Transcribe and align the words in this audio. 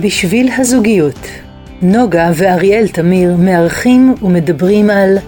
בשביל 0.00 0.50
הזוגיות, 0.58 1.28
נוגה 1.82 2.30
ואריאל 2.34 2.88
תמיר 2.88 3.36
מארחים 3.36 4.14
ומדברים 4.22 4.90
על 4.90 5.18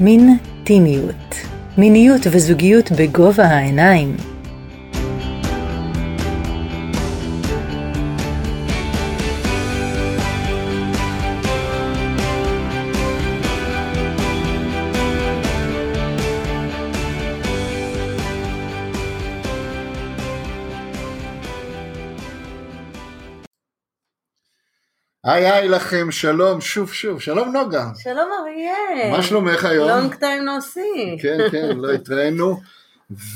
מין 0.00 0.36
טימיות, 0.64 1.34
מיניות 1.78 2.20
וזוגיות 2.30 2.92
בגובה 2.92 3.44
העיניים. 3.44 4.16
היי 25.32 25.50
היי 25.50 25.68
לכם, 25.68 26.10
שלום, 26.10 26.60
שוב 26.60 26.92
שוב, 26.92 27.20
שלום 27.20 27.52
נוגה. 27.52 27.86
שלום 27.98 28.30
אריאל. 28.40 29.10
מה 29.10 29.22
שלומך 29.22 29.64
היום? 29.64 29.88
לונג 29.88 30.14
טיים 30.14 30.44
נוסי. 30.44 31.16
כן, 31.22 31.38
כן, 31.50 31.76
לא 31.76 31.92
התראינו. 31.94 32.60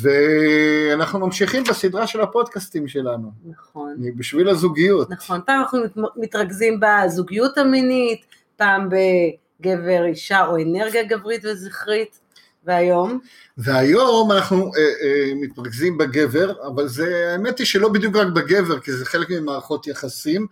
ואנחנו 0.00 1.18
ממשיכים 1.18 1.64
בסדרה 1.64 2.06
של 2.06 2.20
הפודקאסטים 2.20 2.88
שלנו. 2.88 3.30
נכון. 3.44 3.96
בשביל 4.16 4.48
הזוגיות. 4.48 5.10
נכון, 5.10 5.40
פעם 5.46 5.60
אנחנו 5.60 5.78
מתרכזים 6.16 6.80
בזוגיות 6.80 7.58
המינית, 7.58 8.26
פעם 8.56 8.88
בגבר 8.88 10.04
אישה 10.04 10.46
או 10.46 10.56
אנרגיה 10.56 11.02
גברית 11.02 11.44
וזכרית, 11.44 12.20
והיום? 12.64 13.18
והיום 13.58 14.32
אנחנו 14.32 14.70
אה, 14.76 14.80
אה, 14.80 15.32
מתרכזים 15.34 15.98
בגבר, 15.98 16.52
אבל 16.66 16.88
זה, 16.88 17.32
האמת 17.32 17.58
היא 17.58 17.66
שלא 17.66 17.88
בדיוק 17.88 18.16
רק 18.16 18.26
בגבר, 18.26 18.80
כי 18.80 18.92
זה 18.92 19.04
חלק 19.04 19.30
ממערכות 19.30 19.86
יחסים. 19.86 20.46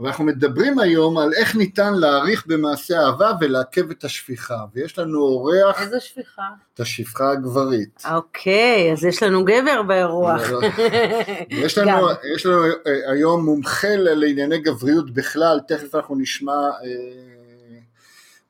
ואנחנו 0.00 0.24
מדברים 0.24 0.78
היום 0.78 1.18
על 1.18 1.32
איך 1.32 1.56
ניתן 1.56 1.94
להעריך 1.94 2.46
במעשה 2.46 3.00
אהבה 3.00 3.32
ולעכב 3.40 3.90
את 3.90 4.04
השפיכה, 4.04 4.64
ויש 4.74 4.98
לנו 4.98 5.18
אורח... 5.18 5.82
איזה 5.82 6.00
שפיכה? 6.00 6.42
את 6.74 6.80
השפחה 6.80 7.30
הגברית. 7.30 8.02
אוקיי, 8.10 8.92
אז 8.92 9.04
יש 9.04 9.22
לנו 9.22 9.44
גבר 9.44 9.82
באירוח. 9.82 10.42
יש 11.50 11.78
לנו, 11.78 12.08
יש 12.34 12.46
לנו 12.46 12.64
אה, 12.64 13.12
היום 13.12 13.44
מומחה 13.44 13.96
לענייני 13.96 14.58
גבריות 14.58 15.10
בכלל, 15.10 15.60
תכף 15.68 15.94
אנחנו 15.94 16.16
נשמע 16.16 16.52
אה, 16.52 17.78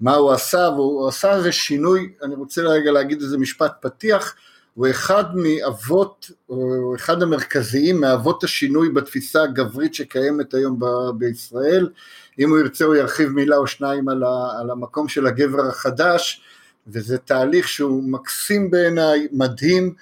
מה 0.01 0.15
הוא 0.15 0.33
עשה, 0.33 0.69
והוא 0.75 1.09
עשה 1.09 1.37
איזה 1.37 1.53
שינוי, 1.53 2.13
אני 2.23 2.35
רוצה 2.35 2.63
רגע 2.63 2.91
להגיד 2.93 3.23
איזה 3.23 3.39
משפט 3.39 3.73
פתיח, 3.81 4.35
הוא 4.81 4.89
אחד 4.91 5.25
מאבות, 5.37 6.31
הוא 6.47 6.97
אחד 6.97 7.23
המרכזיים 7.23 8.01
מאבות 8.01 8.45
השינוי 8.45 8.89
בתפיסה 8.89 9.43
הגברית 9.43 9.95
שקיימת 9.95 10.55
היום 10.55 10.79
ב- 10.81 11.11
בישראל. 11.19 11.89
אם 12.39 12.51
הוא 12.51 12.59
ירצה 12.59 12.85
הוא 12.85 12.95
ירחיב 12.95 13.29
מילה 13.29 13.57
או 13.57 13.67
שניים 13.67 14.09
על, 14.09 14.23
ה- 14.23 14.61
על 14.61 14.71
המקום 14.71 15.09
של 15.09 15.27
הגבר 15.27 15.67
החדש, 15.69 16.43
וזה 16.87 17.19
תהליך 17.19 17.69
שהוא 17.69 18.03
מקסים 18.03 18.71
בעיניי, 18.71 19.29
מדהים, 19.33 19.95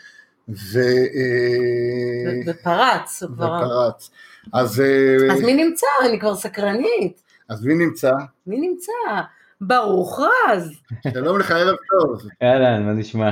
ו... 0.48 0.78
אה, 0.78 2.40
ופרץ, 2.46 3.22
הוא 3.22 3.30
כבר... 3.36 3.44
ופרץ. 3.64 4.10
אז... 4.52 4.80
אה, 4.80 5.32
אז 5.34 5.40
מי 5.40 5.64
נמצא? 5.64 5.86
אני 6.04 6.20
כבר 6.20 6.34
סקרנית. 6.34 7.22
אז 7.48 7.64
מי 7.64 7.74
נמצא? 7.74 8.12
מי 8.46 8.60
נמצא? 8.60 8.92
ברוך 9.60 10.20
רז. 10.20 10.70
שלום 11.14 11.38
לך, 11.38 11.50
ערב 11.50 11.76
טוב. 11.90 12.28
אהלן, 12.42 12.86
מה 12.86 12.92
נשמע? 12.92 13.30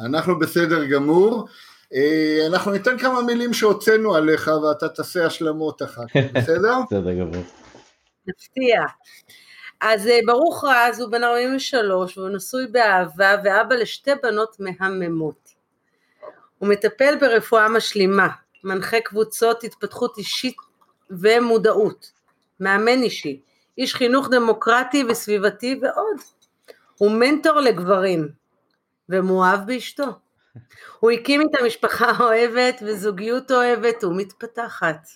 אנחנו 0.00 0.38
בסדר 0.38 0.84
גמור. 0.84 1.48
אה, 1.94 2.46
אנחנו 2.46 2.72
ניתן 2.72 2.98
כמה 2.98 3.22
מילים 3.22 3.52
שהוצאנו 3.52 4.14
עליך 4.14 4.50
ואתה 4.62 4.88
תעשה 4.88 5.26
השלמות 5.26 5.82
אחר 5.82 6.02
כך, 6.08 6.16
בסדר? 6.34 6.74
בסדר 6.86 7.14
גמור. 7.14 7.42
נפתיע. 8.26 8.82
אז 9.80 10.06
אה, 10.06 10.18
ברוך 10.26 10.64
רז 10.64 11.00
הוא 11.00 11.10
בן 11.10 11.24
43 11.24 12.18
והוא 12.18 12.28
נשוי 12.28 12.66
באהבה 12.66 13.34
ואבא 13.44 13.74
לשתי 13.74 14.10
בנות 14.22 14.56
מהממות. 14.60 15.48
הוא 16.58 16.68
מטפל 16.68 17.16
ברפואה 17.20 17.68
משלימה, 17.68 18.28
מנחה 18.64 19.00
קבוצות 19.00 19.64
התפתחות 19.64 20.18
אישית 20.18 20.56
ומודעות, 21.10 22.12
מאמן 22.60 23.02
אישי, 23.02 23.40
איש 23.78 23.94
חינוך 23.94 24.28
דמוקרטי 24.28 25.04
וסביבתי 25.08 25.80
ועוד. 25.82 26.16
הוא 26.98 27.10
מנטור 27.10 27.60
לגברים, 27.60 28.28
ומאוהב 29.08 29.66
באשתו. 29.66 30.06
הוא 31.00 31.10
הקים 31.10 31.40
איתה 31.40 31.58
משפחה 31.66 32.12
אוהבת 32.20 32.82
וזוגיות 32.86 33.50
אוהבת 33.50 34.04
ומתפתחת. 34.04 35.08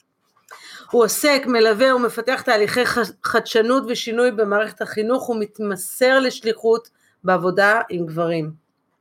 הוא 0.91 1.05
עוסק, 1.05 1.43
מלווה 1.47 1.97
ומפתח 1.97 2.43
תהליכי 2.43 2.81
חדשנות 3.25 3.83
ושינוי 3.89 4.31
במערכת 4.31 4.83
החינוך 4.83 5.29
ומתמסר 5.29 6.21
לשליחות 6.21 6.89
בעבודה 7.25 7.81
עם 7.89 8.07
גברים. 8.07 8.53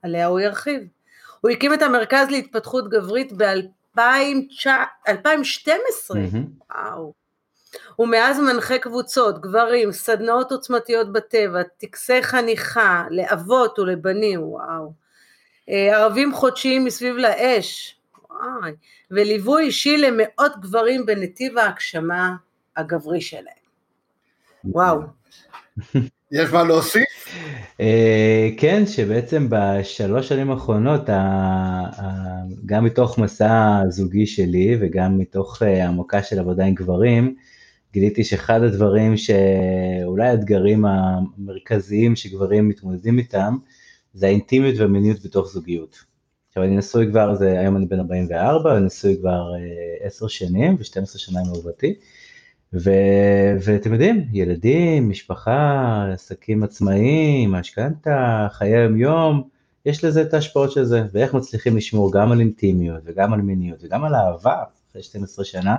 עליה 0.01 0.27
הוא 0.27 0.39
ירחיב. 0.39 0.81
הוא 1.41 1.51
הקים 1.51 1.73
את 1.73 1.81
המרכז 1.81 2.27
להתפתחות 2.29 2.89
גברית 2.89 3.33
ב-2012. 3.33 3.99
Mm-hmm. 6.11 6.75
וואו. 6.75 7.13
ומאז 7.99 8.39
מנחה 8.39 8.77
קבוצות, 8.77 9.41
גברים, 9.41 9.91
סדנאות 9.91 10.51
עוצמתיות 10.51 11.13
בטבע, 11.13 11.63
טקסי 11.77 12.23
חניכה 12.23 13.03
לאבות 13.09 13.79
ולבנים, 13.79 14.43
וואו. 14.43 14.93
אה, 15.69 15.97
ערבים 15.97 16.33
חודשיים 16.33 16.85
מסביב 16.85 17.15
לאש, 17.15 17.95
וואי. 18.29 18.71
וליווי 19.11 19.63
אישי 19.63 19.97
למאות 19.97 20.61
גברים 20.61 21.05
בנתיב 21.05 21.57
ההגשמה 21.57 22.35
הגברי 22.77 23.21
שלהם. 23.21 23.67
וואו. 24.65 25.01
יש 26.31 26.49
מה 26.49 26.63
להוסיף? 26.63 27.03
אה, 27.81 28.49
כן, 28.57 28.85
שבעצם 28.85 29.47
בשלוש 29.49 30.29
שנים 30.29 30.51
האחרונות, 30.51 31.09
גם 32.65 32.85
מתוך 32.85 33.17
מסע 33.17 33.81
זוגי 33.89 34.27
שלי 34.27 34.77
וגם 34.81 35.17
מתוך 35.17 35.61
העמקה 35.61 36.17
אה, 36.17 36.23
של 36.23 36.39
עבודה 36.39 36.65
עם 36.65 36.73
גברים, 36.73 37.35
גיליתי 37.93 38.23
שאחד 38.23 38.63
הדברים 38.63 39.17
שאולי 39.17 40.27
האתגרים 40.27 40.85
המרכזיים 40.85 42.15
שגברים 42.15 42.69
מתמודדים 42.69 43.17
איתם, 43.19 43.57
זה 44.13 44.25
האינטימיות 44.25 44.79
והמיניות 44.79 45.25
בתוך 45.25 45.47
זוגיות. 45.47 46.03
עכשיו 46.47 46.63
אני 46.63 46.77
נשוי 46.77 47.07
כבר, 47.09 47.35
זה, 47.35 47.59
היום 47.59 47.77
אני 47.77 47.85
בן 47.85 47.99
44, 47.99 48.77
אני 48.77 48.85
נשוי 48.85 49.17
כבר 49.19 49.51
10 50.01 50.25
uh, 50.25 50.29
שנים 50.29 50.75
ו-12 50.75 51.17
שנה 51.17 51.39
עם 51.39 51.45
אהובתי, 51.45 51.93
ואתם 52.73 53.93
יודעים, 53.93 54.25
ילדים, 54.33 55.09
משפחה, 55.09 56.05
עסקים 56.13 56.63
עצמאיים, 56.63 57.51
משכנתה, 57.51 58.47
חיי 58.51 58.77
היום 58.77 58.97
יום, 58.97 59.43
יש 59.85 60.03
לזה 60.03 60.21
את 60.21 60.33
ההשפעות 60.33 60.71
של 60.71 60.83
זה, 60.83 61.03
ואיך 61.11 61.33
מצליחים 61.33 61.77
לשמור 61.77 62.13
גם 62.13 62.31
על 62.31 62.39
אינטימיות 62.39 63.01
וגם 63.05 63.33
על 63.33 63.41
מיניות 63.41 63.83
וגם 63.83 64.03
על 64.03 64.15
אהבה 64.15 64.63
אחרי 64.91 65.03
12 65.03 65.45
שנה, 65.45 65.75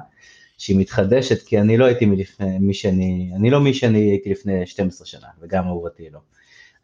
שהיא 0.59 0.79
מתחדשת, 0.79 1.43
כי 1.43 1.61
אני 1.61 1.77
לא 1.77 1.85
הייתי 1.85 2.07
מלפני, 2.07 2.59
מי 2.59 2.75
שאני, 2.75 3.33
אני 3.37 3.51
לא 3.51 3.61
מי 3.61 3.75
שאני 3.75 3.99
הייתי 3.99 4.31
לפני 4.31 4.67
12 4.67 5.07
שנה, 5.07 5.27
וגם 5.41 5.67
אהובתי 5.67 6.11
לא. 6.13 6.19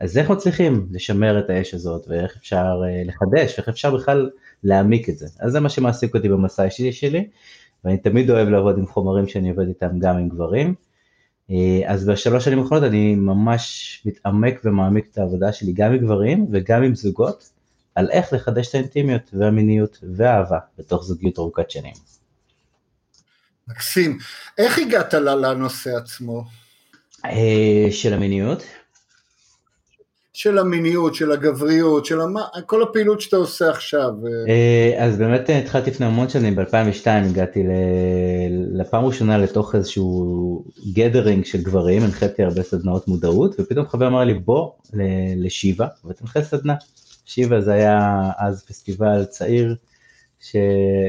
אז 0.01 0.19
איך 0.19 0.31
מצליחים 0.31 0.87
לשמר 0.91 1.39
את 1.39 1.51
האש 1.51 1.75
הזאת, 1.75 2.09
ואיך 2.09 2.37
אפשר 2.37 2.81
uh, 2.83 3.09
לחדש, 3.09 3.59
ואיך 3.59 3.69
אפשר 3.69 3.97
בכלל 3.97 4.31
להעמיק 4.65 5.09
את 5.09 5.19
זה. 5.19 5.27
אז 5.41 5.53
זה 5.53 5.61
מה 5.61 5.69
שמעסיק 5.69 6.15
אותי 6.15 6.29
במסע 6.29 6.63
האישי 6.63 6.93
שלי, 6.93 7.29
ואני 7.85 7.99
תמיד 7.99 8.31
אוהב 8.31 8.49
לעבוד 8.49 8.79
עם 8.79 8.87
חומרים 8.87 9.29
שאני 9.29 9.51
עובד 9.51 9.69
איתם 9.69 9.99
גם 9.99 10.17
עם 10.17 10.29
גברים. 10.29 10.75
Uh, 11.51 11.53
אז 11.87 12.09
בשלוש 12.09 12.45
שנים 12.45 12.59
האחרונות 12.59 12.85
אני 12.85 13.15
ממש 13.15 14.03
מתעמק 14.07 14.61
ומעמיק 14.65 15.09
את 15.11 15.19
העבודה 15.19 15.53
שלי 15.53 15.73
גם 15.73 15.93
עם 15.93 15.99
גברים 15.99 16.47
וגם 16.53 16.83
עם 16.83 16.95
זוגות, 16.95 17.51
על 17.95 18.11
איך 18.11 18.33
לחדש 18.33 18.69
את 18.69 18.75
האינטימיות 18.75 19.31
והמיניות 19.33 19.99
והאהבה 20.17 20.59
בתוך 20.79 21.05
זוגיות 21.05 21.39
ארוכת 21.39 21.71
שנים. 21.71 22.14
מקסים. 23.69 24.19
איך 24.59 24.79
הגעת 24.79 25.15
לנושא 25.15 25.97
עצמו? 25.97 26.45
אה, 27.25 27.87
של 27.91 28.15
המיניות? 28.15 28.63
של 30.33 30.59
המיניות, 30.59 31.15
של 31.15 31.33
הגבריות, 31.33 32.05
של 32.07 32.21
המ... 32.21 32.35
כל 32.67 32.83
הפעילות 32.83 33.21
שאתה 33.21 33.37
עושה 33.37 33.71
עכשיו. 33.71 34.11
אה, 34.49 35.05
אז 35.05 35.19
באמת 35.19 35.51
התחלתי 35.51 35.91
לפני 35.91 36.07
המון 36.07 36.29
שנים, 36.29 36.57
ב-2002 36.57 37.07
הגעתי 37.07 37.63
לפעם 38.73 39.05
ראשונה 39.05 39.39
לתוך 39.39 39.75
איזשהו 39.75 40.65
גדרינג 40.93 41.45
של 41.45 41.63
גברים, 41.63 42.03
הנחיתי 42.03 42.43
הרבה 42.43 42.63
סדנאות 42.63 43.09
מודעות, 43.09 43.61
ופתאום 43.61 43.87
חבר 43.89 44.07
אמר 44.07 44.25
לי 44.25 44.35
בוא 44.35 44.71
לשיבה 45.37 45.87
ותנחה 46.05 46.43
סדנה. 46.43 46.75
שיבה 47.27 47.61
זה 47.61 47.73
היה 47.73 48.23
אז 48.39 48.65
פסטיבל 48.69 49.25
צעיר 49.25 49.77
ש... 50.45 50.57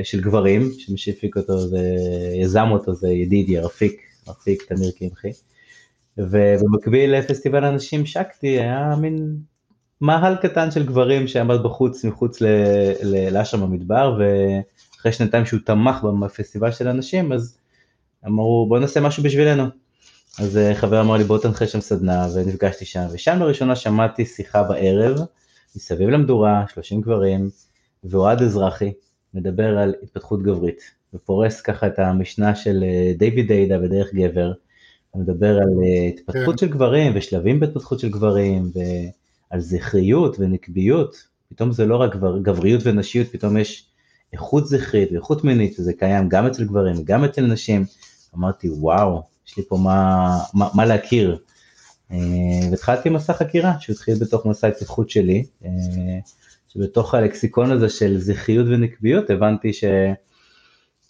של 0.04 0.22
גברים, 0.22 0.72
שמי 0.78 0.98
שהפיק 0.98 1.38
אותו 1.38 1.54
ויזם 1.72 2.68
אותו 2.72 2.96
זה 2.96 3.10
ידידי 3.10 3.60
רפיק, 3.60 4.02
רפיק 4.28 4.64
תמיר 4.64 4.92
קמחי. 5.00 5.32
ובמקביל 6.18 7.16
לפסטיבל 7.16 7.64
הנשים 7.64 8.06
שקטי 8.06 8.48
היה 8.48 8.96
מין 9.02 9.38
מאהל 10.02 10.36
קטן 10.36 10.72
של 10.72 10.86
גברים 10.86 11.28
שעמד 11.28 11.64
בחוץ, 11.64 12.06
מחוץ 12.06 12.42
לאשם 13.04 13.64
המדבר, 13.64 14.20
ואחרי 14.20 15.12
שנתיים 15.12 15.46
שהוא 15.46 15.60
תמך 15.66 16.04
בפסטיבל 16.22 16.72
של 16.72 16.88
הנשים, 16.88 17.32
אז 17.32 17.58
אמרו 18.26 18.66
בוא 18.70 18.80
נעשה 18.80 19.02
משהו 19.02 19.24
בשבילנו. 19.24 19.64
אז 20.40 20.58
אה, 20.58 20.76
חבר 20.76 21.02
אמר 21.02 21.18
לי 21.18 21.24
בוא 21.24 21.38
תנחה 21.38 21.68
שם 21.68 21.82
סדנה 21.82 22.28
ונפגשתי 22.34 22.86
שם 22.86 23.06
ושם 23.12 23.40
לראשונה 23.40 23.76
שמעתי 23.76 24.26
שיחה 24.26 24.64
בערב 24.64 25.18
מסביב 25.76 26.10
למדורה 26.10 26.66
30 26.74 27.02
גברים 27.02 27.50
ואוהד 28.04 28.42
אזרחי 28.42 28.92
מדבר 29.36 29.78
על 29.78 29.96
התפתחות 30.04 30.44
גברית 30.44 30.82
ופורס 31.14 31.62
ככה 31.62 31.88
את 31.88 32.00
המשנה 32.00 32.56
של 32.56 32.84
אה, 32.84 33.14
דיוויד 33.18 33.48
דיידה 33.48 33.80
בדרך 33.80 34.14
גבר. 34.14 34.54
מדבר 35.16 35.58
על 35.58 35.70
אה, 35.84 36.08
התפתחות 36.08 36.60
כן. 36.60 36.66
של 36.66 36.72
גברים 36.72 37.12
ושלבים 37.16 37.60
בהתפתחות 37.60 38.00
של 38.00 38.10
גברים 38.10 38.72
ועל 38.74 39.60
זכריות 39.60 40.36
ונקביות 40.40 41.28
פתאום 41.50 41.72
זה 41.72 41.86
לא 41.86 41.96
רק 41.96 42.16
גבריות 42.42 42.82
ונשיות 42.86 43.28
פתאום 43.28 43.58
יש 43.58 43.86
איכות 44.34 44.68
זכרית 44.68 45.12
ואיכות 45.12 45.44
מינית 45.44 45.80
וזה 45.80 45.94
קיים 45.94 46.30
גם 46.30 46.48
אצל 46.48 46.64
גברים 46.64 46.96
וגם 47.00 47.24
אצל 47.24 47.42
נשים. 47.42 47.86
אמרתי 48.36 48.70
וואו 48.70 49.22
יש 49.48 49.58
לי 49.58 49.64
פה 49.68 49.78
מה, 49.78 50.38
מה, 50.54 50.70
מה 50.74 50.86
להכיר. 50.86 51.38
אה, 52.12 52.18
והתחלתי 52.72 53.10
מסע 53.10 53.34
חקירה 53.34 53.74
שהתחיל 53.80 54.16
בתוך 54.22 54.46
מסע 54.46 54.68
ההתפתחות 54.68 55.10
שלי, 55.10 55.46
שבתוך 56.76 57.14
הלקסיקון 57.14 57.72
הזה 57.72 57.90
של 57.90 58.18
זכריות 58.18 58.68
ונקביות 58.70 59.30
הבנתי 59.30 59.74
ש... 59.74 59.84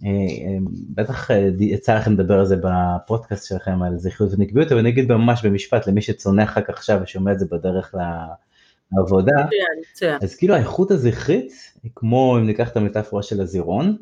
אה, 0.04 0.58
בטח 0.90 1.30
יצא 1.60 1.96
לכם 1.96 2.14
לדבר 2.14 2.40
על 2.40 2.46
זה 2.46 2.56
בפודקאסט 2.56 3.48
שלכם 3.48 3.82
על 3.82 3.98
זכריות 3.98 4.34
ונקביות, 4.34 4.72
אבל 4.72 4.80
אני 4.80 4.90
אגיד 4.90 5.12
ממש 5.12 5.46
במשפט 5.46 5.88
למי 5.88 6.02
שצונח 6.02 6.58
רק 6.58 6.70
עכשיו 6.70 7.00
ושומע 7.04 7.32
את 7.32 7.40
זה 7.40 7.46
בדרך 7.52 7.96
לעבודה, 8.92 9.46
אז 10.22 10.36
כאילו 10.36 10.56
האיכות 10.56 10.92
הזכרית 10.92 11.54
כמו 11.96 12.38
אם 12.38 12.46
ניקח 12.46 12.70
את 12.70 12.78
המטאפורה 12.78 13.24
של 13.24 13.42
הזירון, 13.42 13.98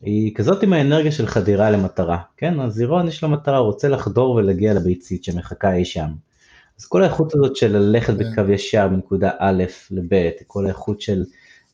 היא 0.00 0.34
כזאת 0.34 0.62
עם 0.62 0.72
האנרגיה 0.72 1.12
של 1.12 1.26
חדירה 1.26 1.70
למטרה, 1.70 2.18
כן? 2.36 2.60
הזירון 2.60 3.08
יש 3.08 3.22
לו 3.22 3.28
מטרה, 3.28 3.58
הוא 3.58 3.66
רוצה 3.66 3.88
לחדור 3.88 4.30
ולהגיע 4.30 4.74
לביצית 4.74 5.24
שמחכה 5.24 5.74
אי 5.74 5.84
שם. 5.84 6.08
אז 6.78 6.86
כל 6.86 7.02
האיכות 7.02 7.34
הזאת 7.34 7.56
של 7.56 7.76
ללכת 7.76 8.14
כן. 8.18 8.32
בקו 8.32 8.52
ישר 8.52 8.88
מנקודה 8.88 9.30
א' 9.38 9.64
לב', 9.90 10.30
כל 10.46 10.66
האיכות 10.66 11.00
של 11.00 11.24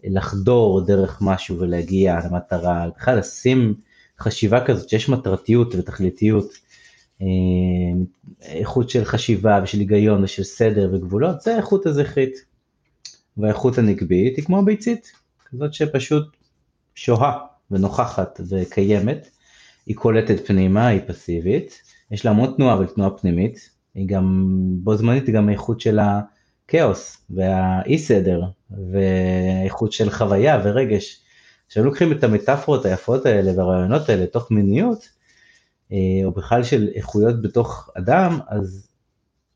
לחדור 0.04 0.80
דרך 0.86 1.18
משהו 1.22 1.58
ולהגיע 1.58 2.18
למטרה, 2.24 2.88
בכלל 2.96 3.18
לשים 3.18 3.74
חשיבה 4.20 4.64
כזאת 4.64 4.88
שיש 4.88 5.08
מטרתיות 5.08 5.74
ותכליתיות, 5.74 6.52
אה, 7.22 7.26
איכות 8.42 8.90
של 8.90 9.04
חשיבה 9.04 9.60
ושל 9.62 9.78
היגיון 9.78 10.24
ושל 10.24 10.44
סדר 10.44 10.90
וגבולות, 10.92 11.40
זה 11.40 11.54
האיכות 11.54 11.86
הזכרית. 11.86 12.54
והאיכות 13.36 13.78
הנקבית 13.78 14.36
היא 14.36 14.44
כמו 14.44 14.58
הביצית, 14.58 15.12
כזאת 15.50 15.74
שפשוט 15.74 16.36
שוהה 16.94 17.38
ונוכחת 17.70 18.40
וקיימת, 18.50 19.28
היא 19.86 19.96
קולטת 19.96 20.46
פנימה, 20.46 20.86
היא 20.86 21.00
פסיבית, 21.06 21.82
יש 22.10 22.24
לה 22.24 22.30
המון 22.30 22.54
תנועה 22.56 22.74
אבל 22.74 22.86
תנועה 22.86 23.10
פנימית, 23.10 23.70
היא 23.94 24.08
גם, 24.08 24.46
בו 24.82 24.96
זמנית 24.96 25.30
גם 25.30 25.48
האיכות 25.48 25.80
של 25.80 25.98
הכאוס 25.98 27.16
והאי 27.30 27.98
סדר 27.98 28.42
והאיכות 28.90 29.92
של 29.92 30.10
חוויה 30.10 30.60
ורגש. 30.64 31.20
כשהם 31.68 31.84
לוקחים 31.84 32.12
את 32.12 32.24
המטאפורות 32.24 32.84
היפות 32.84 33.26
האלה 33.26 33.52
והרעיונות 33.56 34.08
האלה 34.08 34.22
לתוך 34.22 34.50
מיניות, 34.50 35.08
אה, 35.92 35.98
או 36.24 36.32
בכלל 36.32 36.62
של 36.62 36.88
איכויות 36.94 37.42
בתוך 37.42 37.90
אדם, 37.98 38.38
אז, 38.48 38.88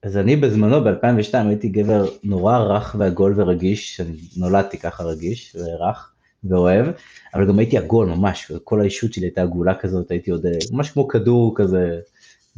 אז 0.03 0.17
אני 0.17 0.37
בזמנו 0.37 0.85
ב-2002 0.85 1.35
הייתי 1.35 1.69
גבר 1.69 2.07
נורא 2.25 2.59
רך 2.59 2.97
ועגול 2.99 3.35
ורגיש, 3.37 4.01
אני 4.01 4.17
נולדתי 4.37 4.79
ככה 4.79 5.03
רגיש 5.03 5.57
ורך, 5.59 6.13
ואוהב, 6.45 6.87
אבל 7.35 7.49
גם 7.49 7.59
הייתי 7.59 7.79
עגול 7.79 8.07
ממש, 8.07 8.53
כל 8.65 8.81
האישות 8.81 9.13
שלי 9.13 9.27
הייתה 9.27 9.43
עגולה 9.43 9.75
כזאת, 9.75 10.11
הייתי 10.11 10.31
עוד 10.31 10.47
אה, 10.47 10.59
ממש 10.73 10.91
כמו 10.91 11.09
כדור 11.09 11.53
כזה 11.57 12.01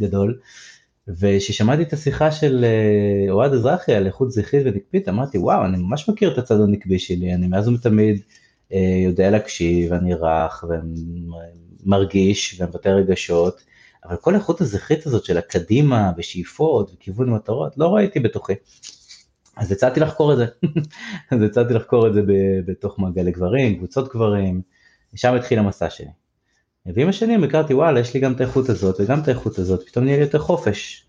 גדול. 0.00 0.38
וכששמעתי 1.18 1.82
את 1.82 1.92
השיחה 1.92 2.32
של 2.32 2.64
אה, 2.64 3.32
אוהד 3.32 3.52
אזרחי 3.52 3.94
על 3.94 4.06
איכות 4.06 4.30
זכרית 4.30 4.62
ונקבית, 4.66 5.08
אמרתי 5.08 5.38
וואו, 5.38 5.64
אני 5.64 5.76
ממש 5.76 6.08
מכיר 6.08 6.32
את 6.32 6.38
הצד 6.38 6.60
הנקבי 6.60 6.98
שלי, 6.98 7.34
אני 7.34 7.46
מאז 7.46 7.68
ומתמיד 7.68 8.20
אה, 8.72 9.00
יודע 9.04 9.30
להקשיב, 9.30 9.92
אני 9.92 10.14
רך 10.14 10.64
ומרגיש 11.84 12.60
ומבטא 12.60 12.88
רגשות, 12.88 13.60
אבל 14.04 14.16
כל 14.16 14.34
האיכות 14.34 14.60
הזכרית 14.60 15.06
הזאת 15.06 15.24
של 15.24 15.38
הקדימה 15.38 16.12
ושאיפות 16.16 16.90
וכיוון 16.94 17.30
מטרות, 17.30 17.78
לא 17.78 17.94
ראיתי 17.94 18.20
בתוכי. 18.20 18.52
אז 19.56 19.72
הצעתי 19.72 20.00
לחקור 20.00 20.32
את 20.32 20.38
זה, 20.38 20.46
אז 21.30 21.42
הצעתי 21.42 21.74
לחקור 21.74 22.06
את 22.06 22.14
זה 22.14 22.20
בתוך 22.66 22.98
מעגלי 22.98 23.30
גברים, 23.30 23.76
קבוצות 23.76 24.08
גברים, 24.08 24.62
ושם 25.14 25.34
התחיל 25.34 25.58
המסע 25.58 25.90
שלי. 25.90 26.10
ועם 26.86 27.08
השנים 27.08 27.44
הכרתי 27.44 27.74
וואלה 27.74 28.00
יש 28.00 28.14
לי 28.14 28.20
גם 28.20 28.32
את 28.32 28.40
האיכות 28.40 28.68
הזאת 28.68 29.00
וגם 29.00 29.20
את 29.20 29.28
האיכות 29.28 29.58
הזאת, 29.58 29.86
פתאום 29.86 30.04
נהיה 30.04 30.16
לי 30.16 30.22
יותר 30.22 30.38
חופש. 30.38 31.04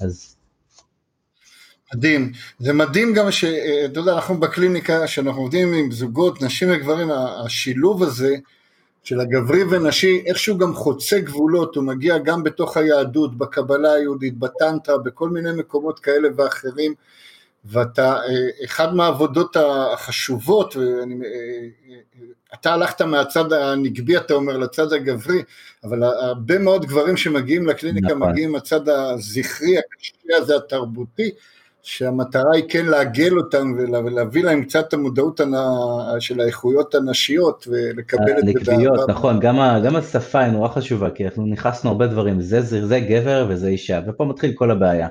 אז... 0.00 0.36
מדהים, 1.94 2.32
זה 2.58 2.72
מדהים 2.72 3.14
גם 3.14 3.30
שאתה 3.30 4.00
יודע 4.00 4.12
אנחנו 4.12 4.40
בקליניקה 4.40 5.06
שאנחנו 5.06 5.40
עובדים 5.40 5.74
עם 5.74 5.92
זוגות, 5.92 6.42
נשים 6.42 6.68
וגברים, 6.72 7.10
השילוב 7.44 8.02
הזה 8.02 8.36
של 9.04 9.20
הגברי 9.20 9.64
ונשי 9.64 10.22
איכשהו 10.26 10.58
גם 10.58 10.74
חוצה 10.74 11.20
גבולות, 11.20 11.76
הוא 11.76 11.84
מגיע 11.84 12.18
גם 12.18 12.42
בתוך 12.42 12.76
היהדות, 12.76 13.38
בקבלה 13.38 13.92
היהודית, 13.92 14.38
בטנטרה, 14.38 14.98
בכל 14.98 15.30
מיני 15.30 15.52
מקומות 15.52 15.98
כאלה 15.98 16.28
ואחרים. 16.36 16.94
ואתה, 17.64 18.16
אה, 18.16 18.64
אחד 18.64 18.94
מהעבודות 18.94 19.56
החשובות, 19.56 20.76
ואני, 20.76 21.14
אה, 21.14 21.30
אה, 21.90 21.96
אתה 22.54 22.72
הלכת 22.74 23.02
מהצד 23.02 23.52
הנגבי, 23.52 24.16
אתה 24.16 24.34
אומר, 24.34 24.56
לצד 24.56 24.92
הגברי, 24.92 25.42
אבל 25.84 26.02
הרבה 26.02 26.58
מאוד 26.58 26.86
גברים 26.86 27.16
שמגיעים 27.16 27.66
לקליניקה 27.66 28.14
נכון. 28.14 28.30
מגיעים 28.30 28.52
מהצד 28.52 28.88
הזכרי, 28.88 29.78
הקשי 29.78 30.12
הזה, 30.36 30.56
התרבותי, 30.56 31.30
שהמטרה 31.82 32.54
היא 32.54 32.64
כן 32.68 32.86
לעגל 32.86 33.38
אותם 33.38 33.74
ולהביא 33.78 34.44
להם 34.44 34.64
קצת 34.64 34.88
את 34.88 34.94
המודעות 34.94 35.40
של 36.18 36.40
האיכויות 36.40 36.94
הנשיות 36.94 37.68
ולקבל 37.70 38.38
את 38.38 38.44
זה 38.44 38.72
באהבה. 38.72 39.04
נכון, 39.08 39.40
גם, 39.40 39.56
גם 39.84 39.96
השפה 39.96 40.38
היא 40.38 40.52
נורא 40.52 40.68
חשובה, 40.68 41.10
כי 41.10 41.24
אנחנו 41.24 41.46
נכנסנו 41.46 41.90
הרבה 41.90 42.06
דברים, 42.06 42.40
זה, 42.40 42.60
זה, 42.60 42.86
זה 42.86 43.00
גבר 43.00 43.46
וזה 43.48 43.68
אישה, 43.68 44.00
ופה 44.06 44.24
מתחיל 44.24 44.52
כל 44.52 44.70
הבעיה. 44.70 45.08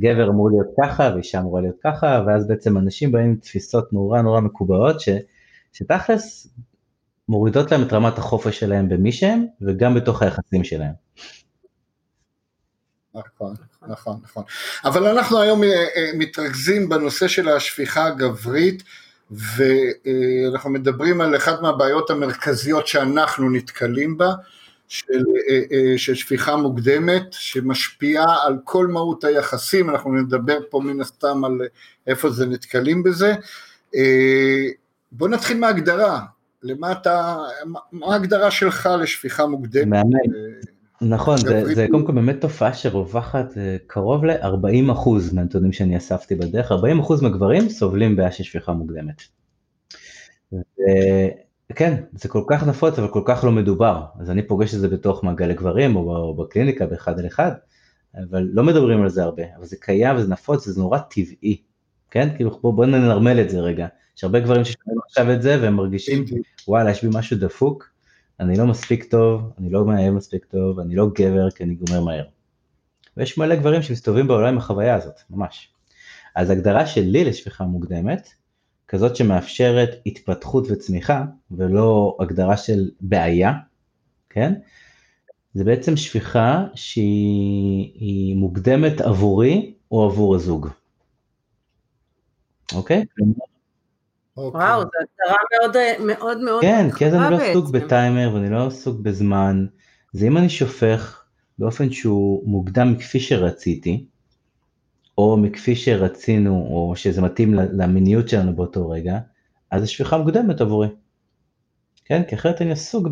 גבר 0.00 0.30
אמור 0.30 0.50
להיות 0.50 0.66
ככה 0.82 1.10
ואישה 1.14 1.38
אמורה 1.40 1.60
להיות 1.60 1.76
ככה, 1.84 2.22
ואז 2.26 2.48
בעצם 2.48 2.78
אנשים 2.78 3.12
באים 3.12 3.24
עם 3.24 3.36
תפיסות 3.36 3.92
נורא 3.92 4.22
נורא 4.22 4.40
מקובעות, 4.40 5.00
ש, 5.00 5.08
שתכלס 5.72 6.46
מורידות 7.28 7.70
להם 7.70 7.82
את 7.82 7.92
רמת 7.92 8.18
החופש 8.18 8.60
שלהם 8.60 8.88
במי 8.88 9.12
שהם, 9.12 9.46
וגם 9.60 9.94
בתוך 9.94 10.22
היחסים 10.22 10.64
שלהם. 10.64 10.92
נכון, 13.14 13.54
נכון, 13.88 14.20
נכון. 14.22 14.44
אבל 14.84 15.06
אנחנו 15.06 15.40
היום 15.40 15.64
אה, 15.64 15.68
אה, 15.68 16.10
מתרכזים 16.14 16.88
בנושא 16.88 17.28
של 17.28 17.48
השפיכה 17.48 18.06
הגברית, 18.06 18.82
ואנחנו 19.30 20.70
מדברים 20.70 21.20
על 21.20 21.36
אחת 21.36 21.62
מהבעיות 21.62 22.10
המרכזיות 22.10 22.86
שאנחנו 22.86 23.50
נתקלים 23.50 24.18
בה, 24.18 24.34
של, 24.90 25.24
אה, 25.48 25.60
אה, 25.72 25.98
של 25.98 26.14
שפיכה 26.14 26.56
מוקדמת 26.56 27.26
שמשפיעה 27.30 28.46
על 28.46 28.58
כל 28.64 28.86
מהות 28.86 29.24
היחסים, 29.24 29.90
אנחנו 29.90 30.12
נדבר 30.12 30.58
פה 30.70 30.80
מן 30.80 31.00
הסתם 31.00 31.44
על 31.44 31.60
איפה 32.06 32.30
זה 32.30 32.46
נתקלים 32.46 33.02
בזה. 33.02 33.34
אה, 33.94 34.66
בוא 35.12 35.28
נתחיל 35.28 35.58
מההגדרה, 35.58 36.20
למה 36.62 36.92
אתה, 36.92 37.36
מה 37.92 38.14
ההגדרה 38.14 38.50
שלך 38.50 38.88
לשפיכה 39.02 39.46
מוקדמת? 39.46 39.86
מאמן. 39.86 40.18
נכון, 41.00 41.36
זה, 41.36 41.74
זה 41.74 41.86
קודם 41.90 42.06
כל 42.06 42.12
באמת 42.12 42.40
תופעה 42.40 42.74
שרווחת 42.74 43.46
קרוב 43.86 44.24
ל-40% 44.24 45.08
מהנתונים 45.32 45.72
שאני 45.72 45.96
אספתי 45.96 46.34
בדרך, 46.34 46.72
40% 46.72 46.74
מהגברים 47.22 47.68
סובלים 47.68 48.16
בעיה 48.16 48.32
של 48.32 48.44
שפיכה 48.44 48.72
מוקדמת. 48.72 49.22
כן, 51.74 52.02
זה 52.12 52.28
כל 52.28 52.42
כך 52.48 52.66
נפוץ 52.66 52.98
אבל 52.98 53.08
כל 53.08 53.22
כך 53.24 53.44
לא 53.44 53.52
מדובר, 53.52 54.04
אז 54.20 54.30
אני 54.30 54.42
פוגש 54.42 54.74
את 54.74 54.80
זה 54.80 54.88
בתוך 54.88 55.24
מעגלי 55.24 55.54
גברים 55.54 55.96
או 55.96 56.34
בקליניקה 56.34 56.86
באחד 56.86 57.18
על 57.18 57.26
אחד, 57.26 57.52
אבל 58.30 58.48
לא 58.52 58.62
מדברים 58.62 59.02
על 59.02 59.08
זה 59.08 59.22
הרבה, 59.22 59.42
אבל 59.56 59.64
זה 59.64 59.76
קיים 59.80 60.16
וזה 60.16 60.28
נפוץ 60.28 60.68
וזה 60.68 60.80
נורא 60.80 60.98
טבעי, 60.98 61.62
כן? 62.10 62.36
כאילו 62.36 62.50
בוא, 62.62 62.74
בוא 62.74 62.86
ננרמל 62.86 63.40
את 63.40 63.50
זה 63.50 63.60
רגע, 63.60 63.86
יש 64.16 64.24
הרבה 64.24 64.40
גברים 64.40 64.64
ששומעים 64.64 65.00
עכשיו 65.06 65.32
את 65.32 65.42
זה 65.42 65.58
והם 65.62 65.74
מרגישים 65.74 66.24
וואלה 66.68 66.90
יש 66.90 67.04
בי 67.04 67.10
משהו 67.14 67.38
דפוק, 67.38 67.90
אני 68.40 68.56
לא 68.56 68.66
מספיק 68.66 69.04
טוב, 69.04 69.52
אני 69.58 69.70
לא 69.70 69.84
מאיים 69.84 70.16
מספיק 70.16 70.44
טוב, 70.44 70.80
אני 70.80 70.94
לא 70.94 71.06
גבר 71.14 71.50
כי 71.50 71.64
אני 71.64 71.74
גומר 71.74 72.00
מהר. 72.00 72.24
ויש 73.16 73.38
מלא 73.38 73.56
גברים 73.56 73.82
שמסתובבים 73.82 74.28
בעולם 74.28 74.48
עם 74.48 74.58
החוויה 74.58 74.94
הזאת, 74.94 75.20
ממש. 75.30 75.72
אז 76.36 76.50
הגדרה 76.50 76.86
שלי 76.86 77.24
לשפיכה 77.24 77.64
מוקדמת, 77.64 78.28
כזאת 78.90 79.16
שמאפשרת 79.16 79.88
התפתחות 80.06 80.66
וצמיחה 80.70 81.24
ולא 81.50 82.16
הגדרה 82.20 82.56
של 82.56 82.90
בעיה, 83.00 83.52
כן? 84.30 84.52
זה 85.54 85.64
בעצם 85.64 85.96
שפיכה 85.96 86.64
שהיא 86.74 88.36
מוקדמת 88.36 89.00
עבורי 89.00 89.74
או 89.90 90.04
עבור 90.04 90.34
הזוג. 90.34 90.68
אוקיי? 92.74 93.04
וואו, 94.36 94.80
זו 94.80 94.88
הגדרה 95.18 95.36
מאוד 95.66 96.06
מאוד 96.06 96.40
מאוד 96.40 96.62
כן, 96.62 96.90
כי 96.90 97.06
אז 97.06 97.14
אני 97.14 97.30
לא 97.30 97.36
עסוק 97.36 97.70
בטיימר 97.70 98.30
ואני 98.34 98.50
לא 98.50 98.66
עסוק 98.66 99.00
בזמן, 99.00 99.66
זה 100.12 100.26
אם 100.26 100.36
אני 100.36 100.48
שופך 100.48 101.24
באופן 101.58 101.92
שהוא 101.92 102.48
מוקדם 102.48 102.92
מכפי 102.92 103.20
שרציתי, 103.20 104.06
או 105.20 105.36
מכפי 105.36 105.76
שרצינו, 105.76 106.66
או 106.70 106.92
שזה 106.96 107.22
מתאים 107.22 107.54
למיניות 107.54 108.28
שלנו 108.28 108.56
באותו 108.56 108.90
רגע, 108.90 109.18
אז 109.70 109.82
השפיכה 109.82 110.18
מוקדמת 110.18 110.60
עבורי. 110.60 110.88
כן, 112.04 112.22
כי 112.28 112.34
אחרת 112.34 112.62
אני 112.62 112.72
עסוק 112.72 113.08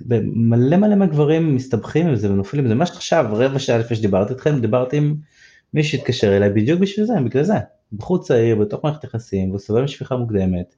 במלא 0.00 0.76
מלא 0.76 0.94
מהגברים 0.94 1.54
מסתבכים 1.56 2.06
עם 2.06 2.16
זה 2.16 2.32
ונופלים 2.32 2.64
בזה. 2.64 2.74
ממש 2.74 2.90
עכשיו, 2.90 3.26
רבע 3.32 3.58
שעה 3.58 3.78
לפני 3.78 3.96
שדיברתי 3.96 4.32
איתכם, 4.32 4.60
דיברתי 4.60 4.96
עם 4.96 5.14
מי 5.74 5.84
שהתקשר 5.84 6.36
אליי 6.36 6.50
בדיוק 6.50 6.80
בשביל 6.80 7.06
זה, 7.06 7.14
בגלל 7.24 7.42
זה. 7.42 7.54
בחור 7.92 8.22
צעיר, 8.22 8.56
בתוך 8.56 8.84
מערכת 8.84 9.04
יחסים, 9.04 9.48
והוא 9.48 9.58
סובל 9.58 9.82
משפיכה 9.82 10.16
מוקדמת, 10.16 10.74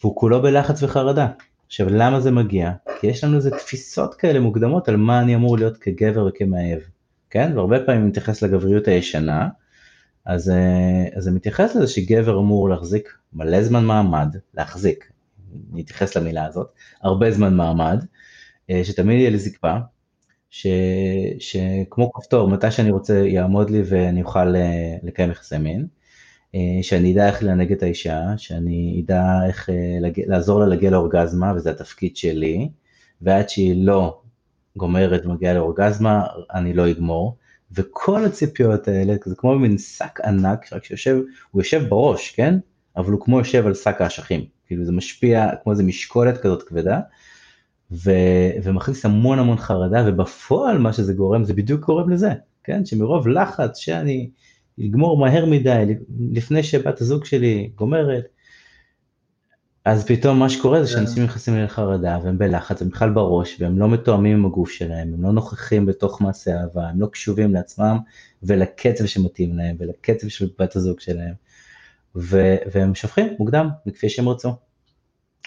והוא 0.00 0.16
כולו 0.16 0.42
בלחץ 0.42 0.82
וחרדה. 0.82 1.28
עכשיו, 1.66 1.88
למה 1.90 2.20
זה 2.20 2.30
מגיע? 2.30 2.72
כי 3.00 3.06
יש 3.06 3.24
לנו 3.24 3.36
איזה 3.36 3.50
תפיסות 3.50 4.14
כאלה 4.14 4.40
מוקדמות 4.40 4.88
על 4.88 4.96
מה 4.96 5.20
אני 5.20 5.34
אמור 5.34 5.58
להיות 5.58 5.76
כגבר 5.76 6.26
וכמאהב, 6.26 6.78
כן? 7.30 7.52
והרבה 7.54 7.80
פעמים 7.80 8.00
אני 8.00 8.08
מתייחס 8.08 8.42
לגבריות 8.42 8.88
הישנה, 8.88 9.48
אז, 10.26 10.50
אה, 10.50 11.08
אז 11.16 11.24
זה 11.24 11.30
מתייחס 11.30 11.74
לזה 11.76 11.86
שגבר 11.86 12.38
אמור 12.38 12.68
להחזיק 12.68 13.18
מלא 13.32 13.62
זמן 13.62 13.84
מעמד, 13.84 14.36
להחזיק, 14.54 15.10
אני 15.72 15.82
אתייחס 15.82 16.16
למילה 16.16 16.46
הזאת, 16.46 16.72
הרבה 17.02 17.30
זמן 17.30 17.54
מעמד, 17.54 18.04
אה, 18.70 18.84
שתמיד 18.84 19.18
יהיה 19.18 19.30
לי 19.30 19.38
זקפה, 19.38 19.74
ש, 20.50 20.66
שכמו 21.38 22.12
כפתור, 22.12 22.48
מתי 22.48 22.70
שאני 22.70 22.90
רוצה 22.90 23.14
יעמוד 23.14 23.70
לי 23.70 23.82
ואני 23.84 24.22
אוכל 24.22 24.56
אה, 24.56 24.96
לקיים 25.02 25.30
יחסי 25.30 25.58
מין, 25.58 25.86
שאני 26.82 27.12
אדע 27.12 27.28
איך 27.28 27.42
לנהג 27.42 27.72
את 27.72 27.82
האישה, 27.82 28.22
שאני 28.36 29.02
אדע 29.04 29.24
איך 29.46 29.68
לעזור 30.26 30.60
לה 30.60 30.66
להגיע 30.66 30.90
לאורגזמה, 30.90 31.52
וזה 31.56 31.70
התפקיד 31.70 32.16
שלי, 32.16 32.68
ועד 33.22 33.48
שהיא 33.48 33.86
לא 33.86 34.20
גומרת 34.76 35.26
ומגיעה 35.26 35.54
לאורגזמה, 35.54 36.26
אני 36.54 36.72
לא 36.72 36.90
אגמור. 36.90 37.36
וכל 37.74 38.24
הציפיות 38.24 38.88
האלה 38.88 39.14
זה 39.24 39.34
כמו 39.34 39.58
מין 39.58 39.78
שק 39.78 40.20
ענק 40.24 40.72
רק 40.72 40.84
שיושב, 40.84 41.20
הוא 41.50 41.62
יושב 41.62 41.88
בראש, 41.88 42.30
כן? 42.30 42.58
אבל 42.96 43.12
הוא 43.12 43.20
כמו 43.20 43.38
יושב 43.38 43.66
על 43.66 43.74
שק 43.74 44.00
האשכים, 44.00 44.44
כאילו 44.66 44.84
זה 44.84 44.92
משפיע 44.92 45.50
כמו 45.62 45.72
איזה 45.72 45.82
משקולת 45.82 46.40
כזאת 46.40 46.62
כבדה, 46.62 47.00
ו, 47.90 48.10
ומכניס 48.62 49.04
המון 49.04 49.38
המון 49.38 49.56
חרדה, 49.56 50.04
ובפועל 50.06 50.78
מה 50.78 50.92
שזה 50.92 51.14
גורם 51.14 51.44
זה 51.44 51.54
בדיוק 51.54 51.86
גורם 51.86 52.10
לזה, 52.10 52.30
כן? 52.64 52.84
שמרוב 52.84 53.28
לחץ 53.28 53.78
שאני 53.78 54.30
אגמור 54.86 55.18
מהר 55.18 55.46
מדי 55.46 55.94
לפני 56.32 56.62
שבת 56.62 57.00
הזוג 57.00 57.24
שלי 57.24 57.70
גומרת, 57.74 58.24
אז 59.84 60.06
פתאום 60.06 60.38
מה 60.38 60.48
שקורה 60.48 60.84
זה 60.84 60.86
כן. 60.86 60.92
שאנשים 60.92 61.24
נכנסים 61.24 61.58
לחרדה 61.58 62.18
והם 62.24 62.38
בלחץ, 62.38 62.82
הם 62.82 62.88
בכלל 62.88 63.10
בראש 63.10 63.56
והם 63.60 63.78
לא 63.78 63.88
מתואמים 63.88 64.38
עם 64.38 64.46
הגוף 64.46 64.70
שלהם, 64.70 65.14
הם 65.14 65.22
לא 65.22 65.32
נוכחים 65.32 65.86
בתוך 65.86 66.20
מעשה 66.20 66.60
אהבה, 66.60 66.88
הם 66.88 67.00
לא 67.00 67.06
קשובים 67.06 67.54
לעצמם 67.54 67.98
ולקצב 68.42 69.06
שמתאים 69.06 69.56
להם 69.56 69.76
ולקצב 69.78 70.28
של 70.28 70.48
בת 70.58 70.76
הזוג 70.76 71.00
שלהם. 71.00 71.34
ו- 72.16 72.56
והם 72.72 72.94
שופכים 72.94 73.34
מוקדם, 73.38 73.68
מכפי 73.86 74.08
שהם 74.08 74.28
רצו. 74.28 74.54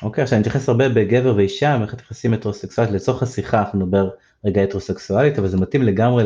אוקיי, 0.01 0.21
עכשיו 0.21 0.35
אני 0.35 0.39
מתייחס 0.39 0.69
הרבה 0.69 0.89
בגבר 0.89 1.35
ואישה, 1.35 1.77
מערכת 1.77 2.01
יחסים 2.01 2.33
הטרוסקסואלית, 2.33 2.93
לצורך 2.93 3.23
השיחה 3.23 3.59
אנחנו 3.59 3.85
נדבר 3.85 4.09
רגע 4.45 4.63
הטרוסקסואלית, 4.63 5.39
אבל 5.39 5.47
זה 5.47 5.57
מתאים 5.57 5.83
לגמרי 5.83 6.23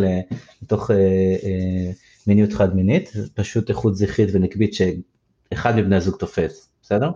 לתוך 0.61 0.91
אה, 0.91 0.95
אה, 1.43 1.91
מיניות 2.27 2.53
חד 2.53 2.75
מינית, 2.75 3.13
פשוט 3.33 3.69
איכות 3.69 3.95
זכרית 3.95 4.29
ונקבית 4.33 4.73
שאחד 4.73 5.75
מבני 5.75 5.95
הזוג 5.95 6.15
תופס, 6.15 6.69
בסדר? 6.81 7.11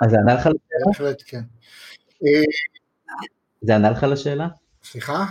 אז 0.00 0.10
זה 0.10 0.16
ענה 0.18 0.34
לך 0.34 0.46
לשאלה? 0.46 0.86
בהחלט 0.86 1.22
כן. 1.26 1.40
זה 3.62 3.74
ענה 3.74 3.90
לך 3.90 4.02
לשאלה? 4.02 4.48
סליחה? 4.84 5.26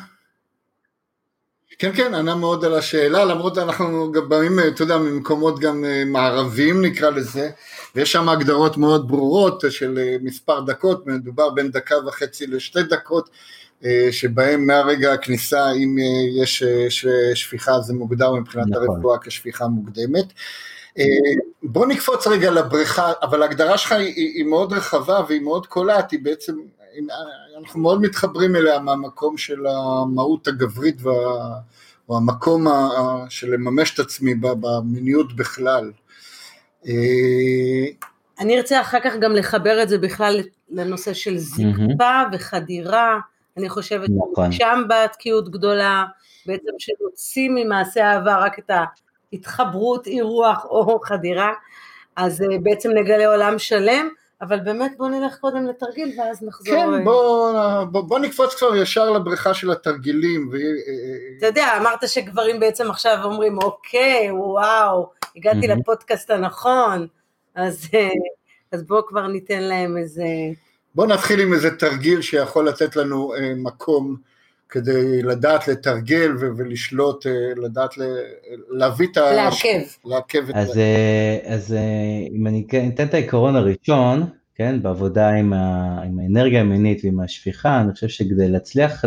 כן, 1.80 1.92
כן, 1.96 2.14
ענה 2.14 2.36
מאוד 2.36 2.66
על 2.66 2.74
השאלה, 2.74 3.26
למרות 3.26 3.58
אנחנו 3.58 4.12
גם 4.12 4.30
באים, 4.30 4.60
אתה 4.60 4.84
יודע, 4.84 4.98
ממקומות 4.98 5.60
גם 5.60 5.86
אה, 5.86 6.04
מערביים 6.06 6.86
נקרא 6.86 7.10
לזה, 7.10 7.50
ויש 7.96 8.12
שם 8.12 8.30
הגדרות 8.30 8.78
מאוד 8.78 9.08
ברורות 9.08 9.64
של 9.70 9.98
אה, 9.98 10.16
מספר 10.22 10.60
דקות, 10.60 11.08
מדובר 11.08 11.50
בין 11.50 11.72
דקה 11.72 11.96
וחצי 12.08 12.48
לשתי 12.48 12.84
דקות, 12.84 13.30
אה, 13.86 14.08
שבהם 14.12 14.68
מהרגע 14.68 15.14
הכניסה, 15.14 15.72
אם 15.72 15.96
יש 16.42 16.64
שפיכה 17.34 17.80
זה 17.80 17.94
מוגדר 17.94 18.34
מבחינת 18.34 18.66
נכון. 18.70 18.96
הרפואה 18.96 19.18
כשפיכה 19.20 19.68
מוקדמת. 19.68 20.26
אה, 21.00 21.06
בוא 21.64 21.86
נקפוץ 21.86 22.28
רגע 22.28 22.52
לבריכה, 22.52 23.12
אבל 23.22 23.42
ההגדרה 23.42 23.78
שלך 23.78 23.92
היא, 23.92 24.14
היא 24.16 24.46
מאוד 24.46 24.74
רחבה 24.74 25.22
והיא 25.28 25.42
מאוד 25.42 25.68
קולעת, 25.68 26.12
היא 26.12 26.20
בעצם, 26.24 26.54
אנחנו 27.60 27.80
מאוד 27.80 28.02
מתחברים 28.02 28.56
אליה 28.56 28.80
מהמקום 28.80 29.38
של 29.38 29.66
המהות 29.68 30.48
הגברית 30.48 31.02
וה, 31.02 31.14
או 32.10 32.18
המקום 32.18 32.68
ה, 32.68 32.90
של 33.30 33.54
לממש 33.54 33.94
את 33.94 34.00
עצמי 34.00 34.36
במיניות 34.36 35.36
בכלל. 35.36 35.92
אה, 36.88 37.86
אני 38.40 38.58
ארצה 38.58 38.82
אחר 38.82 39.00
כך 39.04 39.14
גם 39.22 39.32
לחבר 39.32 39.84
את 39.84 39.90
זה 39.90 39.98
בכלל 39.98 40.42
לנושא 40.70 41.14
של 41.14 41.38
זקפה 41.38 42.22
וחדירה, 42.34 43.20
אני 43.58 43.70
חושבת 43.70 44.10
נכון. 44.32 44.52
שם 44.52 44.84
באה 44.88 45.08
תקיעות 45.08 45.52
גדולה, 45.52 46.06
בעצם 46.46 46.72
שנוציא 46.78 47.50
ממעשה 47.54 48.08
העבר 48.08 48.42
רק 48.42 48.60
את 48.60 48.70
ה... 48.70 48.84
התחברות, 49.36 50.08
אירוח 50.08 50.66
או 50.66 51.00
חדירה, 51.04 51.54
אז 52.16 52.42
אה, 52.42 52.58
בעצם 52.64 52.92
נגלה 52.92 53.28
עולם 53.28 53.60
שלם, 53.60 54.10
אבל 54.42 54.60
באמת 54.60 54.92
בוא 54.98 55.10
נלך 55.10 55.38
קודם 55.38 55.68
לתרגיל 55.68 56.20
ואז 56.20 56.44
נחזור. 56.44 56.76
כן, 56.76 56.94
אה, 56.94 57.00
בוא, 57.04 57.84
בוא, 57.84 58.02
בוא 58.02 58.20
נקפוץ 58.20 58.56
כבר 58.56 58.76
ישר 58.76 59.12
לבריכה 59.12 59.54
של 59.54 59.72
התרגילים. 59.72 60.50
ו... 60.52 60.56
אה, 60.56 60.62
אתה 61.38 61.46
יודע, 61.46 61.78
אמרת 61.78 62.10
שגברים 62.10 62.60
בעצם 62.60 62.90
עכשיו 62.90 63.18
אומרים, 63.24 63.58
אוקיי, 63.58 64.32
וואו, 64.32 65.10
הגעתי 65.36 65.72
mm-hmm. 65.72 65.76
לפודקאסט 65.76 66.32
הנכון, 66.32 67.08
אז, 67.56 67.88
אז 68.72 68.84
בוא 68.84 69.02
כבר 69.08 69.28
ניתן 69.28 69.64
להם 69.64 69.98
איזה... 69.98 70.26
בוא 70.96 71.06
נתחיל 71.06 71.40
עם 71.40 71.54
איזה 71.54 71.78
תרגיל 71.78 72.22
שיכול 72.22 72.68
לתת 72.68 72.96
לנו 72.96 73.34
מקום. 73.56 74.16
כדי 74.70 75.22
לדעת 75.22 75.68
לתרגל 75.68 76.32
ולשלוט, 76.40 77.28
אה, 77.28 77.32
לדעת 77.58 77.90
להביא 78.70 79.08
את 79.12 79.18
ה... 79.18 79.34
לעכב. 79.34 79.80
לעכב 80.06 80.50
את 80.50 80.56
אז, 80.56 80.78
אה, 80.78 81.38
אז 81.44 81.74
אה, 81.74 82.28
אם 82.32 82.48
אני 82.48 82.68
אתן 82.94 83.04
את 83.08 83.14
העיקרון 83.14 83.56
הראשון, 83.56 84.24
כן, 84.56 84.82
בעבודה 84.82 85.30
עם, 85.30 85.54
ה, 85.54 86.02
עם 86.06 86.20
האנרגיה 86.20 86.62
המינית 86.62 87.02
ועם 87.04 87.20
השפיכה, 87.20 87.82
אני 87.82 87.94
חושב 87.94 88.08
שכדי 88.08 88.48
להצליח 88.48 89.06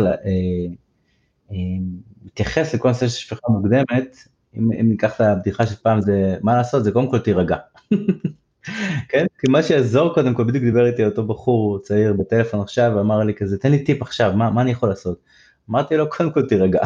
להתייחס 1.51 2.75
לכל 2.75 2.87
נושא 2.87 3.07
של 3.07 3.19
שפיכה 3.19 3.47
מוקדמת, 3.49 4.17
אם, 4.57 4.71
אם 4.71 4.89
ניקח 4.89 5.15
את 5.15 5.21
הבדיחה 5.21 5.65
של 5.65 5.75
פעם, 5.75 6.01
זה 6.01 6.35
מה 6.41 6.55
לעשות, 6.55 6.83
זה 6.83 6.91
קודם 6.91 7.11
כל 7.11 7.19
תירגע. 7.19 7.57
כן? 9.09 9.25
כי 9.39 9.51
מה 9.51 9.63
שיעזור 9.63 10.13
קודם 10.13 10.33
כל, 10.33 10.43
בדיוק 10.43 10.63
דיבר 10.63 10.85
איתי 10.85 11.05
אותו 11.05 11.27
בחור 11.27 11.79
צעיר 11.79 12.13
בטלפון 12.13 12.61
עכשיו, 12.61 12.91
ואמר 12.95 13.19
לי 13.19 13.33
כזה, 13.33 13.57
תן 13.57 13.71
לי 13.71 13.83
טיפ 13.83 14.01
עכשיו, 14.01 14.33
מה, 14.35 14.49
מה 14.49 14.61
אני 14.61 14.71
יכול 14.71 14.89
לעשות? 14.89 15.19
אמרתי 15.69 15.97
לו, 15.97 16.09
קודם 16.09 16.31
כל 16.31 16.47
תירגע. 16.47 16.81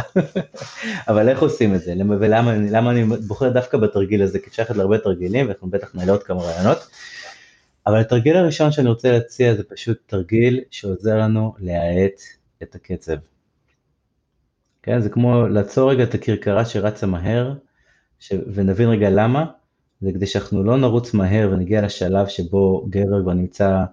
אבל 1.08 1.30
איך 1.30 1.42
עושים 1.42 1.76
את 1.76 1.82
זה? 1.82 1.94
ולמה 2.20 2.56
למה 2.56 2.92
אני 2.92 3.04
בוחר 3.04 3.50
דווקא 3.50 3.78
בתרגיל 3.78 4.22
הזה? 4.22 4.40
כי 4.40 4.50
שייכת 4.52 4.76
להרבה 4.76 4.98
תרגילים, 4.98 5.46
ואנחנו 5.48 5.70
בטח 5.70 5.96
נעלה 5.96 6.12
עוד 6.12 6.24
כמה 6.24 6.42
רעיונות. 6.42 6.88
אבל 7.88 8.00
התרגיל 8.00 8.38
הראשון 8.38 8.72
שאני 8.72 8.90
רוצה 8.90 9.12
להציע 9.12 9.56
זה 9.56 9.64
פשוט 9.64 9.98
תרגיל 10.08 10.60
שעוזר 10.72 11.18
לנו 11.18 11.54
להאט 11.60 12.22
את 12.64 12.76
הקצב. 12.76 13.16
כן, 14.84 15.02
זה 15.02 15.10
כמו 15.10 15.48
לעצור 15.48 15.92
רגע 15.92 16.04
את 16.04 16.14
הכרכרה 16.14 16.66
שרצה 16.66 17.08
מהר, 17.08 17.54
ש... 18.20 18.34
ונבין 18.54 18.90
רגע 18.90 19.10
למה, 19.10 19.46
זה 20.02 20.12
כדי 20.12 20.26
שאנחנו 20.26 20.64
לא 20.64 20.78
נרוץ 20.78 21.14
מהר 21.14 21.50
ונגיע 21.52 21.82
לשלב 21.82 22.28
שבו 22.28 22.86
גבר 22.90 23.22
כבר 23.22 23.34
נמצא 23.34 23.84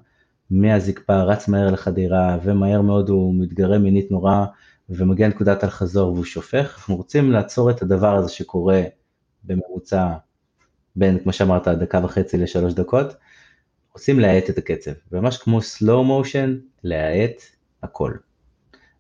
מהזקפה, 0.51 1.23
רץ 1.23 1.49
מהר 1.49 1.71
לחדירה, 1.71 2.39
ומהר 2.45 2.83
מאוד 2.83 3.09
הוא 3.09 3.35
מתגרה 3.35 3.79
מינית 3.79 4.11
נורא 4.11 4.45
ומגיע 4.91 5.27
לנקודת 5.27 5.65
אל-חזור 5.65 6.13
והוא 6.13 6.25
שופך, 6.25 6.75
אנחנו 6.77 6.97
רוצים 6.97 7.33
לעצור 7.33 7.71
את 7.71 7.83
הדבר 7.83 8.15
הזה 8.15 8.29
שקורה 8.29 8.83
בממוצע 9.45 10.09
בין, 10.97 11.19
כמו 11.19 11.33
שאמרת, 11.33 11.69
דקה 11.69 12.01
וחצי 12.05 12.39
לשלוש 12.39 12.75
דקות, 12.75 13.15
רוצים 13.93 14.21
להאט 14.21 14.51
את 14.51 14.59
הקצב, 14.59 14.91
ממש 15.13 15.37
כמו 15.37 15.59
slow 15.59 16.07
motion, 16.09 16.51
להאט 16.85 17.43
הכל. 17.83 18.13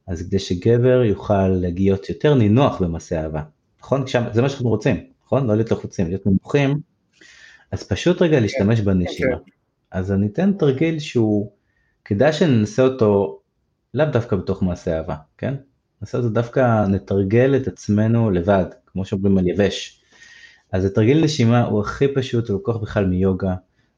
אז 0.06 0.22
כדי 0.22 0.38
שגבר 0.38 1.02
יוכל 1.04 1.48
להיות 1.48 2.08
יותר 2.08 2.34
נינוח 2.34 2.82
במעשה 2.82 3.22
אהבה, 3.22 3.42
נכון? 3.80 4.04
זה 4.32 4.42
מה 4.42 4.48
שאנחנו 4.48 4.68
רוצים, 4.68 5.06
נכון? 5.24 5.46
לא 5.46 5.54
להיות 5.54 5.70
לחוצים, 5.70 6.08
להיות 6.08 6.26
נמוכים, 6.26 6.80
אז 7.72 7.82
פשוט 7.82 8.22
רגע 8.22 8.40
להשתמש 8.40 8.80
בנשימה. 8.80 9.36
כן. 9.36 9.50
אז 9.90 10.12
אני 10.12 10.26
אתן 10.26 10.52
תרגיל 10.52 10.98
שהוא, 10.98 11.52
כדאי 12.04 12.32
שננסה 12.32 12.82
אותו 12.82 13.40
לאו 13.94 14.06
דווקא 14.12 14.36
בתוך 14.36 14.62
מעשה 14.62 14.96
אהבה, 14.96 15.16
כן? 15.38 15.54
את 16.02 16.08
זה 16.22 16.28
דווקא 16.28 16.86
נתרגל 16.86 17.56
את 17.56 17.68
עצמנו 17.68 18.30
לבד, 18.30 18.64
כמו 18.86 19.04
שאומרים 19.04 19.38
על 19.38 19.48
יבש. 19.48 20.00
אז 20.72 20.84
התרגיל 20.84 21.24
נשימה 21.24 21.64
הוא 21.64 21.80
הכי 21.80 22.14
פשוט, 22.14 22.48
הוא 22.48 22.60
לקוח 22.60 22.76
בכלל 22.76 23.06
מיוגה, 23.06 23.54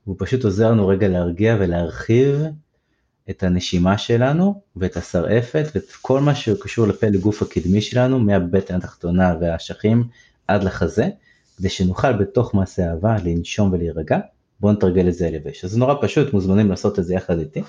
והוא 0.07 0.17
פשוט 0.19 0.45
עוזר 0.45 0.71
לנו 0.71 0.89
רגע 0.89 1.09
להרגיע 1.09 1.57
ולהרחיב 1.61 2.43
את 3.31 3.43
הנשימה 3.43 3.99
שלנו 3.99 4.61
ואת 4.77 4.97
השרעפת 4.97 5.67
ואת 5.75 5.91
כל 6.03 6.21
מה 6.21 6.35
שקשור 6.35 6.87
לפה 6.87 7.07
לגוף 7.07 7.43
הקדמי 7.43 7.81
שלנו 7.81 8.21
מהבטן 8.21 8.75
התחתונה 8.75 9.35
והאשכים 9.41 10.05
עד 10.49 10.65
לחזה, 10.65 11.09
כדי 11.59 11.69
שנוכל 11.69 12.13
בתוך 12.13 12.55
מעשה 12.55 12.91
אהבה 12.91 13.17
לנשום 13.25 13.73
ולהירגע. 13.73 14.19
בואו 14.61 14.73
נתרגל 14.73 15.09
את 15.09 15.15
זה 15.15 15.31
לבש. 15.31 15.65
אז 15.65 15.71
זה 15.71 15.79
נורא 15.79 15.95
פשוט, 16.01 16.33
מוזמנים 16.33 16.71
לעשות 16.71 16.99
את 16.99 17.05
זה 17.05 17.15
יחד 17.15 17.39
איתי. 17.39 17.63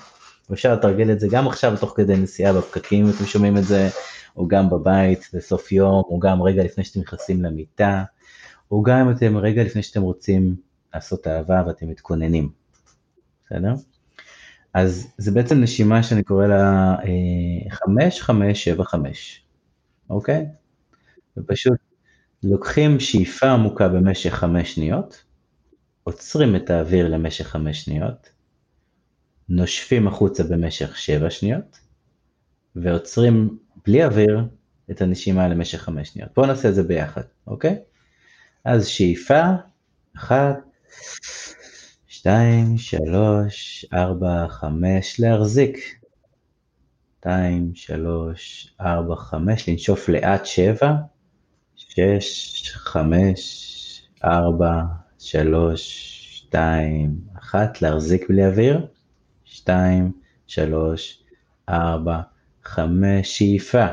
ואפשר 0.50 0.74
לתרגל 0.74 1.12
את 1.12 1.20
זה 1.20 1.28
גם 1.28 1.48
עכשיו 1.48 1.76
תוך 1.80 1.92
כדי 1.96 2.16
נסיעה 2.16 2.52
בפקקים, 2.52 3.10
אתם 3.10 3.26
שומעים 3.26 3.56
את 3.56 3.64
זה, 3.64 3.88
או 4.36 4.48
גם 4.48 4.70
בבית 4.70 5.30
בסוף 5.34 5.72
יום, 5.72 6.02
או 6.08 6.18
גם 6.18 6.42
רגע 6.42 6.64
לפני 6.64 6.84
שאתם 6.84 7.00
נכנסים 7.00 7.42
למיטה, 7.42 8.04
או 8.70 8.82
גם 8.82 8.96
אם 8.96 9.10
אתם 9.10 9.36
רגע 9.36 9.64
לפני 9.64 9.82
שאתם 9.82 10.02
רוצים 10.02 10.56
לעשות 10.94 11.26
אהבה 11.26 11.62
ואתם 11.66 11.88
מתכוננים. 11.88 12.50
בסדר? 13.46 13.74
אז 14.74 15.06
זה 15.18 15.30
בעצם 15.30 15.60
נשימה 15.60 16.02
שאני 16.02 16.22
קורא 16.22 16.46
לה 16.46 16.96
5-5-7-5, 17.72 18.94
אה, 18.94 18.98
אוקיי? 20.10 20.46
ופשוט 21.36 21.78
לוקחים 22.42 23.00
שאיפה 23.00 23.50
עמוקה 23.50 23.88
במשך 23.88 24.34
5 24.34 24.74
שניות, 24.74 25.24
עוצרים 26.04 26.56
את 26.56 26.70
האוויר 26.70 27.08
למשך 27.08 27.46
5 27.46 27.84
שניות, 27.84 28.28
נושפים 29.48 30.08
החוצה 30.08 30.42
במשך 30.42 30.96
7 30.96 31.30
שניות, 31.30 31.78
ועוצרים 32.76 33.58
בלי 33.86 34.04
אוויר 34.04 34.44
את 34.90 35.00
הנשימה 35.00 35.48
למשך 35.48 35.78
5 35.82 36.08
שניות. 36.08 36.30
בואו 36.36 36.46
נעשה 36.46 36.68
את 36.68 36.74
זה 36.74 36.82
ביחד, 36.82 37.22
אוקיי? 37.46 37.78
אז 38.64 38.86
שאיפה, 38.86 39.42
1, 40.16 40.56
שתיים, 42.06 42.78
שלוש, 42.78 43.86
ארבע, 43.92 44.48
חמש, 44.48 45.20
להחזיק. 45.20 45.78
שתיים, 47.20 47.74
שלוש, 47.74 48.74
ארבע, 48.80 49.16
חמש, 49.16 49.68
לנשוף 49.68 50.08
לאט 50.08 50.46
שבע, 50.46 50.92
שש, 51.76 52.70
חמש, 52.74 54.08
ארבע, 54.24 54.80
שלוש, 55.18 56.10
שתיים, 56.32 57.18
אחת, 57.38 57.82
להחזיק 57.82 58.28
בלי 58.28 58.46
אוויר, 58.46 58.86
שתיים, 59.44 60.12
שלוש, 60.46 61.22
ארבע, 61.68 62.20
חמש, 62.64 63.38
שאיפה, 63.38 63.86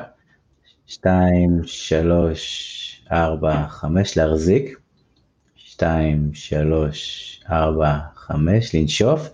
שתיים, 0.87 1.61
שלוש, 1.63 3.03
ארבע, 3.11 3.67
חמש, 3.67 4.17
להחזיק, 4.17 4.79
שתיים, 5.55 6.33
שלוש, 6.33 7.39
ארבע, 7.49 7.97
חמש, 8.15 8.75
לנשוף, 8.75 9.29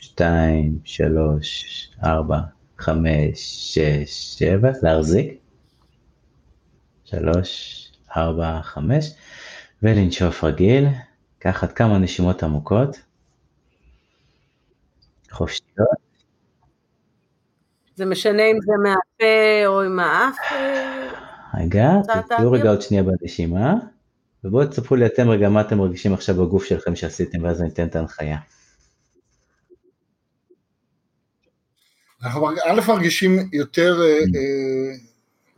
שתיים, 0.00 0.78
שלוש, 0.84 1.64
ארבע, 2.04 2.38
חמש, 2.78 3.38
שש, 3.74 4.38
שבע, 4.38 4.70
להחזיק, 4.82 5.38
שלוש, 7.04 7.84
ארבע, 8.16 8.62
חמש, 8.62 9.10
ולנשוף 9.82 10.44
רגיל, 10.44 10.86
קחת 11.38 11.72
כמה 11.72 11.98
נשימות 11.98 12.42
עמוקות, 12.42 13.00
חופשיות. 15.30 16.07
זה 17.98 18.06
משנה 18.06 18.42
אם 18.42 18.58
זה 18.60 18.72
מהפה 18.82 19.66
או 19.66 19.82
עם 19.82 20.00
האף? 20.00 20.36
רגע, 21.60 21.90
תהיו 22.28 22.52
רגע 22.52 22.70
עוד 22.70 22.82
שנייה 22.82 23.02
בנשימה. 23.02 23.74
ובואו 24.44 24.66
תספרו 24.66 24.96
לי 24.96 25.06
אתם 25.06 25.28
רגע 25.28 25.48
מה 25.48 25.60
אתם 25.60 25.78
מרגישים 25.78 26.14
עכשיו 26.14 26.34
בגוף 26.34 26.64
שלכם 26.64 26.96
שעשיתם, 26.96 27.44
ואז 27.44 27.60
אני 27.60 27.68
אתן 27.68 27.86
את 27.86 27.96
ההנחיה. 27.96 28.38
אנחנו 32.22 32.48
א' 32.48 32.80
מרגישים 32.88 33.48
יותר, 33.52 34.00
אה, 34.02 34.18
mm. 34.18 34.36
אה, 34.36 34.96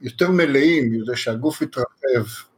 יותר 0.00 0.30
מלאים, 0.30 0.92
שהגוף 1.14 1.62
מתרחב, 1.62 2.49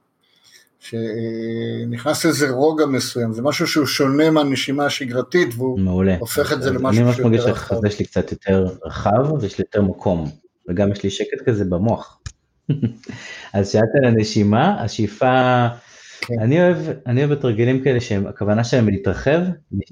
שנכנס 0.82 2.26
איזה 2.26 2.50
רוגע 2.50 2.86
מסוים, 2.86 3.32
זה 3.32 3.42
משהו 3.42 3.66
שהוא 3.66 3.86
שונה 3.86 4.30
מהנשימה 4.30 4.86
השגרתית, 4.86 5.48
והוא 5.56 5.80
מעולה. 5.80 6.16
הופך 6.18 6.52
את 6.52 6.62
זה 6.62 6.70
למשהו 6.70 7.04
שיותר 7.04 7.08
רחב. 7.08 7.26
אני 7.26 7.32
ממש 7.32 7.40
מרגיש 7.40 7.44
שהחזה 7.44 7.90
שלי 7.90 8.04
קצת 8.04 8.32
יותר 8.32 8.66
רחב, 8.84 9.32
ויש 9.40 9.58
לי 9.58 9.64
יותר 9.64 9.82
מקום, 9.82 10.30
וגם 10.68 10.92
יש 10.92 11.02
לי 11.02 11.10
שקט 11.10 11.42
כזה 11.46 11.64
במוח. 11.64 12.20
אז 13.54 13.70
שאלת 13.70 13.84
על 14.02 14.04
הנשימה, 14.04 14.82
השאיפה... 14.82 15.68
כן. 16.20 16.34
אני 16.40 16.62
אוהב, 16.62 16.76
אני 17.06 17.24
אוהב 17.24 17.82
כאלה 17.84 18.00
שהכוונה 18.00 18.64
שלהם 18.64 18.88
להתרחב, 18.88 19.40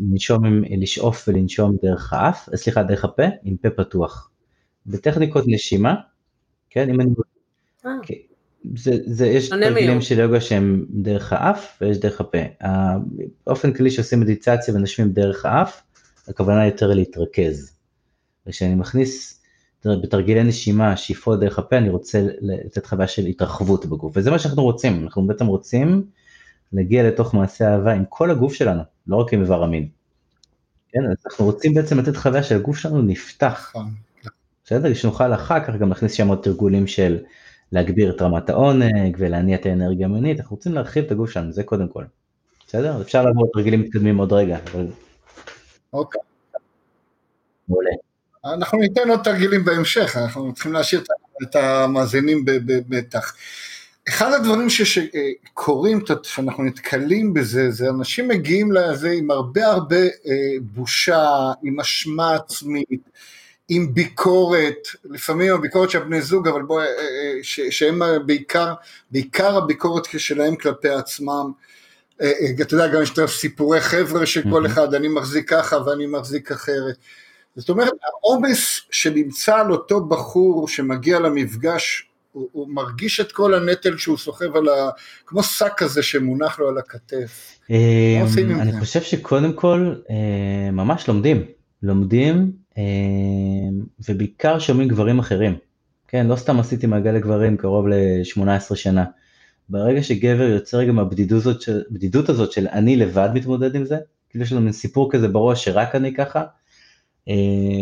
לנשום, 0.00 0.42
לשאוף 0.80 1.28
ולנשום 1.28 1.76
דרך 1.82 2.12
האף, 2.12 2.48
סליחה, 2.54 2.82
דרך 2.82 3.04
הפה, 3.04 3.24
עם 3.44 3.56
פה 3.56 3.70
פתוח. 3.70 4.30
בטכניקות 4.86 5.44
נשימה, 5.46 5.94
כן, 6.70 6.90
אם 6.90 7.00
אני... 7.00 7.10
זה, 8.76 8.96
זה, 9.06 9.26
יש 9.26 9.48
תרגילים 9.48 10.00
של 10.00 10.18
יוגה 10.18 10.40
שהם 10.40 10.86
דרך 10.90 11.32
האף 11.32 11.78
ויש 11.80 11.98
דרך 11.98 12.20
הפה. 12.20 12.38
באופן 13.46 13.72
כללי 13.72 13.90
שעושים 13.90 14.20
מדיטציה 14.20 14.74
ונשמים 14.74 15.12
דרך 15.12 15.46
האף, 15.46 15.82
הכוונה 16.28 16.66
יותר 16.66 16.86
להתרכז. 16.86 17.72
וכשאני 18.46 18.74
מכניס 18.74 19.42
בתרגילי 19.84 20.44
נשימה, 20.44 20.96
שאיפות 20.96 21.40
דרך 21.40 21.58
הפה, 21.58 21.76
אני 21.76 21.88
רוצה 21.88 22.22
לתת 22.40 22.86
חוויה 22.86 23.08
של 23.08 23.26
התרחבות 23.26 23.86
בגוף, 23.86 24.12
וזה 24.16 24.30
מה 24.30 24.38
שאנחנו 24.38 24.62
רוצים, 24.62 25.02
אנחנו 25.02 25.26
בעצם 25.26 25.46
רוצים 25.46 26.04
נגיע 26.72 27.08
לתוך 27.08 27.34
מעשה 27.34 27.72
אהבה 27.72 27.92
עם 27.92 28.04
כל 28.08 28.30
הגוף 28.30 28.54
שלנו, 28.54 28.82
לא 29.06 29.16
רק 29.16 29.32
עם 29.32 29.42
איבר 29.42 29.62
המין. 29.62 29.88
כן, 30.92 31.00
אז 31.10 31.16
אנחנו 31.26 31.44
רוצים 31.44 31.74
בעצם 31.74 31.98
לתת 31.98 32.16
חוויה 32.16 32.42
שהגוף 32.42 32.76
שלנו 32.76 33.02
נפתח. 33.02 33.72
נכון. 33.74 33.90
בסדר? 34.64 34.94
שנוכל 34.94 35.34
אחר 35.34 35.64
כך 35.64 35.74
גם 35.74 35.88
להכניס 35.88 36.12
שם 36.12 36.28
עוד 36.28 36.38
תרגולים 36.42 36.86
של 36.86 37.18
להגביר 37.72 38.10
את 38.10 38.22
רמת 38.22 38.50
העונג 38.50 39.16
ולהניע 39.18 39.56
את 39.56 39.66
האנרגיה 39.66 40.06
המינית, 40.06 40.40
אנחנו 40.40 40.56
רוצים 40.56 40.74
להרחיב 40.74 41.04
את 41.04 41.10
הגוף 41.10 41.30
שלנו, 41.30 41.52
זה 41.52 41.62
קודם 41.62 41.88
כל. 41.88 42.04
בסדר? 42.66 43.02
אפשר 43.02 43.22
לעבור 43.22 43.50
תרגילים 43.52 43.80
מתקדמים 43.80 44.18
עוד 44.18 44.32
רגע, 44.32 44.58
אבל... 44.72 44.86
אוקיי. 45.92 46.20
מעולה. 47.68 47.90
אנחנו 48.44 48.78
ניתן 48.78 49.10
עוד 49.10 49.20
תרגילים 49.24 49.64
בהמשך, 49.64 50.16
אנחנו 50.16 50.54
צריכים 50.54 50.72
להשאיר 50.72 51.02
את 51.42 51.56
המאזינים 51.56 52.44
במתח. 52.44 53.34
אחד 54.08 54.32
הדברים 54.32 54.70
שקורים, 54.70 56.00
שאנחנו 56.22 56.64
נתקלים 56.64 57.34
בזה, 57.34 57.70
זה 57.70 57.90
אנשים 57.90 58.28
מגיעים 58.28 58.72
לזה 58.72 59.10
עם 59.10 59.30
הרבה 59.30 59.66
הרבה 59.66 59.96
אה, 59.96 60.10
בושה, 60.60 61.28
עם 61.62 61.80
אשמה 61.80 62.34
עצמית, 62.34 63.08
עם 63.72 63.94
ביקורת, 63.94 64.88
לפעמים 65.04 65.54
הביקורת 65.54 65.90
של 65.90 65.98
בני 65.98 66.22
זוג, 66.22 66.48
אבל 66.48 66.62
בואי, 66.62 66.86
אה, 66.86 66.90
אה, 67.64 67.70
שהם 67.70 68.02
בעיקר, 68.26 68.74
בעיקר 69.10 69.56
הביקורת 69.56 70.04
שלהם 70.04 70.56
כלפי 70.56 70.88
עצמם. 70.88 71.52
אתה 72.60 72.74
יודע, 72.74 72.86
גם 72.86 73.02
יש 73.02 73.10
את 73.10 73.28
סיפורי 73.28 73.80
חבר'ה 73.80 74.26
של 74.26 74.42
כל 74.50 74.66
אחד, 74.66 74.94
אני 74.94 75.08
מחזיק 75.08 75.50
ככה 75.50 75.76
ואני 75.86 76.06
מחזיק 76.06 76.52
אחרת. 76.52 76.96
זאת 77.56 77.68
אומרת, 77.68 77.92
העומס 78.04 78.80
שנמצא 78.90 79.56
על 79.56 79.72
אותו 79.72 80.04
בחור 80.04 80.68
שמגיע 80.68 81.20
למפגש 81.20 82.10
הוא, 82.32 82.48
הוא 82.52 82.68
מרגיש 82.68 83.20
את 83.20 83.32
כל 83.32 83.54
הנטל 83.54 83.96
שהוא 83.96 84.18
סוחב 84.18 84.56
על 84.56 84.68
ה... 84.68 84.90
כמו 85.26 85.42
שק 85.42 85.72
כזה 85.76 86.02
שמונח 86.02 86.58
לו 86.58 86.68
על 86.68 86.78
הכתף. 86.78 87.58
אני 88.60 88.80
חושב 88.80 89.00
שקודם 89.02 89.52
כל 89.52 89.94
אה, 90.10 90.70
ממש 90.70 91.08
לומדים, 91.08 91.44
לומדים 91.82 92.36
אה, 92.36 92.59
ובעיקר 94.08 94.58
שומעים 94.58 94.88
גברים 94.88 95.18
אחרים. 95.18 95.56
כן, 96.08 96.26
לא 96.26 96.36
סתם 96.36 96.60
עשיתי 96.60 96.86
מעגל 96.86 97.10
לגברים 97.10 97.56
קרוב 97.56 97.88
ל-18 97.88 98.74
שנה. 98.74 99.04
ברגע 99.68 100.02
שגבר 100.02 100.42
יוצא 100.42 100.76
רגע 100.76 100.92
מהבדידות 100.92 102.28
הזאת 102.28 102.52
של 102.52 102.68
אני 102.72 102.96
לבד 102.96 103.28
מתמודד 103.34 103.74
עם 103.74 103.84
זה, 103.84 103.98
כאילו 104.30 104.44
יש 104.44 104.52
לנו 104.52 104.60
מין 104.60 104.72
סיפור 104.72 105.12
כזה 105.12 105.28
בראש 105.28 105.64
שרק 105.64 105.94
אני 105.94 106.14
ככה, 106.14 106.44
אה, 107.28 107.34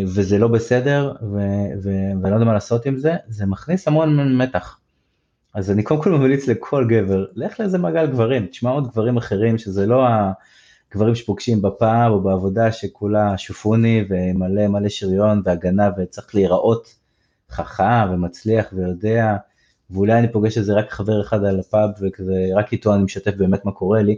וזה 0.05 0.37
לא 0.37 0.47
בסדר, 0.47 1.13
ו- 1.21 1.81
ו- 1.83 2.11
ואני 2.21 2.31
לא 2.31 2.35
יודע 2.35 2.45
מה 2.45 2.53
לעשות 2.53 2.85
עם 2.85 2.97
זה, 2.97 3.15
זה 3.27 3.45
מכניס 3.45 3.87
המון 3.87 4.37
מתח. 4.37 4.79
אז 5.53 5.71
אני 5.71 5.83
קודם 5.83 6.03
כל 6.03 6.11
ממליץ 6.11 6.47
לכל 6.47 6.85
גבר, 6.89 7.25
לך 7.35 7.59
לאיזה 7.59 7.77
מעגל 7.77 8.05
גברים, 8.07 8.45
תשמע 8.45 8.69
עוד 8.69 8.91
גברים 8.91 9.17
אחרים 9.17 9.57
שזה 9.57 9.85
לא 9.85 10.05
הגברים 10.91 11.15
שפוגשים 11.15 11.61
בפאב 11.61 12.11
או 12.11 12.21
בעבודה 12.21 12.71
שכולה 12.71 13.37
שופוני 13.37 14.05
ומלא 14.09 14.67
מלא 14.67 14.89
שריון 14.89 15.41
והגנה 15.45 15.89
וצריך 15.97 16.35
להיראות 16.35 16.95
חכם 17.49 18.13
ומצליח 18.13 18.65
ויודע, 18.73 19.35
ואולי 19.89 20.19
אני 20.19 20.31
פוגש 20.31 20.57
איזה 20.57 20.73
רק 20.73 20.91
חבר 20.91 21.21
אחד 21.21 21.43
על 21.43 21.59
הפאב 21.59 21.89
וכזה 22.01 22.49
רק 22.55 22.71
איתו 22.71 22.95
אני 22.95 23.03
משתף 23.03 23.35
באמת 23.35 23.65
מה 23.65 23.71
קורה 23.71 24.01
לי, 24.01 24.15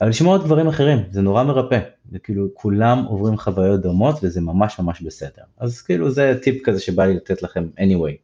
אבל 0.00 0.08
לשמוע 0.08 0.36
עוד 0.36 0.44
דברים 0.44 0.68
אחרים, 0.68 0.98
זה 1.10 1.20
נורא 1.20 1.44
מרפא, 1.44 1.80
וכאילו 2.12 2.48
כולם 2.54 3.04
עוברים 3.04 3.38
חוויות 3.38 3.80
דומות 3.80 4.16
וזה 4.22 4.40
ממש 4.40 4.78
ממש 4.78 5.02
בסדר. 5.02 5.42
אז 5.58 5.82
כאילו 5.82 6.10
זה 6.10 6.38
טיפ 6.42 6.64
כזה 6.64 6.80
שבא 6.80 7.04
לי 7.04 7.14
לתת 7.14 7.42
לכם 7.42 7.68
anyway. 7.78 8.16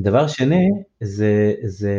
דבר 0.00 0.26
שני, 0.26 0.68
זה, 1.00 1.54
זה, 1.64 1.94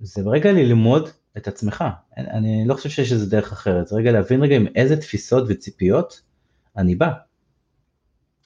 זה 0.00 0.22
רגע 0.26 0.52
ללמוד 0.52 1.08
את 1.36 1.48
עצמך, 1.48 1.84
אני, 2.16 2.30
אני 2.30 2.64
לא 2.68 2.74
חושב 2.74 2.88
שיש 2.88 3.12
איזה 3.12 3.30
דרך 3.30 3.52
אחרת, 3.52 3.92
רגע 3.92 4.12
להבין 4.12 4.42
רגע 4.42 4.56
עם 4.56 4.66
איזה 4.74 4.96
תפיסות 4.96 5.44
וציפיות 5.48 6.20
אני 6.76 6.94
בא. 6.94 7.12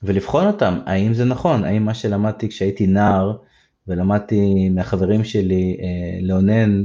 ולבחון 0.02 0.46
אותם, 0.46 0.78
האם 0.86 1.14
זה 1.14 1.24
נכון, 1.24 1.64
האם 1.64 1.84
מה 1.84 1.94
שלמדתי 1.94 2.48
כשהייתי 2.48 2.86
נער, 2.86 3.36
ולמדתי 3.88 4.68
מהחברים 4.68 5.24
שלי 5.24 5.76
אה, 5.80 6.18
לאונן, 6.22 6.82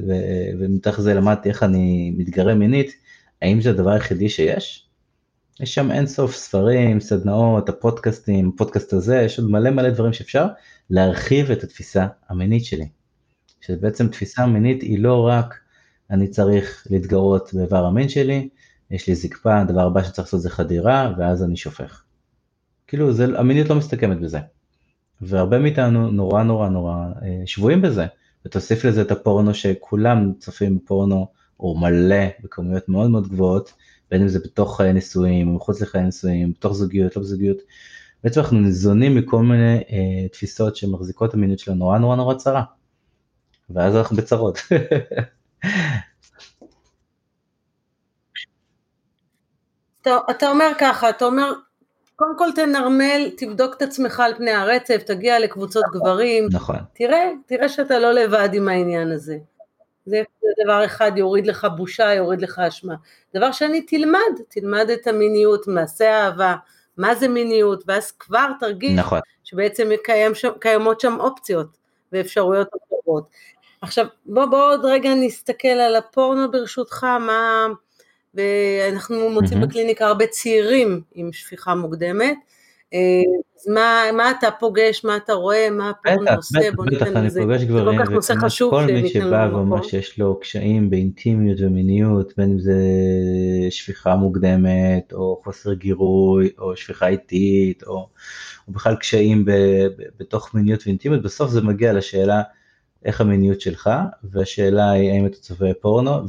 ומתוך 0.59 1.01
זה 1.01 1.13
למדתי 1.13 1.49
איך 1.49 1.63
אני 1.63 2.13
מתגרה 2.17 2.55
מינית, 2.55 2.91
האם 3.41 3.61
זה 3.61 3.69
הדבר 3.69 3.89
היחידי 3.89 4.29
שיש? 4.29 4.87
יש 5.59 5.73
שם 5.73 5.91
אינסוף 5.91 6.35
ספרים, 6.35 6.99
סדנאות, 6.99 7.69
הפודקאסטים, 7.69 8.51
הפודקאסט 8.55 8.93
הזה, 8.93 9.21
יש 9.21 9.39
עוד 9.39 9.51
מלא 9.51 9.69
מלא 9.69 9.89
דברים 9.89 10.13
שאפשר 10.13 10.47
להרחיב 10.89 11.51
את 11.51 11.63
התפיסה 11.63 12.07
המינית 12.29 12.65
שלי. 12.65 12.87
שבעצם 13.61 14.07
תפיסה 14.07 14.45
מינית 14.45 14.81
היא 14.81 14.99
לא 14.99 15.27
רק 15.27 15.59
אני 16.13 16.27
צריך 16.27 16.87
להתגרות 16.89 17.53
באיבר 17.53 17.85
המין 17.85 18.09
שלי, 18.09 18.49
יש 18.91 19.07
לי 19.07 19.15
זקפה, 19.15 19.59
הדבר 19.59 19.81
הבא 19.81 20.03
שצריך 20.03 20.27
לעשות 20.27 20.41
זה 20.41 20.49
חדירה, 20.49 21.13
ואז 21.17 21.43
אני 21.43 21.57
שופך. 21.57 22.03
כאילו, 22.87 23.13
זה, 23.13 23.25
המיניות 23.39 23.69
לא 23.69 23.75
מסתכמת 23.75 24.19
בזה. 24.19 24.39
והרבה 25.21 25.59
מאיתנו 25.59 26.11
נורא 26.11 26.43
נורא 26.43 26.69
נורא 26.69 26.95
אה, 27.21 27.41
שבויים 27.45 27.81
בזה. 27.81 28.05
ותוסיף 28.45 28.85
לזה 28.85 29.01
את 29.01 29.11
הפורנו 29.11 29.53
שכולם 29.53 30.33
צופים 30.39 30.77
בפורנו, 30.77 31.27
או 31.59 31.77
מלא 31.77 32.25
בכמויות 32.43 32.89
מאוד 32.89 33.09
מאוד 33.09 33.27
גבוהות, 33.27 33.73
בין 34.11 34.21
אם 34.21 34.27
זה 34.27 34.39
בתוך 34.39 34.77
חיי 34.77 34.93
נישואים, 34.93 35.47
או 35.47 35.53
מחוץ 35.53 35.81
לחיי 35.81 36.03
נישואים, 36.03 36.51
בתוך 36.51 36.73
זוגיות, 36.73 37.15
לא 37.15 37.21
בזוגיות. 37.21 37.57
בעצם 38.23 38.39
אנחנו 38.39 38.59
ניזונים 38.59 39.15
מכל 39.15 39.43
מיני 39.43 39.77
אה, 39.77 40.27
תפיסות 40.31 40.75
שמחזיקות 40.75 41.33
המיניות 41.33 41.59
שלנו 41.59 41.77
נורא 41.77 41.97
נורא 41.97 42.15
נורא 42.15 42.35
צרה. 42.35 42.63
ואז 43.69 43.95
אנחנו 43.95 44.17
בצרות. 44.17 44.59
אתה, 50.03 50.17
אתה 50.31 50.49
אומר 50.49 50.71
ככה, 50.79 51.09
אתה 51.09 51.25
אומר, 51.25 51.53
קודם 52.15 52.37
כל 52.37 52.47
תנרמל, 52.55 53.29
תבדוק 53.37 53.75
את 53.75 53.81
עצמך 53.81 54.19
על 54.19 54.33
פני 54.35 54.51
הרצף, 54.51 55.03
תגיע 55.05 55.39
לקבוצות 55.39 55.83
גברים, 55.93 56.47
נכון. 56.51 56.75
תראה, 56.93 57.31
תראה 57.45 57.69
שאתה 57.69 57.99
לא 57.99 58.11
לבד 58.11 58.49
עם 58.53 58.67
העניין 58.69 59.11
הזה. 59.11 59.37
זה 60.05 60.23
דבר 60.65 60.85
אחד, 60.85 61.11
יוריד 61.15 61.47
לך 61.47 61.67
בושה, 61.77 62.13
יוריד 62.13 62.41
לך 62.41 62.59
אשמה. 62.59 62.95
דבר 63.35 63.51
שני, 63.51 63.81
תלמד, 63.81 64.19
תלמד 64.49 64.89
את 64.93 65.07
המיניות, 65.07 65.67
מעשה 65.67 66.23
אהבה, 66.23 66.55
מה 66.97 67.15
זה 67.15 67.27
מיניות, 67.27 67.83
ואז 67.87 68.11
כבר 68.11 68.47
תרגיש 68.59 68.99
נכון. 68.99 69.19
שבעצם 69.43 69.89
קיים 70.03 70.35
שם, 70.35 70.49
קיימות 70.59 70.99
שם 70.99 71.19
אופציות 71.19 71.77
ואפשרויות 72.11 72.67
אחרות. 72.67 73.27
עכשיו, 73.81 74.05
בוא, 74.25 74.45
בוא 74.45 74.73
עוד 74.73 74.85
רגע 74.85 75.09
נסתכל 75.15 75.67
על 75.67 75.95
הפורנו 75.95 76.51
ברשותך, 76.51 77.03
מה... 77.03 77.67
ואנחנו 78.33 79.29
מוצאים 79.29 79.63
mm-hmm. 79.63 79.65
בקליניקה 79.65 80.05
הרבה 80.05 80.27
צעירים 80.27 81.01
עם 81.13 81.33
שפיכה 81.33 81.75
מוקדמת. 81.75 82.37
אה, 82.93 82.99
אז 83.59 83.67
מה, 83.67 84.03
מה 84.13 84.31
אתה 84.31 84.51
פוגש, 84.59 85.05
מה 85.05 85.17
אתה 85.17 85.33
רואה, 85.33 85.69
מה 85.69 85.89
הפורנו 85.89 86.31
עושה, 86.35 86.59
בוא 86.75 86.85
ניתן 86.85 87.25
לזה, 87.25 87.41
זה 87.57 87.65
כל 87.67 87.97
כך 87.99 88.09
נושא 88.09 88.33
חשוב 88.41 88.71
כל 88.71 88.85
מי 88.85 89.09
שבא 89.09 89.49
ואומר 89.51 89.83
שיש 89.83 90.19
לו 90.19 90.39
קשיים 90.39 90.89
באינטימיות 90.89 91.57
ומיניות, 91.61 92.33
בין 92.37 92.51
אם 92.51 92.59
זה 92.59 92.77
שפיכה 93.69 94.15
מוקדמת, 94.15 95.13
או 95.13 95.41
חוסר 95.43 95.73
גירוי, 95.73 96.49
או 96.59 96.75
שפיכה 96.75 97.07
איטית, 97.07 97.83
או, 97.83 98.09
או 98.67 98.73
בכלל 98.73 98.95
קשיים 98.95 99.45
ב, 99.45 99.51
ב, 99.97 100.03
בתוך 100.19 100.53
מיניות 100.53 100.83
ואינטימיות, 100.85 101.23
בסוף 101.23 101.49
זה 101.49 101.61
מגיע 101.61 101.93
לשאלה 101.93 102.41
איך 103.05 103.21
המיניות 103.21 103.61
שלך, 103.61 103.89
והשאלה 104.23 104.91
היא 104.91 105.11
האם 105.11 105.25
אתה 105.25 105.37
צופה 105.37 105.65
פורנו, 105.81 106.27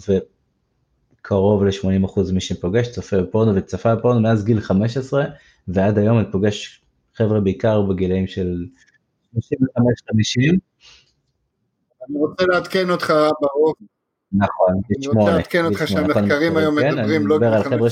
וקרוב 1.25 1.65
ל-80% 1.65 2.33
מי 2.33 2.41
שפוגש 2.41 2.89
צופה 2.89 3.23
בפורנו 3.23 3.55
וצפה 3.55 3.95
בפורנו 3.95 4.21
מאז 4.21 4.45
גיל 4.45 4.61
15, 4.61 5.25
ועד 5.69 5.99
היום 5.99 6.19
אני 6.19 6.27
פוגש 6.33 6.83
חבר'ה 7.15 7.41
בעיקר 7.41 7.83
בגילאים 7.83 8.27
של 8.27 8.67
35-50. 9.37 9.39
אני 12.09 12.19
רוצה 12.19 12.45
לעדכן 12.47 12.91
אותך 12.91 13.15
ברוב. 13.41 13.75
נכון, 14.33 14.81
אני 14.99 15.07
רוצה 15.07 15.37
לעדכן 15.37 15.65
אותך 15.65 15.89
שהמחקרים 15.89 16.57
היום 16.57 16.81
כן, 16.81 16.99
מדברים 16.99 17.27
לא 17.27 17.37
מדבר 17.37 17.55
על 17.55 17.63
חבר'ה 17.63 17.89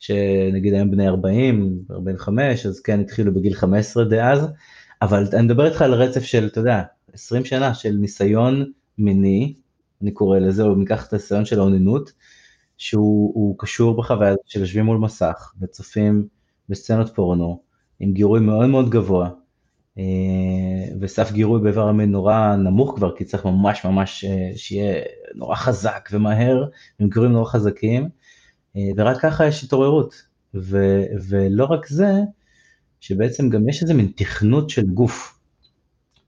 שנגיד 0.00 0.74
היום 0.74 0.90
בני 0.90 1.08
40, 1.08 1.78
45, 1.90 2.66
אז 2.66 2.80
כן 2.80 3.00
התחילו 3.00 3.34
בגיל 3.34 3.54
15 3.54 4.04
דאז, 4.04 4.46
אבל 5.02 5.24
אני 5.32 5.42
מדבר 5.42 5.66
איתך 5.66 5.82
על 5.82 5.94
רצף 5.94 6.22
של, 6.22 6.46
אתה 6.46 6.60
יודע, 6.60 6.82
20 7.12 7.44
שנה 7.44 7.74
של 7.74 7.90
ניסיון 7.90 8.64
מיני, 8.98 9.54
אני 10.02 10.10
קורא 10.10 10.38
לזה, 10.38 10.62
או 10.62 10.74
ניקח 10.74 11.06
את 11.06 11.12
הניסיון 11.12 11.44
של 11.44 11.58
האוננות, 11.58 12.12
שהוא 12.84 13.54
קשור 13.58 13.96
בחוויה 13.96 14.34
של 14.46 14.60
יושבים 14.60 14.84
מול 14.84 14.98
מסך 14.98 15.52
וצופים 15.60 16.28
בסצנות 16.68 17.14
פורנו, 17.14 17.62
עם 18.00 18.12
גירוי 18.12 18.40
מאוד 18.40 18.66
מאוד 18.66 18.90
גבוה, 18.90 19.30
אה, 19.98 20.04
וסף 21.00 21.32
גירוי 21.32 21.60
באיבר 21.60 21.88
המין 21.88 22.10
נורא 22.10 22.56
נמוך 22.56 22.96
כבר, 22.96 23.16
כי 23.16 23.24
צריך 23.24 23.44
ממש 23.44 23.84
ממש 23.84 24.24
אה, 24.24 24.50
שיהיה 24.56 25.02
נורא 25.34 25.56
חזק 25.56 26.08
ומהר, 26.12 26.64
עם 26.98 27.08
גירויים 27.08 27.32
נורא 27.32 27.50
חזקים, 27.50 28.08
אה, 28.76 28.82
ורק 28.96 29.20
ככה 29.20 29.46
יש 29.46 29.64
התעוררות. 29.64 30.14
ו, 30.54 31.02
ולא 31.28 31.64
רק 31.64 31.86
זה, 31.86 32.12
שבעצם 33.00 33.48
גם 33.50 33.68
יש 33.68 33.82
איזה 33.82 33.94
מין 33.94 34.12
תכנות 34.16 34.70
של 34.70 34.86
גוף, 34.86 35.38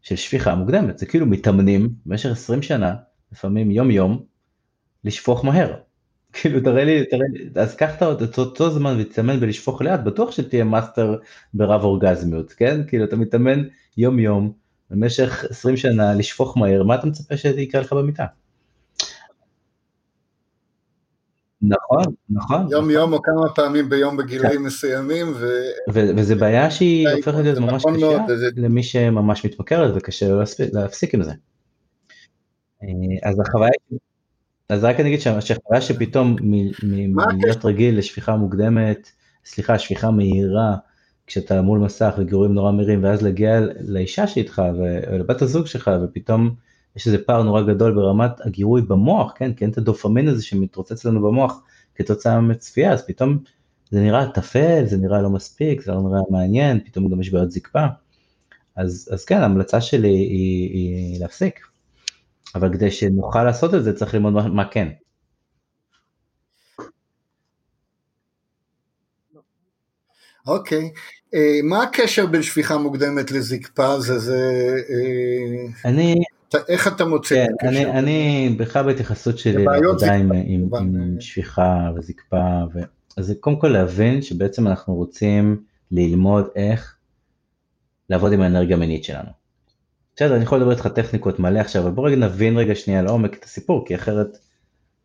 של 0.02 0.16
שפיכה 0.16 0.54
מוקדמת, 0.54 0.98
זה 0.98 1.06
כאילו 1.06 1.26
מתאמנים 1.26 1.88
במשך 2.06 2.30
20 2.30 2.62
שנה, 2.62 2.94
לפעמים 3.32 3.70
יום 3.70 3.90
יום, 3.90 4.22
לשפוך 5.04 5.44
מהר. 5.44 5.86
כאילו 6.40 6.60
תראה 6.60 6.84
לי, 6.84 7.06
תראה 7.06 7.26
לי, 7.32 7.48
אז 7.54 7.76
קח 7.76 7.94
את 7.94 8.38
אותו 8.38 8.70
זמן 8.70 8.96
ותתאמן 9.00 9.36
ולשפוך 9.40 9.82
לאט, 9.82 10.00
בטוח 10.00 10.30
שתהיה 10.30 10.64
מאסטר 10.64 11.18
ברב 11.54 11.84
אורגזמיות, 11.84 12.52
כן? 12.52 12.80
כאילו 12.86 13.04
אתה 13.04 13.16
מתאמן 13.16 13.62
יום 13.96 14.18
יום 14.18 14.52
במשך 14.90 15.44
20 15.50 15.76
שנה 15.76 16.14
לשפוך 16.14 16.56
מהר, 16.56 16.82
מה 16.82 16.94
אתה 16.94 17.06
מצפה 17.06 17.36
שיקרה 17.36 17.80
לך 17.80 17.92
במיטה? 17.92 18.24
נכון, 21.62 22.04
נכון. 22.30 22.66
יום 22.70 22.90
יום 22.90 23.12
או 23.12 23.22
כמה 23.22 23.54
פעמים 23.54 23.88
ביום 23.88 24.16
בגילאים 24.16 24.64
מסוימים. 24.64 25.26
וזה 25.88 26.34
בעיה 26.34 26.70
שהיא 26.70 27.08
הופכת 27.08 27.38
להיות 27.38 27.58
ממש 27.58 27.86
נכון 27.86 27.94
קשה 27.94 28.48
למי 28.56 28.82
שממש 28.82 29.46
מתמכר 29.46 29.84
לזה 29.84 29.96
וקשה 29.96 30.28
לו 30.28 30.40
להפסיק 30.72 31.14
עם 31.14 31.22
זה. 31.22 31.32
אה, 32.82 33.28
אז 33.30 33.40
החוויה 33.40 33.70
אז 34.68 34.84
רק 34.84 35.00
אני 35.00 35.08
אגיד 35.08 35.20
שהחוויה 35.20 35.80
שפתאום 35.80 36.36
מלהיות 36.82 37.64
רגיל 37.64 37.98
לשפיכה 37.98 38.36
מוקדמת, 38.36 39.10
סליחה, 39.44 39.78
שפיכה 39.78 40.10
מהירה, 40.10 40.76
כשאתה 41.26 41.62
מול 41.62 41.78
מסך 41.78 42.14
וגירויים 42.18 42.54
נורא 42.54 42.72
מהירים, 42.72 43.04
ואז 43.04 43.22
להגיע 43.22 43.60
לאישה 43.80 44.26
שאיתך 44.26 44.62
ולבת 44.78 45.42
הזוג 45.42 45.66
שלך, 45.66 45.90
ופתאום 46.04 46.54
יש 46.96 47.06
איזה 47.06 47.18
פער 47.18 47.42
נורא 47.42 47.62
גדול 47.62 47.94
ברמת 47.94 48.40
הגירוי 48.40 48.82
במוח, 48.82 49.32
כן, 49.36 49.52
כי 49.52 49.64
אין 49.64 49.70
את 49.70 49.78
הדופמין 49.78 50.28
הזה 50.28 50.44
שמתרוצץ 50.44 51.04
לנו 51.04 51.22
במוח 51.22 51.62
כתוצאה 51.94 52.40
מצפייה, 52.40 52.92
אז 52.92 53.06
פתאום 53.06 53.38
זה 53.90 54.00
נראה 54.00 54.28
טפל, 54.28 54.84
זה 54.86 54.96
נראה 54.96 55.22
לא 55.22 55.30
מספיק, 55.30 55.82
זה 55.82 55.92
לא 55.92 56.02
נראה 56.02 56.20
מעניין, 56.30 56.80
פתאום 56.84 57.08
גם 57.08 57.20
יש 57.20 57.30
בעיות 57.30 57.50
זקפה. 57.50 57.86
אז, 58.76 59.08
אז 59.12 59.24
כן, 59.24 59.38
ההמלצה 59.38 59.80
שלי 59.80 60.08
היא, 60.08 60.70
היא 60.72 61.20
להפסיק. 61.20 61.75
אבל 62.54 62.72
כדי 62.72 62.90
שנוכל 62.90 63.44
לעשות 63.44 63.74
את 63.74 63.84
זה 63.84 63.92
צריך 63.92 64.14
ללמוד 64.14 64.32
מה, 64.32 64.48
מה 64.48 64.68
כן. 64.70 64.88
אוקיי, 70.46 70.78
okay. 70.78 70.98
אה, 71.34 71.40
uh, 71.40 71.64
מה 71.64 71.82
הקשר 71.82 72.26
בין 72.26 72.42
שפיכה 72.42 72.78
מוקדמת 72.78 73.30
לזקפה? 73.30 74.00
זה 74.00 74.18
זה... 74.18 74.74
Uh, 74.88 75.88
אני... 75.88 76.14
אתה, 76.48 76.58
איך 76.68 76.88
אתה 76.88 77.04
מוצא 77.04 77.34
כן, 77.34 77.44
את 77.44 77.48
הקשר? 77.54 77.68
אני, 77.68 77.98
אני 77.98 78.54
בכלל 78.58 78.84
בהתייחסות 78.84 79.38
שלי 79.38 79.64
לעבודה 79.64 80.14
עם, 80.14 80.32
עם, 80.32 80.68
עם 80.74 81.20
שפיכה 81.20 81.90
וזקפה, 81.96 82.64
ו... 82.74 82.80
אז 83.16 83.34
קודם 83.40 83.60
כל 83.60 83.68
להבין 83.68 84.22
שבעצם 84.22 84.66
אנחנו 84.66 84.94
רוצים 84.94 85.62
ללמוד 85.90 86.48
איך 86.56 86.96
לעבוד 88.10 88.32
עם 88.32 88.40
האנרגיה 88.40 88.76
המינית 88.76 89.04
שלנו. 89.04 89.30
בסדר, 90.16 90.36
אני 90.36 90.42
יכול 90.42 90.58
לדבר 90.58 90.70
איתך 90.70 90.86
טכניקות 90.86 91.38
מלא 91.38 91.58
עכשיו, 91.58 91.82
אבל 91.82 91.90
בוא 91.90 92.06
רגע 92.06 92.16
נבין 92.16 92.56
רגע 92.56 92.74
שנייה 92.74 93.02
לעומק 93.02 93.34
את 93.34 93.44
הסיפור, 93.44 93.86
כי 93.86 93.94
אחרת 93.94 94.38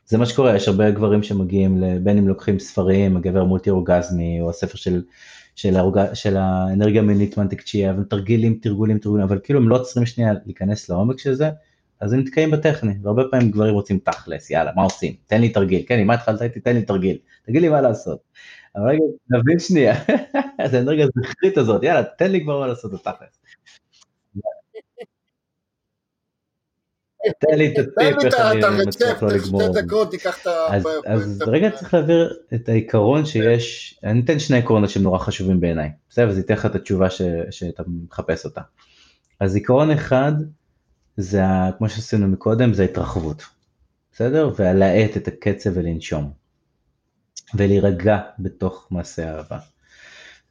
זה 0.06 0.18
מה 0.18 0.26
שקורה, 0.26 0.56
יש 0.56 0.68
הרבה 0.68 0.92
גברים 0.92 1.24
שמגיעים, 1.24 1.84
בין 2.04 2.18
אם 2.18 2.28
לוקחים 2.28 2.60
ספרים, 2.60 3.18
הגבר 3.18 3.44
מולטי 3.44 3.70
אורגזמי, 3.70 4.42
או 4.42 4.50
הספר 4.50 4.78
של, 4.78 5.02
של, 5.56 5.78
האורג... 5.78 6.14
של 6.14 6.38
האנרגיה 6.38 7.02
המינית 7.02 7.38
מנטיקצ'יה, 7.38 7.94
ותרגילים, 8.00 8.60
תרגולים, 8.62 8.98
תרגולים, 8.98 9.26
אבל 9.26 9.40
כאילו 9.44 9.60
הם 9.60 9.70
לא 9.70 9.76
עוצרים 9.76 10.06
שנייה 10.06 10.34
להיכנס 10.46 10.90
לעומק 10.90 11.20
של 11.20 11.34
זה, 11.34 11.50
אז 12.00 12.14
הם 12.14 12.20
נתקעים 12.20 12.52
בטכני, 12.52 12.94
והרבה 13.04 13.24
פעמים 13.32 13.52
גברים 13.52 13.74
רוצים 13.74 14.00
תכלס, 14.04 14.50
יאללה, 14.50 14.72
מה 14.76 14.84
עושים? 14.84 15.14
תן 15.28 15.42
לי 15.42 15.50
תרגיל, 15.50 15.84
כן, 15.88 16.00
אם 16.00 16.08
מה 16.08 16.14
התחלת 16.14 16.42
איתי? 16.42 16.60
תן 16.60 16.76
לי 16.76 16.82
תרגיל, 16.82 17.18
תגיד 17.46 17.62
לי 17.62 17.70
מה 17.70 17.82
לעשות. 17.82 18.20
אבל 18.76 18.90
רגע, 18.90 19.04
נבין 19.30 19.60
שנייה, 19.60 19.96
את 20.66 20.74
האנרגיה 20.74 21.06
הזכרית 21.06 21.58
הזאת, 21.58 21.84
יאללה, 21.84 22.04
תן 22.04 22.32
לי 22.32 22.44
כבר 22.44 22.60
מה 22.60 22.68
לעשות, 22.68 22.92
תכלס. 22.92 23.41
תן 27.40 27.58
לי 27.58 27.74
את 27.74 27.78
הטיפ, 27.78 28.26
איך 28.26 28.36
אני 28.64 28.86
מצליח 28.88 29.24
לא 29.24 29.30
לגמור. 29.30 29.62
אז 31.06 31.44
רגע 31.48 31.70
צריך 31.72 31.94
להעביר 31.94 32.34
את 32.54 32.70
העיקרון 32.70 33.26
שיש, 33.26 34.00
אני 34.04 34.22
אתן 34.22 34.40
שני 34.40 34.58
עקרונות 34.58 34.90
שהם 34.90 35.04
נורא 35.04 35.18
חשובים 35.18 35.60
בעיניי, 35.60 35.92
בסדר? 36.10 36.30
וזה 36.30 36.40
ייתן 36.40 36.54
לך 36.54 36.66
את 36.66 36.76
התשובה 36.76 37.08
שאתה 37.50 37.84
מחפש 37.88 38.46
אותה. 38.46 38.62
אז 39.40 39.56
עיקרון 39.56 39.92
אחד, 39.92 40.32
זה 41.18 41.42
כמו 41.78 41.90
שעשינו 41.90 42.28
מקודם, 42.28 42.74
זה 42.74 42.84
התרחבות, 42.84 43.44
בסדר? 44.14 44.52
ולהאט 44.60 45.18
את 45.18 45.28
הקצב 45.28 45.70
ולנשום. 45.74 46.32
ולהירגע 47.56 48.20
בתוך 48.40 48.88
מעשה 48.92 49.36
אהבה. 49.36 49.60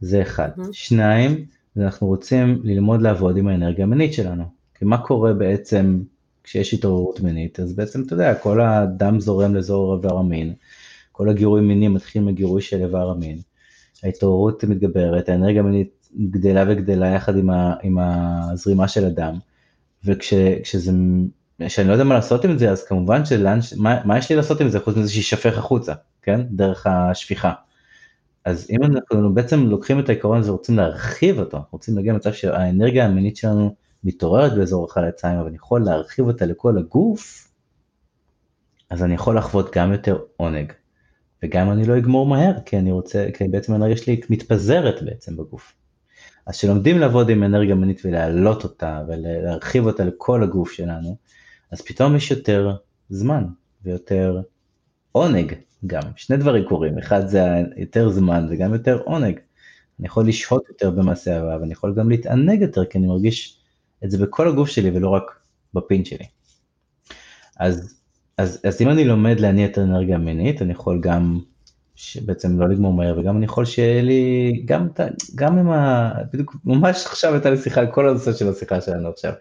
זה 0.01 0.23
אחד. 0.23 0.49
שניים, 0.73 1.47
אנחנו 1.77 2.07
רוצים 2.07 2.61
ללמוד 2.65 3.03
לעבוד 3.03 3.37
עם 3.37 3.49
האנרגיה 3.49 3.85
המינית 3.85 4.15
שלנו. 4.15 4.45
כי 4.75 4.85
מה 4.85 4.99
קורה 4.99 5.33
בעצם 5.33 6.01
כשיש 6.45 6.75
התעוררות 6.75 7.21
מינית? 7.21 7.61
אז 7.61 7.73
בעצם, 7.73 8.03
אתה 8.03 8.15
יודע, 8.15 8.35
כל 8.35 8.61
הדם 8.61 9.21
זורם 9.21 9.55
לאזור 9.55 9.97
איבר 9.97 10.19
המין, 10.19 10.55
כל 11.13 11.29
הגירוי 11.29 11.61
מיני 11.61 11.89
מתחיל 11.89 12.23
מגירוי 12.23 12.63
של 12.63 12.83
איבר 12.83 13.11
המין, 13.11 13.39
ההתעוררות 14.03 14.65
מתגברת, 14.65 15.29
האנרגיה 15.29 15.61
המינית 15.61 16.09
גדלה 16.31 16.65
וגדלה 16.69 17.07
יחד 17.07 17.37
עם, 17.37 17.51
ה, 17.51 17.75
עם 17.83 17.99
הזרימה 17.99 18.89
של 18.89 19.05
הדם, 19.05 19.39
וכשזה, 20.05 20.93
כשאני 21.67 21.89
לא 21.89 21.93
יודע 21.93 22.05
מה 22.05 22.15
לעשות 22.15 22.45
עם 22.45 22.59
זה, 22.59 22.71
אז 22.71 22.85
כמובן 22.85 23.25
שלאן, 23.25 23.59
מה, 23.77 24.05
מה 24.05 24.19
יש 24.19 24.31
לי 24.31 24.37
לעשות 24.37 24.61
עם 24.61 24.69
זה 24.69 24.81
חוץ 24.81 24.97
מזה 24.97 25.11
שישפך 25.11 25.59
החוצה, 25.59 25.95
כן? 26.23 26.41
דרך 26.51 26.87
השפיכה. 26.87 27.53
אז 28.45 28.67
אם 28.71 28.85
אנחנו 28.85 29.35
בעצם 29.35 29.67
לוקחים 29.67 30.01
את 30.01 30.09
העיקרון 30.09 30.39
הזה 30.39 30.51
ורוצים 30.51 30.77
להרחיב 30.77 31.39
אותו, 31.39 31.59
רוצים 31.71 31.97
להגיע 31.97 32.13
למצב 32.13 32.33
שהאנרגיה 32.33 33.07
המינית 33.07 33.37
שלנו 33.37 33.75
מתעוררת 34.05 34.55
באזור 34.55 34.85
החלציים, 34.85 35.39
אבל 35.39 35.47
אני 35.47 35.57
יכול 35.57 35.85
להרחיב 35.85 36.27
אותה 36.27 36.47
לכל 36.47 36.79
הגוף, 36.79 37.53
אז 38.91 39.03
אני 39.03 39.15
יכול 39.15 39.39
לחוות 39.39 39.75
גם 39.75 39.93
יותר 39.93 40.19
עונג. 40.37 40.73
וגם 41.43 41.71
אני 41.71 41.85
לא 41.85 41.99
אגמור 41.99 42.27
מהר, 42.27 42.53
כי 42.65 42.79
אני 42.79 42.93
רוצה, 42.93 43.27
כי 43.35 43.49
בעצם 43.49 43.73
האנרגיה 43.73 43.97
שלי 43.97 44.21
מתפזרת 44.31 45.03
בעצם 45.03 45.37
בגוף. 45.37 45.73
אז 46.47 46.57
כשלומדים 46.57 46.99
לעבוד 46.99 47.29
עם 47.29 47.43
אנרגיה 47.43 47.75
מינית 47.75 48.03
ולהעלות 48.05 48.65
אותה 48.65 49.03
ולהרחיב 49.09 49.87
אותה 49.87 50.05
לכל 50.05 50.43
הגוף 50.43 50.73
שלנו, 50.73 51.17
אז 51.73 51.83
פתאום 51.83 52.17
יש 52.17 52.31
יותר 52.31 52.77
זמן 53.09 53.45
ויותר 53.85 54.41
עונג 55.13 55.55
גם, 55.87 56.03
שני 56.17 56.37
דברים 56.37 56.65
קורים, 56.69 56.99
אחד 56.99 57.27
זה 57.27 57.41
יותר 57.77 58.09
זמן 58.09 58.47
וגם 58.51 58.73
יותר 58.73 59.01
עונג. 59.05 59.39
אני 60.01 60.07
יכול 60.07 60.29
לשהות 60.29 60.69
יותר 60.69 60.91
במעשה 60.91 61.37
אהבה 61.37 61.57
ואני 61.61 61.73
יכול 61.73 61.95
גם 61.95 62.11
להתענג 62.11 62.61
יותר 62.63 62.85
כי 62.85 62.99
אני 62.99 63.07
מרגיש 63.07 63.60
את 64.05 64.11
זה 64.11 64.19
בכל 64.19 64.49
הגוף 64.49 64.69
שלי 64.69 64.91
ולא 64.91 65.09
רק 65.09 65.39
בפין 65.75 66.05
שלי. 66.05 66.25
אז, 67.57 67.95
אז, 68.39 68.61
אז 68.65 68.83
אם 68.83 68.89
אני 68.89 69.05
לומד 69.05 69.41
להניע 69.41 69.67
את 69.67 69.79
האנרגיה 69.79 70.17
המינית, 70.17 70.63
אני 70.63 70.73
יכול 70.73 71.01
גם 71.01 71.41
בעצם 72.25 72.61
לא 72.61 72.69
לגמור 72.69 72.93
מהר 72.93 73.19
וגם 73.19 73.37
אני 73.37 73.45
יכול 73.45 73.65
שיהיה 73.65 74.03
לי 74.03 74.63
גם 74.65 74.89
גם 75.35 75.59
עם 75.59 75.71
ה... 75.71 76.13
בדיוק 76.33 76.57
ממש 76.65 77.07
עכשיו 77.07 77.33
הייתה 77.33 77.51
לי 77.51 77.57
שיחה 77.57 77.81
על 77.81 77.93
כל 77.93 78.09
הנושא 78.09 78.33
של 78.33 78.49
השיחה 78.49 78.81
שלנו 78.81 79.09
עכשיו. 79.09 79.33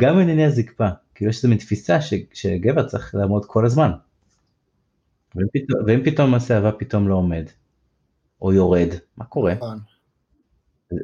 גם 0.00 0.18
ענייני 0.18 0.44
הזקפה, 0.44 0.88
כאילו 1.14 1.30
יש 1.30 1.36
איזה 1.36 1.48
מין 1.48 1.58
תפיסה 1.58 2.00
ש, 2.00 2.14
שגבר 2.32 2.88
צריך 2.88 3.14
לעמוד 3.14 3.44
כל 3.44 3.66
הזמן. 3.66 3.90
ואם 5.34 5.46
פתאום, 5.52 5.80
ואם 5.86 6.04
פתאום 6.04 6.34
אהבה 6.50 6.72
פתאום 6.72 7.08
לא 7.08 7.14
עומד, 7.14 7.44
או 8.42 8.52
יורד, 8.52 8.88
מה 9.16 9.24
קורה? 9.24 9.54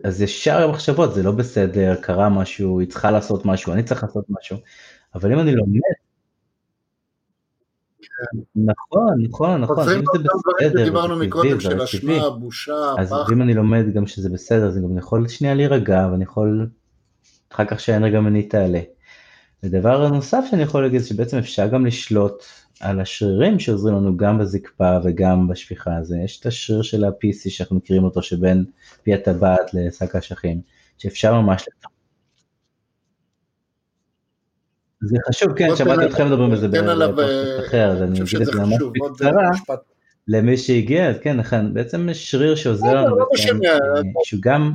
אז 0.04 0.22
ישר 0.22 0.62
המחשבות, 0.62 1.14
זה 1.14 1.22
לא 1.22 1.30
בסדר, 1.32 1.94
קרה 1.94 2.28
משהו, 2.28 2.80
היא 2.80 2.88
צריכה 2.88 3.10
לעשות 3.10 3.46
משהו, 3.46 3.72
אני 3.72 3.82
צריך 3.82 4.02
לעשות 4.02 4.24
משהו, 4.28 4.56
אבל 5.14 5.32
אם 5.32 5.38
אני 5.38 5.54
לומד... 5.54 5.80
נכון, 8.56 9.22
נכון, 9.22 9.60
נכון, 9.60 9.88
אם 9.88 10.04
זה 10.12 10.18
בסדר, 10.58 10.84
דיברנו 10.84 11.16
מקודם 11.16 11.60
של 11.60 11.82
אשמה, 11.82 12.30
בושה, 12.30 12.94
אז 12.98 13.14
אם 13.32 13.42
אני 13.42 13.54
לומד 13.54 13.84
גם 13.94 14.06
שזה 14.06 14.30
בסדר, 14.30 14.66
אז 14.66 14.76
אני 14.76 14.86
גם 14.86 14.98
יכול 14.98 15.28
שנייה 15.28 15.54
להירגע, 15.54 16.08
ואני 16.12 16.24
יכול 16.24 16.68
אחר 17.52 17.64
כך 17.64 17.80
שהאנרגיה 17.80 18.18
המינית 18.18 18.50
תעלה. 18.50 18.80
ודבר 19.62 20.08
נוסף 20.08 20.44
שאני 20.50 20.62
יכול 20.62 20.82
להגיד, 20.82 21.02
שבעצם 21.02 21.36
אפשר 21.36 21.66
גם 21.66 21.86
לשלוט 21.86 22.44
על 22.80 23.00
השרירים 23.00 23.58
שעוזרים 23.58 23.94
לנו 23.94 24.16
גם 24.16 24.38
בזקפה 24.38 24.98
וגם 25.04 25.48
בשפיכה 25.48 25.96
הזה. 25.96 26.16
יש 26.24 26.40
את 26.40 26.46
השריר 26.46 26.82
של 26.82 27.04
ה-PC 27.04 27.50
שאנחנו 27.50 27.76
מכירים 27.76 28.04
אותו 28.04 28.22
שבין 28.22 28.64
פי 29.02 29.14
הטבעת 29.14 29.74
לשק 29.74 30.14
האשכים, 30.14 30.60
שאפשר 30.98 31.40
ממש... 31.40 31.68
זה 35.02 35.16
חשוב, 35.28 35.52
כן, 35.56 35.68
שמעתי 35.76 36.06
אתכם 36.06 36.26
מדברים 36.26 36.50
על 36.50 36.56
זה 36.56 36.68
בפוסט 36.68 37.68
אחר, 37.68 37.90
אז 37.90 38.02
אני 38.02 38.20
אגיד 38.20 38.40
את 38.40 38.46
זה 38.46 38.52
ממש 38.60 38.82
בקצרה. 38.82 39.50
למי 40.28 40.56
שהגיע, 40.56 41.08
אז 41.08 41.16
כן, 41.18 41.36
נכון, 41.36 41.74
בעצם 41.74 42.08
שריר 42.12 42.54
שעוזר 42.54 42.94
לנו, 42.94 43.18
לא 43.18 43.26
שהוא 44.24 44.40
גם, 44.42 44.72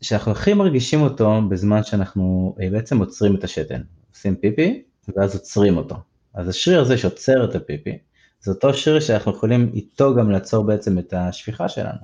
שאנחנו 0.00 0.32
הכי 0.32 0.54
מרגישים 0.54 1.00
אותו 1.00 1.40
בזמן 1.48 1.82
שאנחנו 1.82 2.56
אה, 2.60 2.70
בעצם 2.70 2.98
עוצרים 2.98 3.36
את 3.36 3.44
השתן, 3.44 3.80
עושים 4.14 4.36
פיפי, 4.36 4.82
ואז 5.16 5.34
עוצרים 5.34 5.76
אותו. 5.76 5.96
אז 6.34 6.48
השריר 6.48 6.80
הזה 6.80 6.98
שעוצר 6.98 7.44
את 7.44 7.54
הפיפי, 7.54 7.98
זה 8.40 8.50
אותו 8.50 8.74
שריר 8.74 9.00
שאנחנו 9.00 9.32
יכולים 9.32 9.70
איתו 9.74 10.14
גם 10.14 10.30
לעצור 10.30 10.64
בעצם 10.64 10.98
את 10.98 11.12
השפיכה 11.12 11.68
שלנו, 11.68 11.98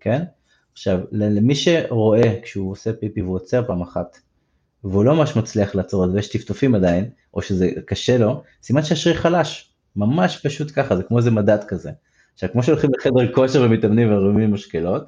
כן? 0.00 0.22
עכשיו, 0.72 1.00
למי 1.12 1.54
שרואה 1.54 2.40
כשהוא 2.42 2.72
עושה 2.72 2.92
פיפי 2.92 3.22
והוא 3.22 3.34
עוצר 3.34 3.66
פעם 3.66 3.82
אחת, 3.82 4.18
והוא 4.84 5.04
לא 5.04 5.14
ממש 5.14 5.36
מצליח 5.36 5.74
לעצור 5.74 6.04
את 6.04 6.10
זה 6.10 6.16
ויש 6.16 6.28
טפטופים 6.28 6.74
עדיין, 6.74 7.10
או 7.34 7.42
שזה 7.42 7.70
קשה 7.86 8.18
לו, 8.18 8.42
סימן 8.62 8.82
שהשריר 8.82 9.16
חלש, 9.16 9.72
ממש 9.96 10.46
פשוט 10.46 10.72
ככה, 10.74 10.96
זה 10.96 11.02
כמו 11.02 11.18
איזה 11.18 11.30
מדד 11.30 11.64
כזה. 11.68 11.90
עכשיו, 12.34 12.48
כמו 12.52 12.62
שהולכים 12.62 12.90
לחדר 12.98 13.32
כושר 13.32 13.62
ומתאמנים 13.62 14.12
ומרימים 14.12 14.54
משקלות, 14.54 15.04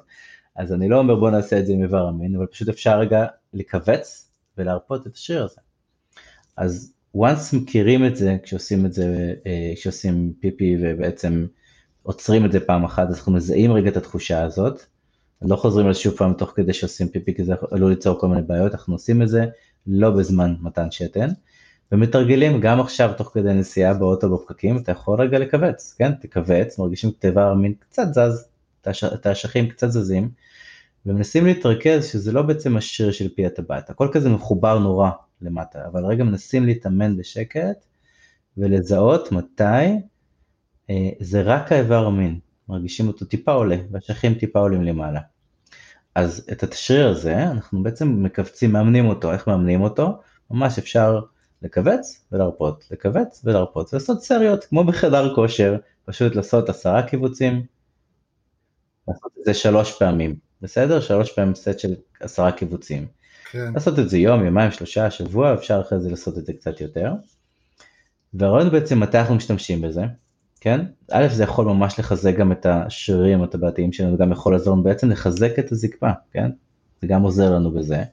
אז 0.55 0.73
אני 0.73 0.89
לא 0.89 0.97
אומר 0.97 1.15
בוא 1.15 1.29
נעשה 1.29 1.59
את 1.59 1.65
זה 1.65 1.73
עם 1.73 1.83
איבר 1.83 2.07
המין, 2.07 2.35
אבל 2.35 2.45
פשוט 2.45 2.69
אפשר 2.69 2.99
רגע 2.99 3.25
לכווץ 3.53 4.31
ולהרפות 4.57 5.07
את 5.07 5.15
השריר 5.15 5.43
הזה. 5.43 5.61
אז 6.57 6.93
once 7.15 7.55
מכירים 7.55 8.05
את 8.05 8.15
זה 8.15 8.37
כשעושים 8.43 8.85
את 8.85 8.93
זה, 8.93 9.33
אה, 9.45 9.73
כשעושים 9.75 10.33
פיפי 10.39 10.77
ובעצם 10.81 11.45
עוצרים 12.03 12.45
את 12.45 12.51
זה 12.51 12.59
פעם 12.59 12.85
אחת, 12.85 13.09
אז 13.09 13.15
אנחנו 13.15 13.31
מזהים 13.31 13.71
רגע 13.71 13.89
את 13.89 13.97
התחושה 13.97 14.43
הזאת, 14.43 14.81
לא 15.41 15.55
חוזרים 15.55 15.87
על 15.87 15.93
שוב 15.93 16.15
פעם 16.17 16.33
תוך 16.33 16.51
כדי 16.55 16.73
שעושים 16.73 17.07
פיפי, 17.07 17.35
כי 17.35 17.43
זה 17.43 17.53
עלול 17.71 17.89
ליצור 17.89 18.19
כל 18.19 18.27
מיני 18.27 18.41
בעיות, 18.41 18.71
אנחנו 18.71 18.95
עושים 18.95 19.21
את 19.21 19.29
זה 19.29 19.45
לא 19.87 20.09
בזמן 20.09 20.55
מתן 20.61 20.91
שתן, 20.91 21.29
ומתרגלים 21.91 22.61
גם 22.61 22.79
עכשיו 22.79 23.13
תוך 23.17 23.31
כדי 23.33 23.53
נסיעה 23.53 23.93
באוטו 23.93 24.37
בפקקים, 24.37 24.77
אתה 24.77 24.91
יכול 24.91 25.21
רגע 25.21 25.39
לכווץ, 25.39 25.95
כן? 25.97 26.11
תכווץ, 26.21 26.79
מרגישים 26.79 27.11
כתיבה 27.11 27.53
מין 27.53 27.73
קצת 27.79 28.07
זז, 28.13 28.47
את 29.13 29.25
האשכים 29.25 29.69
קצת 29.69 29.91
זזים, 29.91 30.29
ומנסים 31.05 31.45
להתרכז 31.45 32.05
שזה 32.05 32.31
לא 32.31 32.41
בעצם 32.41 32.77
השריר 32.77 33.11
של 33.11 33.29
פי 33.35 33.45
הטבעת, 33.45 33.89
הכל 33.89 34.09
כזה 34.11 34.29
מחובר 34.29 34.79
נורא 34.79 35.09
למטה, 35.41 35.85
אבל 35.87 36.05
רגע 36.05 36.23
מנסים 36.23 36.65
להתאמן 36.65 37.17
בשקט 37.17 37.85
ולזהות 38.57 39.31
מתי 39.31 39.63
אה, 40.89 41.09
זה 41.19 41.41
רק 41.41 41.71
האיבר 41.71 42.05
המין, 42.05 42.39
מרגישים 42.69 43.07
אותו 43.07 43.25
טיפה 43.25 43.51
עולה, 43.51 43.77
והשכים 43.91 44.33
טיפה 44.33 44.59
עולים 44.59 44.83
למעלה. 44.83 45.19
אז 46.15 46.47
את 46.51 46.63
השריר 46.63 47.09
הזה 47.09 47.43
אנחנו 47.43 47.83
בעצם 47.83 48.23
מכווצים, 48.23 48.71
מאמנים 48.71 49.05
אותו, 49.05 49.33
איך 49.33 49.47
מאמנים 49.47 49.81
אותו? 49.81 50.21
ממש 50.51 50.77
אפשר 50.79 51.19
לכווץ 51.61 52.25
ולהרפות, 52.31 52.83
לכווץ 52.91 53.41
ולהרפות, 53.43 53.93
ולעשות 53.93 54.23
סריות 54.23 54.65
כמו 54.65 54.83
בחדר 54.83 55.35
כושר, 55.35 55.77
פשוט 56.05 56.35
לעשות 56.35 56.69
עשרה 56.69 57.07
קיבוצים, 57.07 57.65
לעשות 59.07 59.31
את 59.39 59.45
זה 59.45 59.53
שלוש 59.53 59.99
פעמים, 59.99 60.35
בסדר? 60.61 61.01
שלוש 61.01 61.31
פעמים 61.31 61.55
סט 61.55 61.79
של 61.79 61.95
עשרה 62.19 62.51
קיבוצים. 62.51 63.07
כן. 63.51 63.73
לעשות 63.73 63.99
את 63.99 64.09
זה 64.09 64.17
יום, 64.17 64.45
יומיים, 64.45 64.71
שלושה, 64.71 65.11
שבוע, 65.11 65.53
אפשר 65.53 65.81
אחרי 65.81 65.99
זה 65.99 66.09
לעשות 66.09 66.37
את 66.37 66.45
זה 66.45 66.53
קצת 66.53 66.81
יותר. 66.81 67.13
והרעיון 68.33 68.71
בעצם 68.71 68.99
מתי 68.99 69.19
אנחנו 69.19 69.35
משתמשים 69.35 69.81
בזה, 69.81 70.03
כן? 70.61 70.85
א' 71.11 71.27
זה 71.27 71.43
יכול 71.43 71.65
ממש 71.65 71.99
לחזק 71.99 72.35
גם 72.37 72.51
את 72.51 72.65
השרירים 72.65 73.43
הטבעתיים 73.43 73.93
שלנו, 73.93 74.13
וגם 74.13 74.31
יכול 74.31 74.53
לעזור 74.53 74.73
לנו 74.73 74.83
בעצם 74.83 75.09
לחזק 75.11 75.59
את 75.59 75.71
הזקפה, 75.71 76.09
כן? 76.31 76.51
זה 77.01 77.07
גם 77.07 77.21
עוזר 77.21 77.55
לנו 77.55 77.71
בזה. 77.71 78.03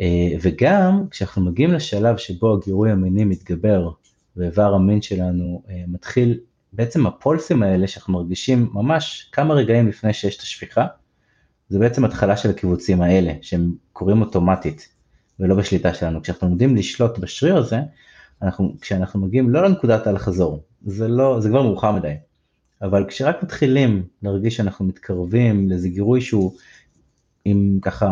אה, 0.00 0.28
וגם 0.42 1.04
כשאנחנו 1.10 1.42
מגיעים 1.42 1.72
לשלב 1.72 2.16
שבו 2.16 2.54
הגירוי 2.54 2.90
המיני 2.90 3.24
מתגבר 3.24 3.90
ואיבר 4.36 4.74
המין 4.74 5.02
שלנו 5.02 5.62
אה, 5.68 5.84
מתחיל, 5.88 6.38
בעצם 6.72 7.06
הפולסים 7.06 7.62
האלה 7.62 7.86
שאנחנו 7.86 8.12
מרגישים 8.12 8.70
ממש 8.72 9.28
כמה 9.32 9.54
רגעים 9.54 9.88
לפני 9.88 10.12
שיש 10.12 10.36
את 10.36 10.40
השפיכה, 10.40 10.86
זה 11.68 11.78
בעצם 11.78 12.04
התחלה 12.04 12.36
של 12.36 12.50
הקיבוצים 12.50 13.02
האלה, 13.02 13.32
שהם 13.42 13.72
קורים 13.92 14.22
אוטומטית 14.22 14.88
ולא 15.40 15.54
בשליטה 15.54 15.94
שלנו. 15.94 16.22
כשאנחנו 16.22 16.48
לומדים 16.48 16.76
לשלוט 16.76 17.18
בשריר 17.18 17.56
הזה, 17.56 17.80
אנחנו, 18.42 18.74
כשאנחנו 18.80 19.20
מגיעים 19.20 19.50
לא 19.50 19.64
לנקודת 19.64 20.06
הלך 20.06 20.22
חזור, 20.22 20.62
זה 20.86 21.08
לא, 21.08 21.40
זה 21.40 21.48
כבר 21.48 21.62
מאוחר 21.62 21.92
מדי, 21.92 22.14
אבל 22.82 23.04
כשרק 23.08 23.42
מתחילים 23.42 24.02
להרגיש 24.22 24.56
שאנחנו 24.56 24.84
מתקרבים 24.84 25.70
לאיזה 25.70 25.88
גירוי 25.88 26.20
שהוא, 26.20 26.52
אם 27.46 27.78
ככה 27.82 28.08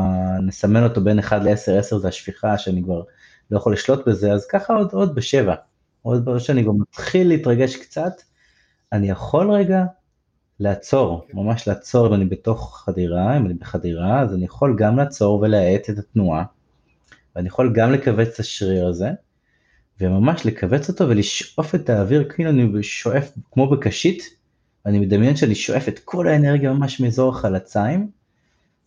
נסמן 0.47 0.85
אותו 0.85 1.01
בין 1.01 1.19
1 1.19 1.43
ל-10, 1.43 1.73
10 1.79 1.99
זה 1.99 2.09
השפיכה 2.09 2.59
שאני 2.59 2.83
כבר 2.83 3.03
לא 3.51 3.57
יכול 3.57 3.73
לשלוט 3.73 4.09
בזה, 4.09 4.33
אז 4.33 4.47
ככה 4.47 4.75
עוד, 4.75 4.93
עוד 4.93 5.15
בשבע. 5.15 5.55
עוד 6.03 6.39
שאני 6.39 6.63
גם 6.63 6.75
מתחיל 6.81 7.29
להתרגש 7.29 7.77
קצת, 7.77 8.13
אני 8.93 9.11
יכול 9.11 9.51
רגע 9.51 9.85
לעצור, 10.61 11.27
ממש 11.35 11.69
לעצור 11.69 12.07
אם 12.07 12.15
אני 12.15 12.25
בתוך 12.25 12.83
חדירה, 12.85 13.37
אם 13.37 13.47
אני 13.47 13.55
בחדירה, 13.55 14.21
אז 14.21 14.35
אני 14.35 14.45
יכול 14.45 14.77
גם 14.79 14.97
לעצור 14.97 15.41
ולהאט 15.41 15.91
את 15.91 15.99
התנועה, 15.99 16.45
ואני 17.37 17.49
יכול 17.49 17.73
גם 17.75 17.93
לכווץ 17.93 18.29
את 18.35 18.41
השריר 18.41 18.87
הזה, 18.87 19.11
וממש 20.01 20.47
לכווץ 20.47 20.89
אותו 20.89 21.09
ולשאוף 21.09 21.75
את 21.75 21.91
האוויר 21.91 22.29
כאילו 22.35 22.51
אני 22.51 22.83
שואף 22.83 23.31
כמו 23.53 23.71
בקשית, 23.71 24.23
אני 24.87 24.99
מדמיין 24.99 25.37
שאני 25.37 25.55
שואף 25.55 25.89
את 25.89 25.99
כל 25.99 26.29
האנרגיה 26.29 26.73
ממש 26.73 27.01
מאזור 27.01 27.31
החלציים, 27.31 28.11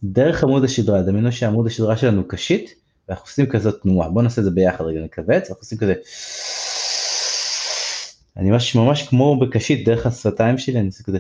דרך 0.03 0.43
עמוד 0.43 0.63
השדרה, 0.63 1.01
דמיינו 1.01 1.31
שעמוד 1.31 1.67
השדרה 1.67 1.97
שלנו 1.97 2.27
קשית, 2.27 2.73
ואנחנו 3.09 3.25
עושים 3.25 3.45
כזאת 3.45 3.81
תנועה, 3.81 4.09
בואו 4.09 4.23
נעשה 4.23 4.41
את 4.41 4.45
זה 4.45 4.51
ביחד 4.51 4.83
רגע, 4.83 4.99
נכווץ, 4.99 5.49
אנחנו 5.49 5.61
עושים 5.61 5.77
כזה, 5.77 5.93
אני 8.37 8.49
ממש 8.49 8.75
ממש 8.75 9.07
כמו 9.07 9.39
בקשית 9.39 9.85
דרך 9.85 10.05
השפתיים 10.05 10.57
שלי, 10.57 10.79
אני 10.79 10.87
עושה 10.87 11.03
כזה, 11.03 11.17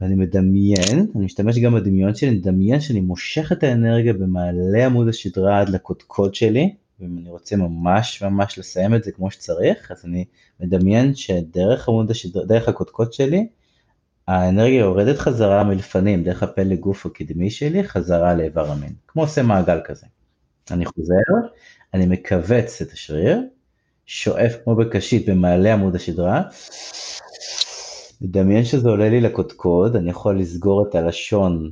ואני 0.00 0.14
מדמיין, 0.14 1.06
אני 1.16 1.24
משתמש 1.24 1.58
גם 1.58 1.74
בדמיון 1.74 2.14
שלי, 2.14 2.28
אני 2.28 2.36
מדמיין 2.36 2.80
שאני 2.80 3.00
מושך 3.00 3.52
את 3.52 3.62
האנרגיה 3.62 4.12
במעלה 4.12 4.86
עמוד 4.86 5.08
השדרה 5.08 5.60
עד 5.60 5.68
לקודקוד 5.68 6.34
שלי, 6.34 6.74
ואם 7.00 7.18
אני 7.18 7.30
רוצה 7.30 7.56
ממש 7.56 8.22
ממש 8.22 8.58
לסיים 8.58 8.94
את 8.94 9.04
זה 9.04 9.12
כמו 9.12 9.30
שצריך, 9.30 9.90
אז 9.90 10.04
אני 10.04 10.24
מדמיין 10.60 11.14
שדרך 11.14 11.88
עמוד 11.88 12.10
השדרה, 12.10 12.44
דרך 12.44 12.68
הקודקוד 12.68 13.12
שלי, 13.12 13.46
האנרגיה 14.28 14.78
יורדת 14.78 15.18
חזרה 15.18 15.64
מלפנים, 15.64 16.24
דרך 16.24 16.42
הפלג 16.42 16.78
גוף 16.78 17.06
הקדמי 17.06 17.50
שלי, 17.50 17.84
חזרה 17.84 18.34
לאיבר 18.34 18.70
המין, 18.70 18.92
כמו 19.08 19.22
עושה 19.22 19.42
מעגל 19.42 19.80
כזה. 19.84 20.06
אני 20.70 20.84
חוזר, 20.84 21.48
אני 21.94 22.06
מכווץ 22.06 22.82
את 22.82 22.92
השריר, 22.92 23.40
שואף 24.12 24.56
כמו 24.64 24.76
בקשית 24.76 25.28
במעלה 25.28 25.72
עמוד 25.72 25.94
השדרה, 25.94 26.42
מדמיין 28.20 28.64
שזה 28.64 28.88
עולה 28.88 29.08
לי 29.08 29.20
לקודקוד, 29.20 29.96
אני 29.96 30.10
יכול 30.10 30.40
לסגור 30.40 30.88
את 30.88 30.94
הלשון, 30.94 31.70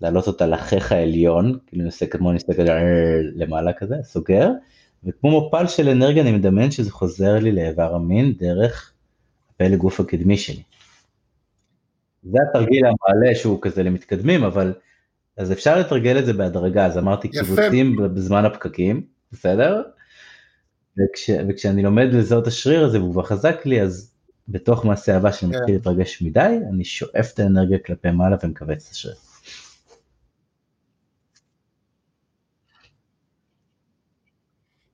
להעלות 0.00 0.26
אותה 0.26 0.46
לחיך 0.46 0.92
העליון, 0.92 1.58
כאילו 1.66 1.82
אני 1.82 1.86
עושה 1.86 2.06
כמו 2.06 2.30
אני 2.30 2.36
מסתכל 2.36 2.62
למעלה 3.34 3.72
כזה, 3.72 3.94
סוגר, 4.02 4.50
וכמו 5.04 5.46
מפל 5.46 5.66
של 5.66 5.88
אנרגיה 5.88 6.22
אני 6.22 6.32
מדמיין 6.32 6.70
שזה 6.70 6.90
חוזר 6.90 7.38
לי 7.38 7.52
לאיבר 7.52 7.94
המין 7.94 8.32
דרך 8.38 8.92
הפלג 9.54 9.78
גוף 9.78 10.00
הקדמי 10.00 10.36
שלי. 10.36 10.62
זה 12.22 12.38
התרגיל 12.48 12.82
המעלה 12.84 13.34
שהוא 13.34 13.58
כזה 13.62 13.82
למתקדמים, 13.82 14.44
אבל 14.44 14.72
אז 15.36 15.52
אפשר 15.52 15.78
לתרגל 15.78 16.18
את 16.18 16.26
זה 16.26 16.32
בהדרגה, 16.32 16.86
אז 16.86 16.98
אמרתי 16.98 17.28
קיבוצים 17.28 17.96
בזמן 18.14 18.44
הפקקים, 18.44 19.02
בסדר? 19.32 19.82
וכש, 20.98 21.30
וכשאני 21.48 21.82
לומד 21.82 22.08
לזהות 22.12 22.46
השריר 22.46 22.84
הזה 22.84 23.00
והוא 23.00 23.12
כבר 23.12 23.22
חזק 23.22 23.66
לי, 23.66 23.82
אז 23.82 24.12
בתוך 24.48 24.84
מעשה 24.84 25.16
הבא 25.16 25.32
שאני 25.32 25.50
מתחיל 25.50 25.66
כן. 25.66 25.72
להתרגש 25.72 26.22
מדי, 26.22 26.58
אני 26.70 26.84
שואף 26.84 27.32
את 27.34 27.38
האנרגיה 27.38 27.78
כלפי 27.78 28.10
מעלה 28.10 28.36
ומכווץ 28.42 28.86
את 28.86 28.92
השריר. 28.92 29.14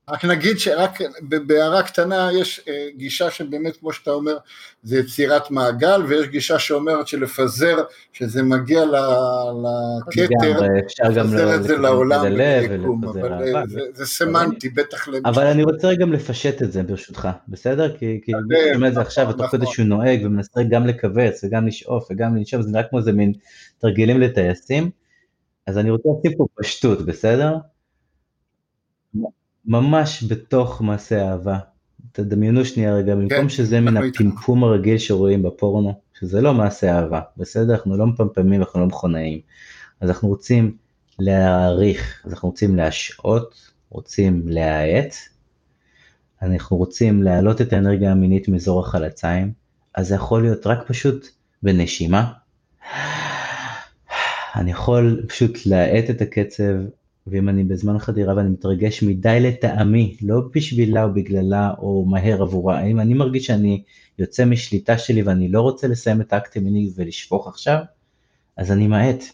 רק 0.09 0.25
נגיד 0.25 0.59
שרק 0.59 0.99
בהערה 1.21 1.83
קטנה 1.83 2.29
יש 2.40 2.61
אה, 2.68 2.88
גישה 2.97 3.31
שבאמת 3.31 3.77
כמו 3.77 3.92
שאתה 3.92 4.11
אומר 4.11 4.37
זה 4.83 4.99
יצירת 4.99 5.51
מעגל 5.51 6.03
ויש 6.09 6.27
גישה 6.27 6.59
שאומרת 6.59 7.09
שלפזר 7.09 7.77
שזה 8.12 8.42
מגיע 8.42 8.85
לכתר, 10.07 10.25
לפזר 11.09 11.55
את 11.55 11.62
זה 11.62 11.77
לעולם 11.77 12.25
וליקום, 12.25 13.05
אבל 13.09 13.33
אה, 13.33 13.62
זה 13.92 14.07
סמנטי 14.07 14.68
בטח 14.68 15.09
למשל. 15.09 15.23
אבל 15.25 15.47
אני 15.47 15.62
רוצה 15.62 15.94
גם 15.94 16.12
לפשט 16.12 16.62
את 16.62 16.73
זה 16.73 16.83
ברשותך, 16.83 17.29
בסדר? 17.49 17.97
כי 17.99 18.21
אני 18.35 18.75
שומע 18.75 18.88
את 18.88 18.94
זה 18.94 19.01
עכשיו 19.01 19.29
ותוך 19.29 19.47
כדי 19.47 19.62
נכון. 19.62 19.75
שהוא 19.75 19.87
נוהג 19.87 20.21
ומנסה 20.25 20.61
גם 20.71 20.87
לכווץ 20.87 21.44
וגם 21.44 21.66
לשאוף 21.66 22.09
וגם 22.11 22.37
לנשום, 22.37 22.62
זה 22.62 22.71
נראה 22.71 22.83
כמו 22.83 22.99
איזה 22.99 23.12
מין 23.12 23.33
תרגילים 23.79 24.21
לטייסים, 24.21 24.90
אז 25.66 25.79
אני 25.79 25.90
רוצה 25.90 26.09
לשים 26.18 26.38
פה 26.38 26.47
פשטות, 26.55 27.07
בסדר? 27.07 27.55
ממש 29.69 30.25
בתוך 30.29 30.83
מעשה 30.83 31.29
אהבה. 31.29 31.59
תדמיינו 32.13 32.65
שנייה 32.65 32.95
רגע, 32.95 33.15
במקום 33.15 33.43
כן, 33.43 33.49
שזה 33.49 33.81
מן 33.81 33.97
הפמפום 33.97 34.65
הרגיל 34.65 34.99
שרואים 34.99 35.43
בפורנו, 35.43 36.01
שזה 36.21 36.41
לא 36.41 36.55
מעשה 36.55 36.99
אהבה, 36.99 37.21
בסדר? 37.37 37.75
אנחנו 37.75 37.97
לא 37.97 38.07
מפמפמים, 38.07 38.61
אנחנו 38.61 38.81
לא 38.81 38.87
מכונאים. 38.87 39.41
אז 40.01 40.09
אנחנו 40.11 40.29
רוצים 40.29 40.77
להעריך, 41.19 42.23
אז 42.27 42.33
אנחנו 42.33 42.49
רוצים 42.49 42.77
להשעות, 42.77 43.73
רוצים 43.91 44.43
להאט, 44.49 45.15
אנחנו 46.43 46.77
רוצים 46.77 47.23
להעלות 47.23 47.61
את 47.61 47.73
האנרגיה 47.73 48.13
המינית 48.13 48.49
מאזור 48.49 48.81
החלציים, 48.81 49.53
אז 49.95 50.09
זה 50.09 50.15
יכול 50.15 50.43
להיות 50.43 50.67
רק 50.67 50.89
פשוט 50.89 51.29
בנשימה. 51.63 52.33
אני 54.57 54.71
יכול 54.71 55.23
פשוט 55.29 55.59
להאט 55.67 56.11
את 56.11 56.21
הקצב 56.21 56.75
ואם 57.31 57.49
אני 57.49 57.64
בזמן 57.64 57.99
חדירה 57.99 58.37
ואני 58.37 58.49
מתרגש 58.49 59.03
מדי 59.03 59.41
לטעמי, 59.41 60.17
לא 60.23 60.41
בשבילה 60.55 61.05
או 61.05 61.14
בגללה 61.14 61.73
או 61.79 62.05
מהר 62.09 62.43
עבורה, 62.43 62.85
אם 62.85 63.01
אני 63.01 63.14
מרגיש 63.14 63.47
שאני 63.47 63.83
יוצא 64.19 64.45
משליטה 64.45 64.99
שלי 64.99 65.23
ואני 65.23 65.49
לא 65.49 65.61
רוצה 65.61 65.88
לסיים 65.88 66.21
את 66.21 66.33
האקט 66.33 66.57
המיני 66.57 66.91
ולשפוך 66.97 67.49
עכשיו, 67.49 67.79
אז 68.57 68.73
אני 68.73 68.87
מאט, 68.87 69.25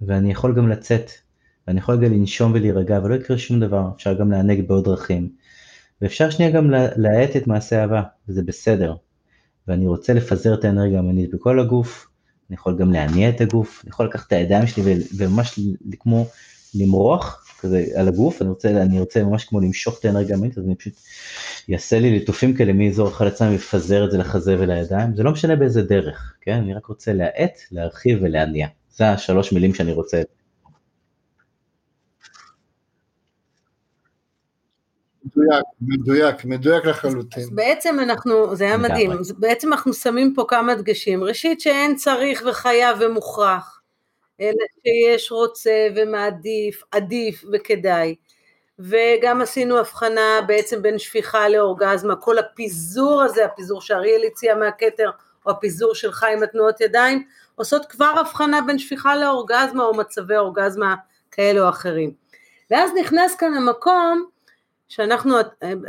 ואני 0.00 0.30
יכול 0.30 0.54
גם 0.54 0.68
לצאת, 0.68 1.10
ואני 1.66 1.78
יכול 1.78 1.96
גם 1.96 2.12
לנשום 2.12 2.52
ולהירגע 2.54 3.00
ולא 3.04 3.14
יקרה 3.14 3.38
שום 3.38 3.60
דבר, 3.60 3.88
אפשר 3.96 4.14
גם 4.14 4.30
לענג 4.30 4.68
בעוד 4.68 4.84
דרכים. 4.84 5.28
ואפשר 6.02 6.30
שנייה 6.30 6.50
גם 6.50 6.70
להאט 6.96 7.36
את 7.36 7.46
מעשה 7.46 7.82
אהבה, 7.82 8.02
וזה 8.28 8.42
בסדר. 8.42 8.94
ואני 9.68 9.86
רוצה 9.86 10.14
לפזר 10.14 10.54
את 10.54 10.64
האנרגיה 10.64 10.98
המינית 10.98 11.30
בכל 11.34 11.60
הגוף, 11.60 12.08
אני 12.50 12.54
יכול 12.54 12.78
גם 12.78 12.92
להניע 12.92 13.28
את 13.28 13.40
הגוף, 13.40 13.80
אני 13.84 13.90
יכול 13.90 14.06
לקחת 14.06 14.26
את 14.26 14.32
הידיים 14.32 14.66
שלי 14.66 14.94
וממש 15.16 15.60
כמו 15.98 16.26
למרוח 16.80 17.46
כזה 17.60 17.84
על 17.94 18.08
הגוף, 18.08 18.42
אני 18.42 18.48
רוצה, 18.48 18.68
אני 18.68 19.00
רוצה 19.00 19.24
ממש 19.24 19.44
כמו 19.44 19.60
למשוך 19.60 19.98
את 20.00 20.04
האנרגיה 20.04 20.36
המינית, 20.36 20.58
אז 20.58 20.64
אני 20.64 20.74
פשוט 20.74 20.92
אעשה 21.72 21.98
לי 21.98 22.10
ליטופים 22.10 22.54
כאלה 22.54 22.72
מאזור 22.72 23.08
החלציים 23.08 23.52
ויפזר 23.52 24.04
את 24.04 24.10
זה 24.10 24.18
לחזה 24.18 24.56
ולידיים, 24.58 25.16
זה 25.16 25.22
לא 25.22 25.32
משנה 25.32 25.56
באיזה 25.56 25.82
דרך, 25.82 26.34
כן? 26.40 26.52
אני 26.52 26.74
רק 26.74 26.86
רוצה 26.86 27.12
להאט, 27.12 27.58
להרחיב 27.72 28.18
ולהניע. 28.22 28.68
זה 28.96 29.10
השלוש 29.10 29.52
מילים 29.52 29.74
שאני 29.74 29.92
רוצה. 29.92 30.22
מדויק, 35.26 35.64
מדויק, 35.80 36.44
מדויק 36.44 36.84
לחלוטין. 36.84 37.42
אז 37.42 37.50
בעצם 37.50 37.96
אנחנו, 38.02 38.56
זה 38.56 38.64
היה 38.64 38.76
מדהים, 38.76 39.10
בעצם 39.38 39.72
אנחנו 39.72 39.92
שמים 39.94 40.34
פה 40.34 40.44
כמה 40.48 40.74
דגשים. 40.74 41.24
ראשית 41.24 41.60
שאין 41.60 41.96
צריך 41.96 42.42
וחייב 42.50 42.96
ומוכרח. 43.00 43.75
אלא 44.40 44.64
שיש 44.82 45.32
רוצה 45.32 45.88
ומעדיף, 45.96 46.82
עדיף 46.90 47.44
וכדאי. 47.52 48.14
וגם 48.78 49.40
עשינו 49.40 49.78
הבחנה 49.78 50.40
בעצם 50.46 50.82
בין 50.82 50.98
שפיכה 50.98 51.48
לאורגזמה, 51.48 52.16
כל 52.16 52.38
הפיזור 52.38 53.22
הזה, 53.22 53.44
הפיזור 53.44 53.80
שאריאל 53.80 54.22
הציע 54.26 54.54
מהכתר, 54.54 55.10
או 55.46 55.50
הפיזור 55.50 55.94
שלך 55.94 56.26
עם 56.32 56.42
התנועות 56.42 56.80
ידיים, 56.80 57.24
עושות 57.54 57.86
כבר 57.86 58.12
הבחנה 58.20 58.60
בין 58.60 58.78
שפיכה 58.78 59.16
לאורגזמה 59.16 59.84
או 59.84 59.94
מצבי 59.94 60.36
אורגזמה 60.36 60.94
כאלה 61.30 61.60
או 61.60 61.68
אחרים. 61.68 62.12
ואז 62.70 62.90
נכנס 63.00 63.34
כאן 63.34 63.54
המקום 63.54 64.26
שאנחנו, 64.88 65.34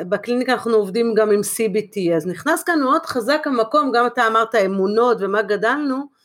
בקליניקה 0.10 0.54
אנחנו 0.54 0.76
עובדים 0.76 1.14
גם 1.14 1.32
עם 1.32 1.42
CBT, 1.42 2.16
אז 2.16 2.28
נכנס 2.28 2.64
כאן 2.64 2.80
מאוד 2.80 3.06
חזק 3.06 3.42
המקום, 3.46 3.92
גם 3.92 4.08
אתה 4.08 4.28
אמרת 4.28 4.56
אמונות 4.56 5.18
ומה 5.20 5.42
גדלנו, 5.42 6.17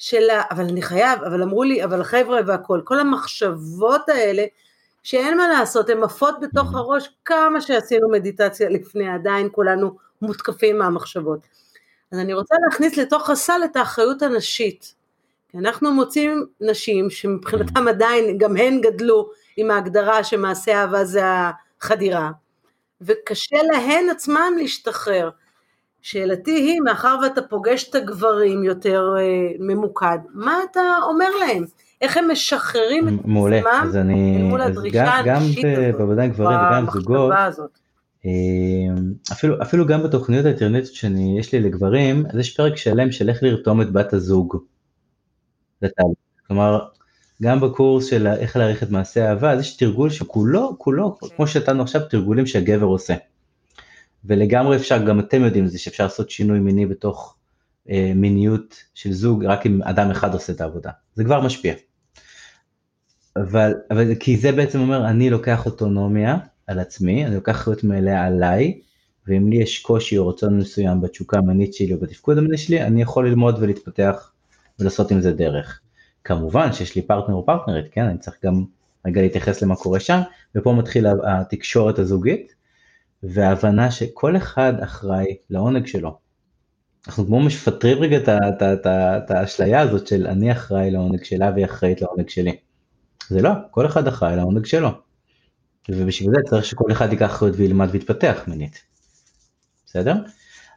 של 0.00 0.30
ה... 0.30 0.42
אבל 0.50 0.64
אני 0.64 0.82
חייב, 0.82 1.22
אבל 1.22 1.42
אמרו 1.42 1.62
לי, 1.62 1.84
אבל 1.84 2.04
חבר'ה 2.04 2.40
והכל, 2.46 2.80
כל 2.84 3.00
המחשבות 3.00 4.08
האלה, 4.08 4.44
שאין 5.02 5.36
מה 5.36 5.48
לעשות, 5.48 5.88
הן 5.88 6.02
עפות 6.02 6.34
בתוך 6.40 6.74
הראש, 6.74 7.08
כמה 7.24 7.60
שעשינו 7.60 8.10
מדיטציה 8.10 8.68
לפני, 8.68 9.08
עדיין 9.08 9.48
כולנו 9.52 9.96
מותקפים 10.22 10.78
מהמחשבות. 10.78 11.40
אז 12.12 12.18
אני 12.18 12.34
רוצה 12.34 12.54
להכניס 12.64 12.96
לתוך 12.96 13.30
הסל 13.30 13.60
את 13.64 13.76
האחריות 13.76 14.22
הנשית. 14.22 14.94
כי 15.48 15.58
אנחנו 15.58 15.92
מוצאים 15.92 16.46
נשים 16.60 17.10
שמבחינתם 17.10 17.88
עדיין, 17.88 18.38
גם 18.38 18.56
הן 18.56 18.80
גדלו 18.80 19.30
עם 19.56 19.70
ההגדרה 19.70 20.24
שמעשה 20.24 20.80
אהבה 20.80 21.04
זה 21.04 21.22
החדירה, 21.80 22.30
וקשה 23.00 23.56
להן 23.72 24.10
עצמן 24.10 24.52
להשתחרר. 24.56 25.30
שאלתי 26.02 26.50
היא, 26.50 26.80
מאחר 26.80 27.16
ואתה 27.22 27.42
פוגש 27.42 27.88
את 27.90 27.94
הגברים 27.94 28.64
יותר 28.64 29.14
אה, 29.18 29.52
ממוקד, 29.58 30.18
מה 30.34 30.58
אתה 30.70 30.80
אומר 31.08 31.28
להם? 31.40 31.64
איך 32.00 32.16
הם 32.16 32.30
משחררים 32.30 33.08
את 33.08 33.14
עצמם 33.18 33.36
אל 33.94 34.42
מול 34.42 34.60
הדרישה 34.60 35.04
הנשית 35.04 35.64
הזאת, 35.64 35.96
בוודאי 35.98 36.28
גברים 36.28 36.58
וגם 36.58 36.86
זוגות, 36.92 37.32
אה, 38.26 38.30
אפילו, 39.32 39.62
אפילו 39.62 39.86
גם 39.86 40.02
בתוכניות 40.02 40.44
האינטרנטיות 40.44 40.94
שיש 40.94 41.52
לי 41.52 41.60
לגברים, 41.60 42.24
אז 42.32 42.38
יש 42.38 42.56
פרק 42.56 42.76
שלם 42.76 43.12
של 43.12 43.28
איך 43.28 43.42
לרתום 43.42 43.82
את 43.82 43.92
בת 43.92 44.12
הזוג. 44.12 44.56
כלומר, 46.46 46.78
גם 47.42 47.60
בקורס 47.60 48.06
של 48.06 48.26
איך 48.26 48.56
להעריך 48.56 48.82
את 48.82 48.90
מעשה 48.90 49.28
אהבה, 49.28 49.52
אז 49.52 49.60
יש 49.60 49.76
תרגול 49.76 50.10
שכולו, 50.10 50.74
כולו, 50.78 51.16
okay. 51.24 51.34
כמו 51.36 51.46
שנתנו 51.46 51.82
עכשיו, 51.82 52.00
תרגולים 52.10 52.46
שהגבר 52.46 52.86
עושה. 52.86 53.14
ולגמרי 54.24 54.76
אפשר, 54.76 55.04
גם 55.04 55.20
אתם 55.20 55.44
יודעים 55.44 55.64
את 55.64 55.70
זה, 55.70 55.78
שאפשר 55.78 56.04
לעשות 56.04 56.30
שינוי 56.30 56.58
מיני 56.58 56.86
בתוך 56.86 57.36
אה, 57.90 58.12
מיניות 58.14 58.76
של 58.94 59.12
זוג, 59.12 59.44
רק 59.44 59.66
אם 59.66 59.82
אדם 59.82 60.10
אחד 60.10 60.34
עושה 60.34 60.52
את 60.52 60.60
העבודה. 60.60 60.90
זה 61.14 61.24
כבר 61.24 61.40
משפיע. 61.40 61.74
אבל, 63.36 63.74
אבל 63.90 64.14
כי 64.14 64.36
זה 64.36 64.52
בעצם 64.52 64.80
אומר, 64.80 65.08
אני 65.08 65.30
לוקח 65.30 65.66
אוטונומיה 65.66 66.38
על 66.66 66.78
עצמי, 66.78 67.26
אני 67.26 67.34
לוקח 67.34 67.52
אחריות 67.52 67.84
מלאה 67.84 68.24
עליי, 68.24 68.80
ואם 69.26 69.50
לי 69.50 69.56
יש 69.56 69.78
קושי 69.78 70.18
או 70.18 70.28
רצון 70.28 70.58
מסוים 70.58 71.00
בתשוקה 71.00 71.38
המינית 71.38 71.74
שלי 71.74 71.94
או 71.94 71.98
בתפקוד 71.98 72.38
המיני 72.38 72.58
שלי, 72.58 72.82
אני 72.82 73.02
יכול 73.02 73.28
ללמוד 73.28 73.56
ולהתפתח 73.60 74.32
ולעשות 74.78 75.10
עם 75.10 75.20
זה 75.20 75.32
דרך. 75.32 75.80
כמובן 76.24 76.72
שיש 76.72 76.96
לי 76.96 77.02
פרטנר 77.02 77.34
או 77.34 77.46
פרטנרית, 77.46 77.86
כן, 77.92 78.04
אני 78.04 78.18
צריך 78.18 78.36
גם 78.44 78.64
רגע 79.06 79.22
להתייחס 79.22 79.62
למה 79.62 79.76
קורה 79.76 80.00
שם, 80.00 80.20
ופה 80.54 80.72
מתחילה 80.72 81.12
התקשורת 81.26 81.98
הזוגית, 81.98 82.54
וההבנה 83.22 83.90
שכל 83.90 84.36
אחד 84.36 84.72
אחראי 84.82 85.36
לעונג 85.50 85.86
שלו. 85.86 86.18
אנחנו 87.06 87.26
כמו 87.26 87.40
מפטרים 87.40 87.98
רגע 87.98 88.18
את 88.74 89.30
האשליה 89.30 89.80
הזאת 89.80 90.06
של 90.06 90.26
אני 90.26 90.52
אחראי 90.52 90.90
לעונג 90.90 91.24
שלה 91.24 91.50
והיא 91.54 91.64
אחראית 91.64 92.02
לעונג 92.02 92.28
שלי. 92.28 92.56
זה 93.28 93.42
לא, 93.42 93.50
כל 93.70 93.86
אחד 93.86 94.06
אחראי 94.06 94.36
לעונג 94.36 94.66
שלו. 94.66 94.88
ובשביל 95.88 96.30
זה 96.30 96.50
צריך 96.50 96.64
שכל 96.64 96.92
אחד 96.92 97.12
ייקח 97.12 97.26
אחריות 97.30 97.56
וילמד 97.56 97.88
ויתפתח 97.90 98.40
מינית. 98.46 98.82
בסדר? 99.86 100.14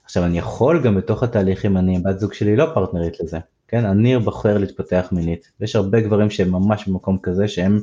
עכשיו 0.06 0.26
אני 0.26 0.38
יכול 0.38 0.84
גם 0.84 0.96
בתוך 0.96 1.24
התהליך 1.24 1.66
אם 1.66 1.78
אני 1.78 2.00
בת 2.00 2.20
זוג 2.20 2.34
שלי 2.34 2.56
לא 2.56 2.66
פרטנרית 2.74 3.20
לזה, 3.20 3.40
כן? 3.68 3.86
אני 3.86 4.20
בוחר 4.20 4.58
להתפתח 4.58 5.08
מינית, 5.12 5.52
ויש 5.60 5.76
הרבה 5.76 6.02
גברים 6.02 6.30
שהם 6.30 6.52
ממש 6.52 6.88
במקום 6.88 7.18
כזה 7.24 7.48
שהם 7.48 7.82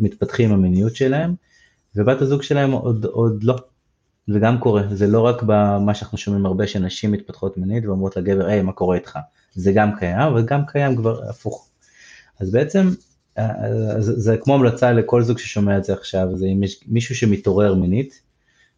מתפתחים 0.00 0.50
עם 0.50 0.54
המיניות 0.54 0.96
שלהם, 0.96 1.34
ובת 1.96 2.22
הזוג 2.22 2.42
שלהם 2.42 2.70
עוד, 2.72 3.04
עוד 3.04 3.44
לא. 3.44 3.56
זה 4.26 4.38
גם 4.38 4.58
קורה, 4.58 4.82
זה 4.90 5.06
לא 5.06 5.20
רק 5.20 5.42
במה 5.46 5.94
שאנחנו 5.94 6.18
שומעים 6.18 6.46
הרבה 6.46 6.66
שנשים 6.66 7.12
מתפתחות 7.12 7.56
מינית 7.56 7.86
ואומרות 7.86 8.16
לגבר, 8.16 8.46
היי, 8.46 8.62
מה 8.62 8.72
קורה 8.72 8.96
איתך? 8.96 9.18
זה 9.54 9.72
גם 9.72 9.96
קיים, 9.98 10.18
אבל 10.18 10.42
גם 10.42 10.66
קיים 10.66 10.96
כבר 10.96 11.28
הפוך. 11.28 11.68
אז 12.40 12.50
בעצם 12.52 12.88
זה, 13.98 14.20
זה 14.20 14.36
כמו 14.36 14.54
המלצה 14.54 14.92
לכל 14.92 15.22
זוג 15.22 15.38
ששומע 15.38 15.78
את 15.78 15.84
זה 15.84 15.92
עכשיו, 15.92 16.36
זה 16.36 16.46
אם 16.46 16.62
יש 16.62 16.80
מישהו 16.86 17.14
שמתעורר 17.14 17.74
מינית 17.74 18.22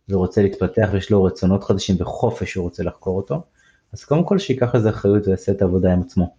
ורוצה 0.09 0.43
להתפתח 0.43 0.89
ויש 0.93 1.11
לו 1.11 1.25
רצונות 1.25 1.65
חדשים 1.65 1.97
וחופש 1.99 2.53
שהוא 2.53 2.65
רוצה 2.65 2.83
לחקור 2.83 3.17
אותו, 3.17 3.43
אז 3.93 4.05
קודם 4.05 4.25
כל 4.25 4.39
שייקח 4.39 4.75
לזה 4.75 4.91
אחריות 4.91 5.27
ויעשה 5.27 5.53
את 5.53 5.63
העבודה 5.63 5.93
עם 5.93 6.01
עצמו. 6.01 6.35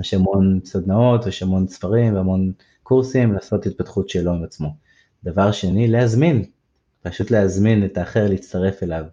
יש 0.00 0.14
המון 0.14 0.60
סדנאות, 0.64 1.26
יש 1.26 1.42
המון 1.42 1.68
ספרים 1.68 2.14
והמון 2.14 2.52
קורסים 2.82 3.32
לעשות 3.32 3.66
התפתחות 3.66 4.08
שלו 4.08 4.32
עם 4.32 4.44
עצמו. 4.44 4.74
דבר 5.24 5.52
שני, 5.52 5.88
להזמין, 5.88 6.44
פשוט 7.02 7.30
להזמין 7.30 7.84
את 7.84 7.98
האחר 7.98 8.28
להצטרף 8.28 8.82
אליו. 8.82 9.04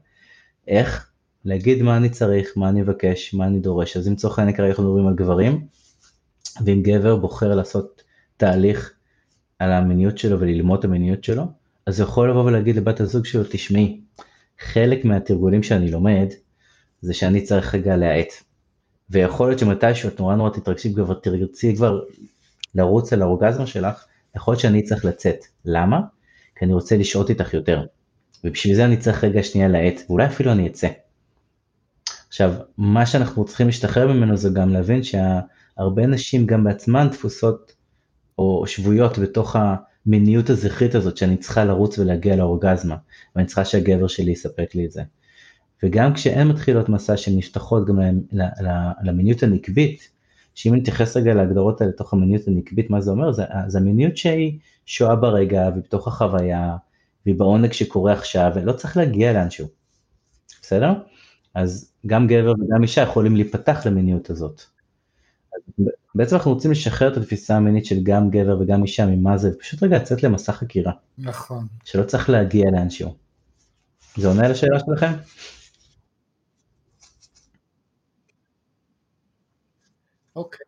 איך? 0.67 1.11
להגיד 1.45 1.81
מה 1.81 1.97
אני 1.97 2.09
צריך, 2.09 2.53
מה 2.55 2.69
אני 2.69 2.81
מבקש, 2.81 3.33
מה 3.33 3.47
אני 3.47 3.59
דורש. 3.59 3.97
אז 3.97 4.07
אם 4.07 4.13
לצורך 4.13 4.39
העניין 4.39 4.57
כרגע 4.57 4.69
אנחנו 4.69 4.83
מדברים 4.83 5.07
על 5.07 5.15
גברים, 5.15 5.67
ואם 6.65 6.81
גבר 6.83 7.15
בוחר 7.15 7.55
לעשות 7.55 8.01
תהליך 8.37 8.93
על 9.59 9.71
המיניות 9.71 10.17
שלו 10.17 10.39
וללמוד 10.39 10.79
את 10.79 10.85
המיניות 10.85 11.23
שלו, 11.23 11.43
אז 11.85 11.99
הוא 11.99 12.07
יכול 12.09 12.29
לבוא 12.29 12.43
ולהגיד 12.43 12.75
לבת 12.75 12.99
הזוג 12.99 13.25
שלו, 13.25 13.43
תשמעי, 13.49 14.01
חלק 14.59 15.05
מהתרגולים 15.05 15.63
שאני 15.63 15.91
לומד, 15.91 16.27
זה 17.01 17.13
שאני 17.13 17.41
צריך 17.41 17.75
רגע 17.75 17.95
להאט. 17.95 18.33
ויכול 19.09 19.47
להיות 19.47 19.59
שמתישהו 19.59 20.09
את 20.09 20.19
נורא 20.19 20.35
נורא 20.35 20.49
תתרגשי 20.49 20.93
כבר, 20.93 21.13
תרצי 21.13 21.75
כבר 21.75 22.01
לרוץ 22.75 23.13
על 23.13 23.21
האורגזמה 23.21 23.67
שלך, 23.67 24.05
יכול 24.37 24.51
להיות 24.51 24.61
שאני 24.61 24.83
צריך 24.83 25.05
לצאת. 25.05 25.45
למה? 25.65 26.01
כי 26.55 26.65
אני 26.65 26.73
רוצה 26.73 26.97
לשהות 26.97 27.29
איתך 27.29 27.53
יותר. 27.53 27.85
ובשביל 28.43 28.75
זה 28.75 28.85
אני 28.85 28.97
צריך 28.97 29.23
רגע 29.23 29.43
שנייה 29.43 29.67
להאט, 29.67 30.01
ואולי 30.09 30.25
אפילו 30.25 30.51
אני 30.51 30.67
אצא. 30.67 30.87
עכשיו, 32.27 32.53
מה 32.77 33.05
שאנחנו 33.05 33.45
צריכים 33.45 33.67
להשתחרר 33.67 34.13
ממנו 34.13 34.37
זה 34.37 34.49
גם 34.49 34.69
להבין 34.69 35.01
שהרבה 35.03 36.07
נשים 36.07 36.45
גם 36.45 36.63
בעצמן 36.63 37.07
דפוסות 37.11 37.73
או 38.37 38.63
שבויות 38.67 39.19
בתוך 39.19 39.55
המיניות 40.05 40.49
הזכרית 40.49 40.95
הזאת 40.95 41.17
שאני 41.17 41.37
צריכה 41.37 41.65
לרוץ 41.65 41.99
ולהגיע 41.99 42.35
לאורגזמה, 42.35 42.95
ואני 43.35 43.47
צריכה 43.47 43.65
שהגבר 43.65 44.07
שלי 44.07 44.31
יספק 44.31 44.75
לי 44.75 44.85
את 44.85 44.91
זה. 44.91 45.03
וגם 45.83 46.13
כשהן 46.13 46.47
מתחילות 46.47 46.89
מסע 46.89 47.17
שהן 47.17 47.37
נפתחות 47.37 47.87
גם 47.87 47.99
למיניות 49.03 49.43
הנקבית, 49.43 50.09
שאם 50.57 50.75
נתייחס 50.75 51.17
רגע 51.17 51.33
להגדרות 51.33 51.81
האלה 51.81 51.91
לתוך 51.91 52.13
המיניות 52.13 52.47
הנקבית, 52.47 52.89
מה 52.89 53.01
זה 53.01 53.11
אומר? 53.11 53.31
זה, 53.31 53.43
זה 53.67 53.77
המיניות 53.77 54.17
שהיא 54.17 54.59
שואה 54.85 55.15
ברגע 55.15 55.69
ובתוך 55.75 56.07
החוויה, 56.07 56.77
והיא 57.25 57.35
בעונג 57.35 57.71
שקורה 57.71 58.13
עכשיו, 58.13 58.51
ולא 58.55 58.71
צריך 58.71 58.97
להגיע 58.97 59.33
לאנשהו, 59.33 59.67
בסדר? 60.61 60.93
אז 61.53 61.91
גם 62.07 62.27
גבר 62.27 62.51
וגם 62.51 62.83
אישה 62.83 63.01
יכולים 63.01 63.35
להיפתח 63.35 63.85
למיניות 63.85 64.29
הזאת. 64.29 64.61
בעצם 66.15 66.35
אנחנו 66.35 66.53
רוצים 66.53 66.71
לשחרר 66.71 67.11
את 67.11 67.17
התפיסה 67.17 67.55
המינית 67.55 67.85
של 67.85 68.03
גם 68.03 68.29
גבר 68.29 68.57
וגם 68.61 68.83
אישה 68.83 69.05
ממה 69.05 69.37
זה, 69.37 69.51
פשוט 69.59 69.83
רגע 69.83 69.97
לצאת 69.97 70.23
למסע 70.23 70.51
חקירה. 70.51 70.93
נכון. 71.17 71.67
שלא 71.83 72.03
צריך 72.03 72.29
להגיע 72.29 72.65
לאנשהו. 72.71 73.13
זה 74.15 74.27
עונה 74.27 74.47
לשאלה 74.47 74.79
שלכם? 74.79 75.11
אוקיי, 80.37 80.65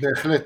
בהחלט. 0.00 0.44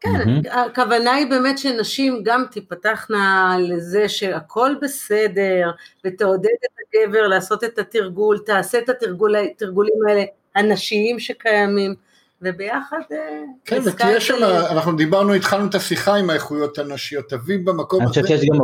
כן, 0.00 0.50
הכוונה 0.50 1.14
היא 1.14 1.26
באמת 1.30 1.58
שנשים 1.58 2.22
גם 2.24 2.44
תיפתחנה 2.50 3.56
לזה 3.58 4.08
שהכל 4.08 4.74
בסדר, 4.82 5.70
ותעודד 6.04 6.48
את 6.64 7.04
הגבר 7.04 7.28
לעשות 7.28 7.64
את 7.64 7.78
התרגול, 7.78 8.38
תעשה 8.46 8.78
את 8.78 8.88
התרגולים 8.88 9.94
האלה 10.08 10.24
הנשיים 10.54 11.20
שקיימים, 11.20 11.94
וביחד... 12.42 13.00
אה, 13.12 13.42
כן, 13.64 13.80
ותהיה 13.84 14.20
שם, 14.20 14.34
אנחנו 14.70 14.96
דיברנו, 14.96 15.34
התחלנו 15.34 15.66
את 15.68 15.74
השיחה 15.74 16.14
עם 16.14 16.30
האיכות 16.30 16.78
הנשיות, 16.78 17.28
תביא 17.28 17.58
במקום 17.64 18.06
הזה 18.06 18.20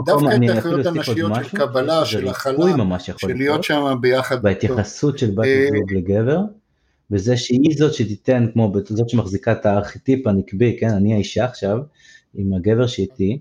דווקא 0.06 0.36
את 0.36 0.50
האיכויות 0.50 0.86
הנשיות 0.86 1.32
של 1.34 1.56
קבלה, 1.56 2.04
של 2.04 2.28
הכלה, 2.28 2.54
של 3.16 3.32
להיות 3.34 3.64
שם 3.64 3.96
ביחד. 4.00 4.42
בהתייחסות 4.42 5.18
של 5.18 5.30
בת 5.30 5.44
אה, 5.44 5.68
זוג 5.68 5.92
לגבר. 5.92 6.38
וזה 7.10 7.36
שהיא 7.36 7.76
זאת 7.78 7.94
שתיתן, 7.94 8.46
כמו 8.52 8.72
זאת 8.88 9.08
שמחזיקה 9.08 9.52
את 9.52 9.66
הארכיטיפ 9.66 10.26
הנקבי, 10.26 10.76
כן, 10.80 10.90
אני 10.90 11.14
האישה 11.14 11.44
עכשיו, 11.44 11.78
עם 12.34 12.52
הגבר 12.54 12.86
שאיתי, 12.86 13.38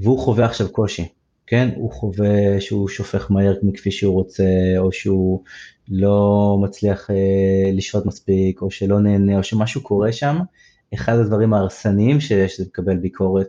והוא 0.00 0.18
חווה 0.18 0.44
עכשיו 0.44 0.68
קושי, 0.72 1.08
כן, 1.46 1.70
הוא 1.76 1.92
חווה 1.92 2.60
שהוא 2.60 2.88
שופך 2.88 3.30
מהר 3.30 3.54
מכפי 3.62 3.90
שהוא 3.90 4.14
רוצה, 4.14 4.44
או 4.78 4.92
שהוא 4.92 5.42
לא 5.88 6.58
מצליח 6.62 7.10
אה, 7.10 7.70
לשהות 7.72 8.06
מספיק, 8.06 8.62
או 8.62 8.70
שלא 8.70 9.00
נהנה, 9.00 9.38
או 9.38 9.42
שמשהו 9.42 9.82
קורה 9.82 10.12
שם, 10.12 10.38
אחד 10.94 11.18
הדברים 11.18 11.54
ההרסניים 11.54 12.20
שיש 12.20 12.60
זה 12.60 12.64
לקבל 12.64 12.96
ביקורת 12.96 13.48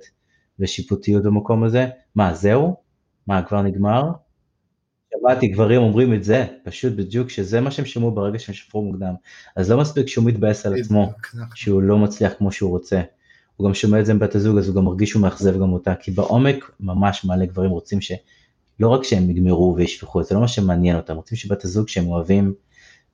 ושיפוטיות 0.60 1.24
במקום 1.24 1.64
הזה, 1.64 1.88
מה 2.16 2.34
זהו? 2.34 2.76
מה 3.28 3.44
כבר 3.44 3.62
נגמר? 3.62 4.12
שמעתי 5.20 5.48
גברים 5.48 5.82
אומרים 5.82 6.14
את 6.14 6.24
זה, 6.24 6.46
פשוט 6.64 6.94
בדיוק 6.94 7.30
שזה 7.30 7.62
מה 7.62 7.72
שהם 7.72 7.86
שמעו 7.86 8.12
ברגע 8.12 8.40
שהם 8.40 8.56
שפרו 8.56 8.84
מוקדם. 8.84 9.14
אז 9.56 9.72
לא 9.72 9.78
מספיק 9.78 10.08
שהוא 10.08 10.26
מתבאס 10.26 10.66
על 10.66 10.80
עצמו, 10.80 11.12
נכון. 11.34 11.48
שהוא 11.56 11.82
לא 11.82 11.98
מצליח 11.98 12.34
כמו 12.38 12.52
שהוא 12.52 12.70
רוצה. 12.70 13.02
הוא 13.56 13.68
גם 13.68 13.74
שומע 13.74 14.00
את 14.00 14.06
זה 14.06 14.14
מבת 14.14 14.36
הזוג, 14.36 14.58
אז 14.58 14.68
הוא 14.68 14.76
גם 14.76 14.86
מרגיש 14.86 15.10
שהוא 15.10 15.22
מאכזב 15.22 15.60
גם 15.60 15.74
אותה, 15.74 15.96
כי 15.96 16.12
בעומק 16.12 16.72
ממש 16.80 17.26
מלא 17.26 17.46
גברים 17.46 17.72
רוצים 17.72 18.02
שלא 18.02 18.88
רק 18.88 19.04
שהם 19.04 19.30
יגמרו 19.30 19.74
וישפכו, 19.78 20.24
זה 20.24 20.36
לא 20.36 20.42
מה 20.42 20.48
שמעניין 20.48 20.96
אותם, 20.96 21.16
רוצים 21.16 21.38
שבת 21.38 21.64
הזוג 21.64 21.88
שהם 21.88 22.08
אוהבים 22.08 22.54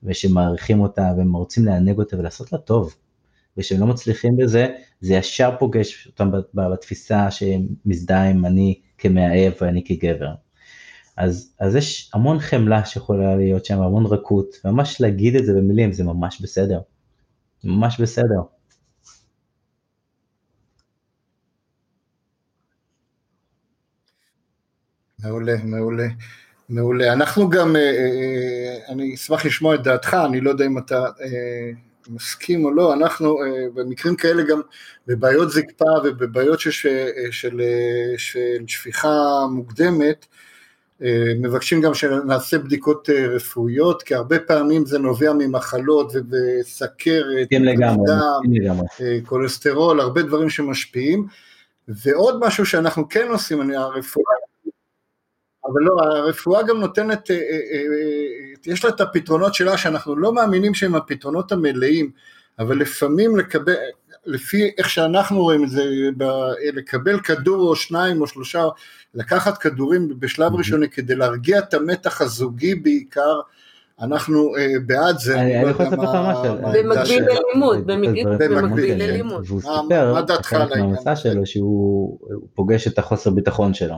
ושמעריכים 0.03 0.79
אותה 0.79 1.13
והם 1.17 1.33
רוצים 1.33 1.65
לענג 1.65 1.97
אותה 1.97 2.19
ולעשות 2.19 2.51
לה 2.51 2.57
טוב. 2.57 2.95
ושהם 3.57 3.79
לא 3.79 3.87
מצליחים 3.87 4.37
בזה, 4.37 4.67
זה 5.01 5.13
ישר 5.13 5.51
פוגש 5.59 6.07
אותם 6.07 6.31
בתפיסה 6.53 7.31
שהם 7.31 7.67
מזדהה 7.85 8.29
עם 8.29 8.45
אני 8.45 8.79
כמאהב 8.97 9.53
ואני 9.61 9.83
כגבר. 9.85 10.33
אז, 11.17 11.53
אז 11.59 11.75
יש 11.75 12.11
המון 12.13 12.39
חמלה 12.39 12.85
שיכולה 12.85 13.35
להיות 13.35 13.65
שם, 13.65 13.81
המון 13.81 14.05
רכות, 14.05 14.47
ממש 14.65 15.01
להגיד 15.01 15.35
את 15.35 15.45
זה 15.45 15.53
במילים 15.53 15.93
זה 15.93 16.03
ממש 16.03 16.41
בסדר, 16.41 16.79
ממש 17.63 18.01
בסדר. 18.01 18.41
מעולה, 25.23 25.55
מעולה, 25.63 26.07
מעולה. 26.69 27.13
אנחנו 27.13 27.49
גם, 27.49 27.75
אה, 27.75 27.81
אה, 27.81 28.93
אני 28.93 29.15
אשמח 29.15 29.45
לשמוע 29.45 29.75
את 29.75 29.83
דעתך, 29.83 30.17
אני 30.25 30.41
לא 30.41 30.49
יודע 30.49 30.65
אם 30.65 30.77
אתה 30.77 31.05
אה, 31.05 31.71
מסכים 32.09 32.65
או 32.65 32.71
לא, 32.71 32.93
אנחנו 32.93 33.37
במקרים 33.73 34.15
כאלה 34.15 34.43
גם 34.43 34.61
בבעיות 35.07 35.51
זקפה 35.51 35.85
ובבעיות 36.03 36.59
של, 36.59 36.71
של, 37.31 37.61
של 38.17 38.63
שפיכה 38.67 39.09
מוקדמת, 39.51 40.25
מבקשים 41.41 41.81
גם 41.81 41.93
שנעשה 41.93 42.57
בדיקות 42.57 43.09
רפואיות, 43.09 44.03
כי 44.03 44.15
הרבה 44.15 44.39
פעמים 44.39 44.85
זה 44.85 44.99
נובע 44.99 45.33
ממחלות 45.33 46.13
וסכרת, 46.31 47.47
דם, 48.05 48.79
כולסטרול, 49.25 49.99
הרבה 49.99 50.21
דברים 50.21 50.49
שמשפיעים. 50.49 51.27
ועוד 51.87 52.39
משהו 52.39 52.65
שאנחנו 52.65 53.09
כן 53.09 53.27
עושים, 53.31 53.61
אני, 53.61 53.75
הרפואה, 53.75 54.33
אבל 55.65 55.81
לא, 55.81 55.97
הרפואה 56.01 56.63
גם 56.63 56.79
נותנת, 56.79 57.29
יש 58.65 58.85
לה 58.85 58.89
את 58.89 59.01
הפתרונות 59.01 59.53
שלה 59.53 59.77
שאנחנו 59.77 60.15
לא 60.15 60.33
מאמינים 60.33 60.73
שהם 60.73 60.95
הפתרונות 60.95 61.51
המלאים, 61.51 62.11
אבל 62.59 62.77
לפעמים 62.77 63.37
לקבל, 63.37 63.73
לפי 64.25 64.71
איך 64.77 64.89
שאנחנו 64.89 65.41
רואים 65.41 65.63
את 65.63 65.69
זה, 65.69 65.83
לקבל 66.73 67.19
כדור 67.19 67.69
או 67.69 67.75
שניים 67.75 68.21
או 68.21 68.27
שלושה, 68.27 68.67
לקחת 69.13 69.57
כדורים 69.57 70.19
בשלב 70.19 70.55
ראשוני 70.55 70.89
כדי 70.89 71.15
להרגיע 71.15 71.59
את 71.59 71.73
המתח 71.73 72.21
הזוגי 72.21 72.75
בעיקר, 72.75 73.39
אנחנו 74.01 74.53
בעד 74.85 75.17
זה. 75.19 75.41
אני 75.41 75.51
יכול 75.51 75.85
לספר 75.85 76.01
לך 76.01 76.17
משהו. 76.29 76.55
במקביל 76.73 77.23
ללימוד, 77.23 77.87
במקביל 78.39 79.03
ללימוד. 79.03 79.43
והוא 79.47 79.61
סיפר, 79.61 80.41
חלק 80.41 80.77
מהמסע 80.77 81.15
שלו, 81.15 81.45
שהוא 81.45 82.19
פוגש 82.53 82.87
את 82.87 82.99
החוסר 82.99 83.29
ביטחון 83.29 83.73
שלו. 83.73 83.95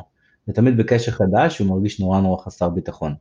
ותמיד 0.47 0.77
בקשר 0.77 1.11
חדש 1.11 1.59
הוא 1.59 1.67
מרגיש 1.67 1.99
נורא 1.99 2.21
נורא 2.21 2.43
חסר 2.43 2.69
ביטחון. 2.69 3.13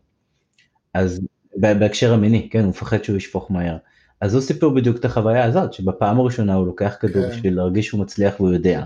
אז 0.94 1.20
בהקשר 1.56 2.12
המיני, 2.12 2.48
כן, 2.50 2.60
הוא 2.60 2.68
מפחד 2.68 3.04
שהוא 3.04 3.16
ישפוך 3.16 3.50
מהר. 3.50 3.76
אז 4.22 4.34
הוא 4.34 4.42
סיפר 4.42 4.68
בדיוק 4.68 4.96
את 4.96 5.04
החוויה 5.04 5.44
הזאת, 5.44 5.72
שבפעם 5.72 6.20
הראשונה 6.20 6.54
הוא 6.54 6.66
לוקח 6.66 6.96
כדור 7.00 7.22
כן. 7.22 7.30
בשביל 7.30 7.56
להרגיש 7.56 7.86
שהוא 7.86 8.00
מצליח 8.00 8.40
והוא 8.40 8.52
יודע. 8.52 8.84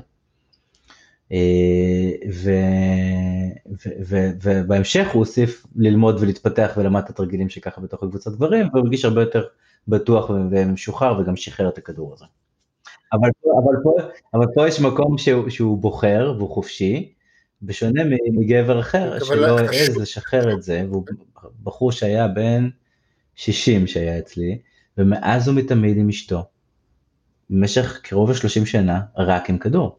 אה, 1.32 1.38
ובהמשך 4.40 5.06
הוא 5.12 5.20
הוסיף 5.20 5.66
ללמוד 5.76 6.16
ולהתפתח 6.20 6.74
ולמד 6.76 7.02
את 7.04 7.10
התרגילים 7.10 7.48
שככה 7.48 7.80
בתוך 7.80 8.02
הקבוצת 8.02 8.32
גברים, 8.32 8.66
והוא 8.68 8.80
הרגיש 8.80 9.04
הרבה 9.04 9.20
יותר 9.20 9.44
בטוח 9.88 10.30
ומשוחרר 10.30 11.20
וגם 11.20 11.36
שחרר 11.36 11.68
את 11.68 11.78
הכדור 11.78 12.14
הזה. 12.14 12.24
אבל 13.12 13.28
אבל 13.64 13.74
פה, 13.82 13.92
אבל 14.34 14.46
פה 14.54 14.68
יש 14.68 14.80
מקום 14.80 15.18
שהוא, 15.18 15.48
שהוא 15.48 15.78
בוחר 15.78 16.34
והוא 16.38 16.50
חופשי, 16.50 17.12
בשונה 17.62 18.02
מגבר 18.32 18.80
אחר 18.80 19.24
שלא 19.24 19.58
העז 19.58 19.96
לשחרר 19.96 20.52
את 20.52 20.62
זה, 20.62 20.84
והוא 20.90 21.04
בחור 21.62 21.92
שהיה 21.92 22.28
בן 22.28 22.68
60 23.34 23.86
שהיה 23.86 24.18
אצלי, 24.18 24.58
ומאז 24.98 25.48
הוא 25.48 25.56
מתמיד 25.56 25.96
עם 25.96 26.08
אשתו, 26.08 26.44
במשך 27.50 28.00
קרוב 28.02 28.30
ל-30 28.30 28.66
שנה, 28.66 29.00
רק 29.16 29.50
עם 29.50 29.58
כדור. 29.58 29.98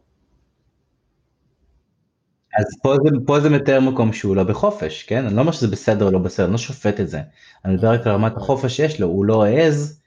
אז 2.58 2.64
פה 2.82 2.94
זה, 3.04 3.10
פה 3.26 3.40
זה 3.40 3.50
מתאר 3.50 3.80
מקום 3.80 4.12
שהוא 4.12 4.36
לא 4.36 4.44
בחופש, 4.44 5.02
כן? 5.02 5.26
אני 5.26 5.36
לא 5.36 5.40
אומר 5.40 5.52
שזה 5.52 5.68
בסדר 5.68 6.04
או 6.04 6.10
לא 6.10 6.18
בסדר, 6.18 6.46
אני 6.46 6.52
לא 6.52 6.58
שופט 6.58 7.00
את 7.00 7.08
זה. 7.08 7.20
אני 7.64 7.74
מדבר 7.74 7.90
רק 7.90 8.06
על 8.06 8.12
רמת 8.12 8.36
החופש 8.36 8.76
שיש 8.76 9.00
לו, 9.00 9.06
הוא 9.06 9.24
לא 9.24 9.44
העז 9.44 10.00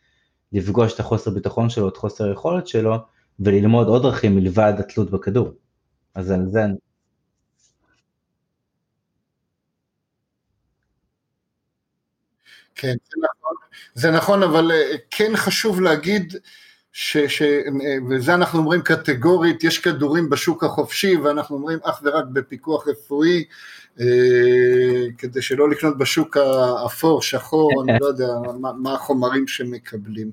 לפגוש 0.51 0.93
את 0.93 0.99
החוסר 0.99 1.31
ביטחון 1.31 1.69
שלו, 1.69 1.89
את 1.89 1.97
חוסר 1.97 2.27
היכולת 2.29 2.67
שלו, 2.67 2.95
וללמוד 3.39 3.87
עוד 3.87 4.03
דרכים 4.03 4.35
מלבד 4.35 4.73
התלות 4.79 5.11
בכדור. 5.11 5.51
אז 6.15 6.31
על 6.31 6.47
זה 6.47 6.65
אני... 6.65 6.75
כן, 12.75 12.93
זה 13.03 13.21
נכון, 13.23 13.40
זה 13.93 14.11
נכון, 14.11 14.43
אבל 14.43 14.71
אה, 14.71 14.95
כן 15.11 15.31
חשוב 15.35 15.81
להגיד 15.81 16.35
ש, 16.93 17.17
ש, 17.17 17.41
וזה 18.09 18.33
אנחנו 18.33 18.59
אומרים 18.59 18.81
קטגורית, 18.81 19.63
יש 19.63 19.79
כדורים 19.79 20.29
בשוק 20.29 20.63
החופשי 20.63 21.15
ואנחנו 21.15 21.55
אומרים 21.55 21.79
אך 21.83 22.01
ורק 22.03 22.25
בפיקוח 22.33 22.87
רפואי, 22.87 23.43
אה, 23.99 24.05
כדי 25.17 25.41
שלא 25.41 25.69
לקנות 25.69 25.97
בשוק 25.97 26.37
האפור, 26.37 27.21
שחור, 27.21 27.83
אני 27.83 27.97
לא 28.01 28.05
יודע 28.05 28.27
מה, 28.59 28.71
מה 28.73 28.93
החומרים 28.93 29.47
שמקבלים. 29.47 30.31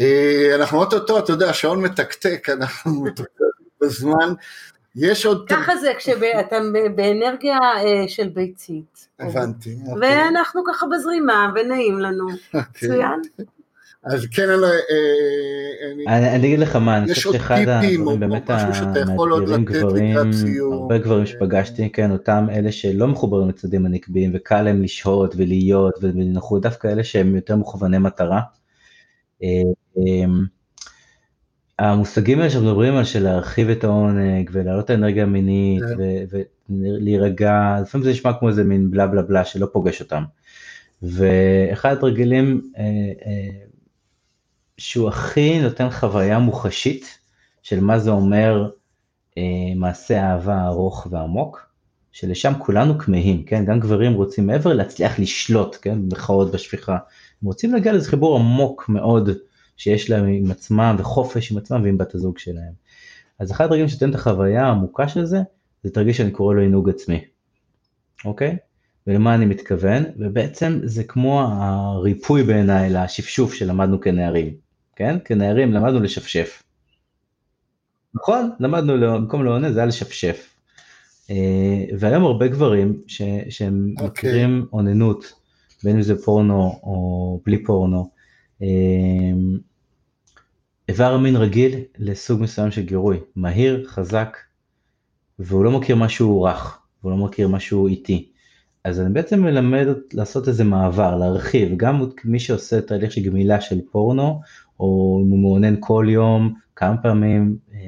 אה, 0.00 0.52
אנחנו 0.54 0.78
אוטוטו, 0.78 1.18
אתה 1.18 1.32
יודע, 1.32 1.50
השעון 1.50 1.82
מתקתק, 1.82 2.48
אנחנו 2.48 3.04
בזמן, 3.80 4.34
יש 4.96 5.26
עוד... 5.26 5.48
ככה 5.48 5.76
זה 5.76 5.92
כשאתה 5.98 6.56
באנרגיה 6.96 7.58
אה, 7.58 8.08
של 8.08 8.28
ביצית. 8.28 9.08
הבנתי. 9.20 9.76
אוקיי. 9.88 10.08
ואנחנו 10.24 10.62
ככה 10.72 10.86
בזרימה 10.86 11.52
ונעים 11.54 11.98
לנו, 11.98 12.26
אוקיי. 12.54 12.60
מצוין. 12.70 13.20
אז 14.04 14.26
כן, 14.26 14.48
אה, 14.48 14.54
אה, 16.08 16.36
אני 16.36 16.46
אגיד 16.46 16.58
לך 16.58 16.76
מה, 16.76 16.98
אני 16.98 17.14
חושב 17.14 17.32
שאחד 17.32 17.60
הדברים 17.68 18.20
באמת 18.20 18.50
המאתגרים 18.50 19.64
גברים, 19.64 20.16
הרבה 20.72 20.98
גברים 20.98 21.26
שפגשתי, 21.26 21.92
כן, 21.92 22.10
אותם 22.10 22.46
אלה 22.50 22.72
שלא 22.72 23.06
מחוברים 23.06 23.48
לצדדים 23.48 23.86
הנקביים 23.86 24.30
וקל 24.34 24.62
להם 24.62 24.82
לשהות 24.82 25.34
ולהיות 25.36 25.94
ולנוחות, 26.02 26.62
דווקא 26.62 26.88
אלה 26.88 27.04
שהם 27.04 27.36
יותר 27.36 27.56
מכווני 27.56 27.98
מטרה. 27.98 28.40
המושגים 31.90 32.38
האלה 32.38 32.50
שאנחנו 32.50 32.68
מדברים 32.68 32.96
על 32.96 33.04
של 33.04 33.22
להרחיב 33.22 33.68
את 33.68 33.84
העונג 33.84 34.50
ולהעלות 34.52 34.84
את 34.84 34.90
האנרגיה 34.90 35.22
המינית 35.22 35.82
כן. 35.82 36.38
ולהירגע, 36.70 37.78
לפעמים 37.82 38.04
זה 38.04 38.10
נשמע 38.10 38.32
כמו 38.38 38.48
איזה 38.48 38.64
מין 38.64 38.90
בלה 38.90 39.06
בלה 39.06 39.22
בלה 39.22 39.44
שלא 39.44 39.66
פוגש 39.72 40.00
אותם. 40.00 40.24
ואחד 41.02 41.92
התרגילים 41.92 42.70
אה, 42.78 42.82
אה, 43.26 43.64
שהוא 44.78 45.08
הכי 45.08 45.60
נותן 45.60 45.90
חוויה 45.90 46.38
מוחשית 46.38 47.18
של 47.62 47.80
מה 47.80 47.98
זה 47.98 48.10
אומר 48.10 48.70
אה, 49.38 49.42
מעשה 49.76 50.22
אהבה 50.22 50.66
ארוך 50.66 51.06
ועמוק, 51.10 51.66
שלשם 52.12 52.52
כולנו 52.58 52.98
כמהים, 52.98 53.44
כן? 53.44 53.64
גם 53.64 53.80
גברים 53.80 54.14
רוצים 54.14 54.46
מעבר 54.46 54.72
להצליח 54.72 55.18
לשלוט, 55.18 55.76
כן? 55.82 56.08
במחאות 56.08 56.52
בשפיכה, 56.52 56.92
הם 56.92 57.46
רוצים 57.46 57.72
להגיע 57.72 57.92
לאיזה 57.92 58.10
חיבור 58.10 58.38
עמוק 58.38 58.88
מאוד 58.88 59.30
שיש 59.82 60.10
להם 60.10 60.26
עם 60.26 60.50
עצמם 60.50 60.96
וחופש 60.98 61.52
עם 61.52 61.58
עצמם 61.58 61.82
ועם 61.84 61.98
בת 61.98 62.14
הזוג 62.14 62.38
שלהם. 62.38 62.72
אז 63.38 63.52
אחד 63.52 63.64
הדרגים 63.64 63.88
שנותן 63.88 64.10
את 64.10 64.14
החוויה 64.14 64.66
העמוקה 64.66 65.08
של 65.08 65.24
זה, 65.24 65.38
זה 65.82 65.90
תרגיל 65.90 66.12
שאני 66.12 66.30
קורא 66.30 66.54
לו 66.54 66.60
עינוג 66.60 66.90
עצמי, 66.90 67.24
אוקיי? 68.24 68.56
ולמה 69.06 69.34
אני 69.34 69.46
מתכוון? 69.46 70.04
ובעצם 70.16 70.80
זה 70.84 71.04
כמו 71.04 71.40
הריפוי 71.40 72.42
בעיניי 72.42 72.90
לשפשוף 72.90 73.54
שלמדנו 73.54 74.00
כנערים, 74.00 74.54
כן? 74.96 75.16
כנערים 75.24 75.72
למדנו 75.72 76.00
לשפשף. 76.00 76.62
נכון? 78.14 78.50
למדנו, 78.60 78.92
במקום 79.00 79.44
לעונן 79.44 79.72
זה 79.72 79.78
היה 79.78 79.86
לשפשף. 79.86 80.54
אה, 81.30 81.84
והיום 81.98 82.24
הרבה 82.24 82.48
גברים 82.48 83.00
ש, 83.06 83.22
שהם 83.50 83.94
okay. 83.98 84.02
אוקיי. 84.02 84.30
מכירים 84.30 84.66
אוננות, 84.72 85.32
בין 85.84 85.96
אם 85.96 86.02
זה 86.02 86.22
פורנו 86.22 86.80
או 86.82 87.40
בלי 87.46 87.64
פורנו, 87.64 88.10
אה, 88.62 88.68
איבר 90.92 91.16
מין 91.16 91.36
רגיל 91.36 91.74
לסוג 91.98 92.42
מסוים 92.42 92.70
של 92.70 92.82
גירוי, 92.82 93.20
מהיר, 93.36 93.84
חזק, 93.88 94.36
והוא 95.38 95.64
לא 95.64 95.70
מכיר 95.70 95.96
משהו 95.96 96.42
רך, 96.42 96.78
והוא 97.02 97.12
לא 97.12 97.24
מכיר 97.24 97.48
משהו 97.48 97.86
איטי. 97.86 98.28
אז 98.84 99.00
אני 99.00 99.12
בעצם 99.12 99.42
מלמד 99.42 99.86
לעשות 100.12 100.48
איזה 100.48 100.64
מעבר, 100.64 101.16
להרחיב, 101.16 101.76
גם 101.76 102.04
מי 102.24 102.38
שעושה 102.38 102.80
תהליך 102.80 103.12
של 103.12 103.20
גמילה 103.20 103.60
של 103.60 103.80
פורנו, 103.90 104.40
או 104.80 105.20
אם 105.24 105.30
הוא 105.30 105.38
מעונן 105.38 105.74
כל 105.80 106.06
יום, 106.08 106.54
כמה 106.76 106.96
פעמים, 106.96 107.56
אה, 107.74 107.78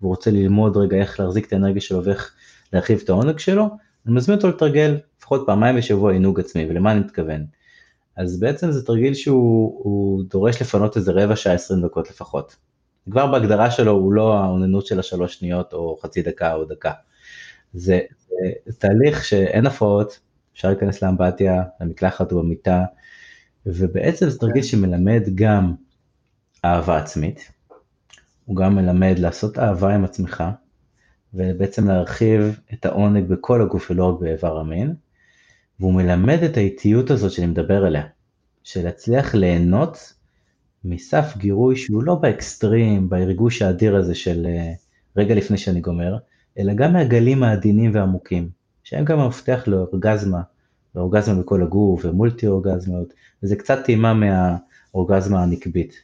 והוא 0.00 0.10
רוצה 0.10 0.30
ללמוד 0.30 0.76
רגע 0.76 0.96
איך 0.96 1.20
להחזיק 1.20 1.46
את 1.46 1.52
האנרגיה 1.52 1.80
שלו 1.80 2.04
ואיך 2.04 2.34
להרחיב 2.72 3.00
את 3.04 3.08
העונג 3.08 3.38
שלו, 3.38 3.68
אני 4.06 4.14
מזמין 4.14 4.36
אותו 4.36 4.48
לתרגל 4.48 4.96
לפחות 5.18 5.42
פעמיים 5.46 5.76
בשבוע 5.76 6.12
עינוג 6.12 6.40
עצמי, 6.40 6.66
ולמה 6.70 6.92
אני 6.92 7.00
מתכוון? 7.00 7.57
אז 8.18 8.40
בעצם 8.40 8.70
זה 8.72 8.86
תרגיל 8.86 9.14
שהוא 9.14 10.22
דורש 10.30 10.62
לפנות 10.62 10.96
איזה 10.96 11.12
רבע 11.12 11.36
שעה 11.36 11.52
20 11.52 11.82
דקות 11.82 12.10
לפחות. 12.10 12.56
כבר 13.10 13.26
בהגדרה 13.26 13.70
שלו 13.70 13.92
הוא 13.92 14.12
לא 14.12 14.38
האוננות 14.38 14.86
של 14.86 15.00
השלוש 15.00 15.34
שניות 15.34 15.72
או 15.72 15.98
חצי 16.02 16.22
דקה 16.22 16.54
או 16.54 16.64
דקה. 16.64 16.92
זה, 17.72 18.00
זה 18.66 18.72
תהליך 18.78 19.24
שאין 19.24 19.66
הפרעות, 19.66 20.20
אפשר 20.54 20.68
להיכנס 20.68 21.02
לאמבטיה, 21.02 21.62
למקלחת 21.80 22.32
או 22.32 22.42
במיטה, 22.42 22.84
ובעצם 23.66 24.28
זה 24.28 24.38
תרגיל 24.38 24.62
שמלמד 24.62 25.22
גם 25.34 25.74
אהבה 26.64 26.98
עצמית, 26.98 27.52
הוא 28.44 28.56
גם 28.56 28.74
מלמד 28.74 29.18
לעשות 29.18 29.58
אהבה 29.58 29.94
עם 29.94 30.04
עצמך, 30.04 30.44
ובעצם 31.34 31.88
להרחיב 31.88 32.60
את 32.72 32.86
העונג 32.86 33.28
בכל 33.28 33.62
הגוף 33.62 33.90
ולא 33.90 34.04
רק 34.04 34.20
באיבר 34.20 34.58
המין, 34.58 34.94
והוא 35.80 35.94
מלמד 35.94 36.42
את 36.42 36.56
האיטיות 36.56 37.10
הזאת 37.10 37.32
שאני 37.32 37.46
מדבר 37.46 37.84
עליה, 37.84 38.02
של 38.64 38.84
להצליח 38.84 39.34
ליהנות 39.34 40.12
מסף 40.84 41.34
גירוי 41.36 41.76
שהוא 41.76 42.02
לא 42.02 42.14
באקסטרים, 42.14 43.08
בריגוש 43.08 43.62
האדיר 43.62 43.96
הזה 43.96 44.14
של 44.14 44.46
אה, 44.46 44.72
רגע 45.16 45.34
לפני 45.34 45.58
שאני 45.58 45.80
גומר, 45.80 46.16
אלא 46.58 46.74
גם 46.74 46.92
מהגלים 46.92 47.42
העדינים 47.42 47.94
והעמוקים, 47.94 48.48
שהם 48.84 49.04
גם 49.04 49.18
המפתח 49.18 49.64
לאורגזמה, 49.66 50.40
לאורגזמה 50.94 51.42
בכל 51.42 51.62
הגוף 51.62 52.04
ומולטי 52.04 52.46
אורגזמיות, 52.46 53.12
וזה 53.42 53.56
קצת 53.56 53.84
טעימה 53.84 54.14
מהאורגזמה 54.14 55.42
הנקבית. 55.42 55.94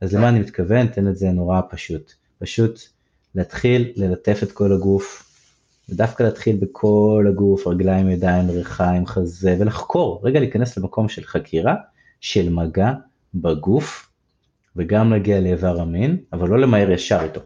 אז 0.00 0.14
למה 0.14 0.28
אני 0.28 0.40
מתכוון? 0.40 0.86
תן 0.86 1.08
את 1.08 1.16
זה 1.16 1.30
נורא 1.30 1.60
פשוט. 1.70 2.12
פשוט 2.38 2.80
להתחיל 3.34 3.92
ללטף 3.96 4.40
את 4.42 4.52
כל 4.52 4.72
הגוף, 4.72 5.27
ודווקא 5.88 6.22
להתחיל 6.22 6.56
בכל 6.56 7.26
הגוף, 7.28 7.66
רגליים, 7.66 8.10
ידיים, 8.10 8.50
ריחיים, 8.50 9.06
חזה, 9.06 9.56
ולחקור, 9.58 10.20
רגע 10.24 10.40
להיכנס 10.40 10.78
למקום 10.78 11.08
של 11.08 11.24
חקירה, 11.24 11.74
של 12.20 12.50
מגע 12.50 12.92
בגוף, 13.34 14.10
וגם 14.76 15.10
להגיע 15.10 15.40
לאיבר 15.40 15.80
המין, 15.80 16.16
אבל 16.32 16.48
לא 16.48 16.58
למהר 16.58 16.90
ישר 16.90 17.20
איתו, 17.22 17.40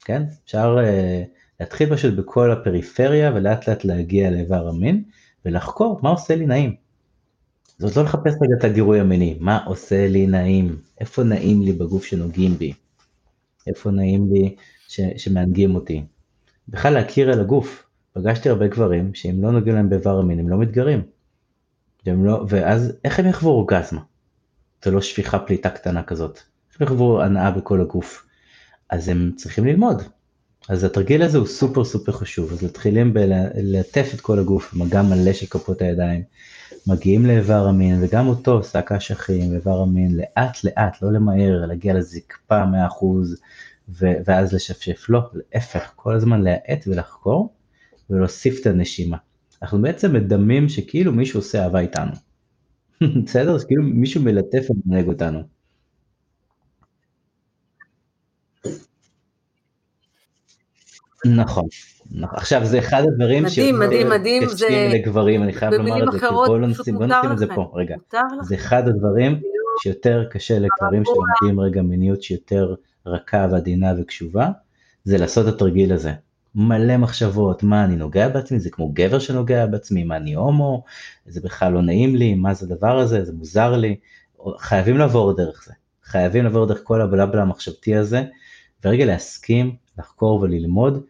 כן? 0.00 0.22
אפשר 0.44 0.76
uh, 0.78 1.28
להתחיל 1.60 1.94
פשוט 1.94 2.14
בכל 2.14 2.52
הפריפריה 2.52 3.32
ולאט 3.34 3.68
לאט 3.68 3.84
להגיע 3.84 4.30
לאיבר 4.30 4.68
המין, 4.68 5.02
ולחקור 5.44 6.00
מה 6.02 6.10
עושה 6.10 6.36
לי 6.36 6.46
נעים. 6.46 6.74
זאת 7.78 7.96
לא 7.96 8.02
לחפש 8.02 8.34
רגע 8.42 8.54
את 8.58 8.64
הגירוי 8.64 9.00
המיני, 9.00 9.36
מה 9.40 9.64
עושה 9.64 10.08
לי 10.08 10.26
נעים, 10.26 10.76
איפה 11.00 11.22
נעים 11.22 11.62
לי 11.62 11.72
בגוף 11.72 12.04
שנוגעים 12.04 12.54
בי, 12.54 12.72
איפה 13.66 13.90
נעים 13.90 14.32
לי 14.32 14.54
ש, 14.88 15.00
שמהנגים 15.16 15.74
אותי. 15.74 16.04
בכלל 16.70 16.92
להכיר 16.94 17.32
אל 17.32 17.40
הגוף, 17.40 17.86
פגשתי 18.12 18.48
הרבה 18.48 18.66
גברים 18.66 19.14
שאם 19.14 19.42
לא 19.42 19.52
נוגעים 19.52 19.74
להם 19.74 19.90
באיבר 19.90 20.18
המין 20.18 20.38
הם 20.38 20.48
לא 20.48 20.58
מתגרים. 20.58 21.02
לא, 22.06 22.44
ואז 22.48 22.92
איך 23.04 23.18
הם 23.18 23.26
יחוו 23.26 23.50
אורגזמה? 23.50 24.00
זה 24.84 24.90
לא 24.90 25.00
שפיכה 25.00 25.38
פליטה 25.38 25.70
קטנה 25.70 26.02
כזאת. 26.02 26.38
איך 26.72 26.80
הם 26.80 26.86
יחוו 26.86 27.22
הנאה 27.22 27.50
בכל 27.50 27.80
הגוף? 27.80 28.26
אז 28.90 29.08
הם 29.08 29.32
צריכים 29.36 29.66
ללמוד. 29.66 30.02
אז 30.68 30.84
התרגיל 30.84 31.22
הזה 31.22 31.38
הוא 31.38 31.46
סופר 31.46 31.84
סופר 31.84 32.12
חשוב, 32.12 32.52
אז 32.52 32.64
מתחילים 32.64 33.14
בלטף 33.14 34.10
את 34.14 34.20
כל 34.20 34.38
הגוף, 34.38 34.74
מגע 34.74 35.02
מלא 35.02 35.32
של 35.32 35.46
כפות 35.46 35.82
הידיים, 35.82 36.22
מגיעים 36.86 37.26
לאיבר 37.26 37.66
המין, 37.66 37.98
וגם 38.02 38.28
אותו, 38.28 38.62
שק 38.62 38.92
האשכים, 38.92 39.54
איבר 39.54 39.80
המין, 39.80 40.16
לאט 40.16 40.64
לאט, 40.64 41.02
לא 41.02 41.12
למהר, 41.12 41.66
להגיע 41.66 41.94
לזקפה 41.94 42.62
100%, 42.64 42.66
ו- 43.88 44.16
ואז 44.24 44.54
לשפשף, 44.54 45.06
לא, 45.08 45.20
להפך, 45.34 45.92
כל 45.96 46.14
הזמן 46.14 46.42
להאט 46.42 46.84
ולחקור, 46.86 47.54
ולהוסיף 48.10 48.60
את 48.60 48.66
הנשימה. 48.66 49.16
אנחנו 49.62 49.82
בעצם 49.82 50.12
מדמים 50.12 50.68
שכאילו 50.68 51.12
מישהו 51.12 51.40
עושה 51.40 51.64
אהבה 51.64 51.80
איתנו. 51.80 52.12
בסדר? 53.24 53.54
אז 53.54 53.64
כאילו 53.64 53.82
מישהו 53.82 54.22
מלטף 54.22 54.66
ומנהג 54.70 55.08
אותנו. 55.08 55.40
נכון. 61.24 61.64
נכון. 62.10 62.38
עכשיו 62.38 62.64
זה 62.64 62.78
אחד 62.78 63.02
הדברים 63.12 63.44
מדהים, 63.44 63.78
מדהים, 63.78 64.08
מדהים, 64.08 64.48
זה... 64.48 64.88
לגברים, 64.94 65.42
אני 65.42 65.52
חייב 65.52 65.72
לומר 65.74 66.04
את 66.04 66.12
זה, 66.12 66.30
בואו 66.30 66.58
לא 66.58 66.66
נשים, 66.66 66.94
בוא 66.94 67.06
נשים 67.06 67.32
את 67.32 67.38
זה 67.38 67.46
פה, 67.54 67.72
רגע. 67.74 67.96
זה 68.42 68.54
אחד 68.54 68.88
הדברים 68.88 69.40
שיותר 69.82 70.24
קשה 70.30 70.58
לגברים 70.58 71.02
שלומדים 71.04 71.60
רגע 71.60 71.82
מיניות 71.82 72.22
שיותר 72.22 72.74
רכה 73.06 73.46
ועדינה 73.50 73.92
וקשובה, 73.98 74.50
זה 75.04 75.18
לעשות 75.18 75.48
את 75.48 75.54
התרגיל 75.54 75.92
הזה. 75.92 76.12
מלא 76.54 76.96
מחשבות, 76.96 77.62
מה 77.62 77.84
אני 77.84 77.96
נוגע 77.96 78.28
בעצמי, 78.28 78.60
זה 78.60 78.70
כמו 78.70 78.92
גבר 78.92 79.18
שנוגע 79.18 79.66
בעצמי, 79.66 80.04
מה 80.04 80.16
אני 80.16 80.34
הומו, 80.34 80.84
זה 81.26 81.40
בכלל 81.40 81.72
לא 81.72 81.82
נעים 81.82 82.16
לי, 82.16 82.34
מה 82.34 82.54
זה 82.54 82.66
הדבר 82.66 82.98
הזה, 82.98 83.24
זה 83.24 83.32
מוזר 83.32 83.76
לי, 83.76 83.96
חייבים 84.58 84.98
לעבור 84.98 85.36
דרך 85.36 85.64
זה, 85.66 85.72
חייבים 86.04 86.44
לעבור 86.44 86.66
דרך 86.66 86.80
כל 86.84 87.00
הבלבלה 87.00 87.42
המחשבתי 87.42 87.96
הזה, 87.96 88.24
ורגע 88.84 89.04
להסכים, 89.04 89.76
לחקור 89.98 90.40
וללמוד 90.40 91.04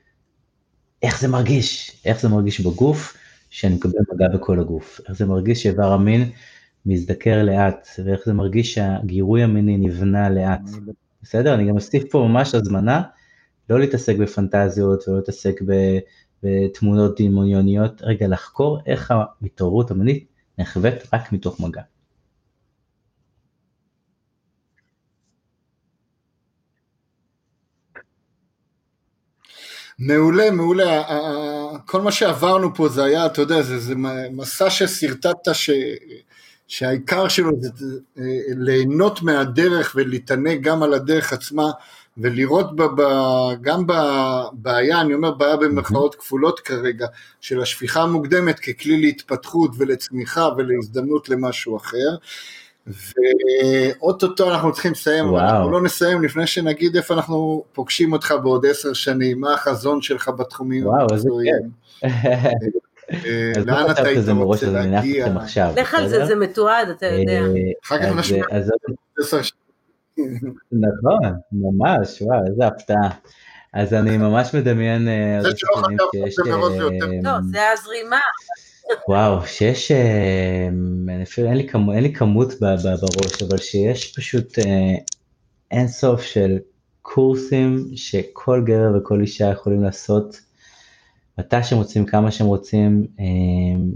איך 1.03 1.21
זה 1.21 1.29
מרגיש, 1.29 2.01
איך 2.05 2.21
זה 2.21 2.29
מרגיש 2.29 2.61
בגוף, 2.61 3.17
שאני 3.51 3.75
מקבל 3.75 3.99
מגע 4.15 4.29
בכל 4.29 4.61
הגוף, 4.61 5.01
איך 5.09 5.17
זה 5.19 5.27
מרגיש 5.27 5.63
שאיבר 5.63 5.93
המין 5.93 6.31
מזדקר 6.87 7.43
לאט, 7.43 7.89
ואיך 8.05 8.21
זה 8.27 8.33
מרגיש 8.33 8.75
שהגירוי 8.75 9.43
המיני 9.43 9.77
נבנה 9.77 10.31
לאט. 10.31 10.61
בסדר? 11.23 11.55
אני 11.55 11.69
גם 11.69 11.75
אוסיף 11.75 12.05
פה 12.11 12.27
ממש 12.29 12.55
הזמנה, 12.55 13.03
לא 13.71 13.81
להתעסק 13.81 14.17
בפנטזיות 14.17 15.09
ולא 15.09 15.17
להתעסק 15.17 15.61
בתמונות 16.43 17.21
דמיוניות, 17.21 18.03
רגע 18.03 18.29
לחקור 18.29 18.79
איך 18.87 19.11
המתעוררות 19.11 19.91
המינית 19.91 20.27
נחווית 20.59 20.95
רק 21.13 21.33
מתוך 21.33 21.61
מגע. 21.61 21.83
מעולה, 29.99 30.51
מעולה. 30.51 31.03
כל 31.87 32.01
מה 32.01 32.13
שעברנו 32.13 32.75
פה 32.75 32.89
זה 32.89 33.05
היה, 33.05 33.27
אתה 33.27 33.41
יודע, 33.41 33.63
זה, 33.63 33.79
זה 33.79 33.95
מסע 34.33 34.71
ששרטטת 34.71 35.35
ש... 35.53 35.71
שהעיקר 36.71 37.29
שלו 37.29 37.51
זה 37.61 37.69
אה, 38.19 38.25
ליהנות 38.57 39.23
מהדרך 39.23 39.93
ולהתענג 39.97 40.63
גם 40.63 40.83
על 40.83 40.95
הדרך 40.95 41.33
עצמה 41.33 41.71
ולראות 42.19 42.77
ב, 42.77 42.83
ב, 42.83 43.03
גם 43.61 43.85
בבעיה, 43.87 45.01
אני 45.01 45.15
אומר 45.15 45.31
בעיה 45.31 45.57
במרכאות 45.57 46.15
כפולות 46.15 46.61
כרגע, 46.61 47.07
של 47.41 47.61
השפיכה 47.61 48.03
המוקדמת 48.03 48.59
ככלי 48.59 49.01
להתפתחות 49.01 49.71
ולצמיחה 49.79 50.49
ולהזדמנות 50.57 51.29
למשהו 51.29 51.77
אחר. 51.77 52.17
ואו-טו-טו 52.87 54.51
אנחנו 54.51 54.73
צריכים 54.73 54.93
לסיים, 54.93 55.31
וואו. 55.31 55.41
אנחנו 55.41 55.71
לא 55.71 55.83
נסיים 55.83 56.23
לפני 56.23 56.47
שנגיד 56.47 56.97
איפה 56.97 57.15
אנחנו 57.15 57.65
פוגשים 57.73 58.13
אותך 58.13 58.35
בעוד 58.43 58.67
עשר 58.67 58.93
שנים, 58.93 59.41
מה 59.41 59.55
החזון 59.55 60.03
שלך 60.03 60.29
בתחומים 60.29 60.87
המקצועיים. 60.89 61.71
אה, 63.13 63.53
לאן 63.67 63.91
אתה 63.91 64.03
היית 64.03 64.29
רוצה 64.29 64.67
להגיע? 64.67 65.29
לך 65.77 65.95
על 65.95 66.09
זה, 66.09 66.27
זה 66.27 66.35
מתועד, 66.35 66.89
אתה 66.89 67.07
יודע. 67.07 67.41
אה, 67.41 67.47
אחר 67.85 67.99
כך 67.99 68.17
נשמע 68.17 68.47
נכון, 70.73 71.35
ממש, 71.53 72.23
וואו, 72.23 72.47
איזה 72.47 72.67
הפתעה. 72.67 73.11
אז 73.73 73.95
אני 73.95 74.17
ממש 74.17 74.55
מדמיין 74.55 75.09
אה, 75.09 75.39
זה 75.43 75.51
שיש... 75.51 76.39
לא, 77.23 77.33
זה 77.51 77.59
הזרימה. 77.73 78.21
וואו, 79.09 79.47
שיש, 79.47 79.93
אפילו 81.23 81.49
אין 81.49 81.57
לי, 81.57 81.69
כמות, 81.69 81.95
אין 81.95 82.03
לי 82.03 82.15
כמות 82.15 82.55
בראש, 82.61 83.43
אבל 83.43 83.59
שיש 83.59 84.17
פשוט 84.17 84.59
אין 85.71 85.89
סוף 85.89 86.23
של 86.23 86.59
קורסים 87.03 87.87
שכל 87.95 88.63
גבר 88.67 88.99
וכל 88.99 89.21
אישה 89.21 89.51
יכולים 89.51 89.83
לעשות 89.85 90.41
מתי 91.39 91.63
שהם 91.63 91.79
רוצים, 91.79 92.07
כמה 92.07 92.31
שהם 92.31 92.47
רוצים, 92.47 93.07
אמ, 93.19 93.93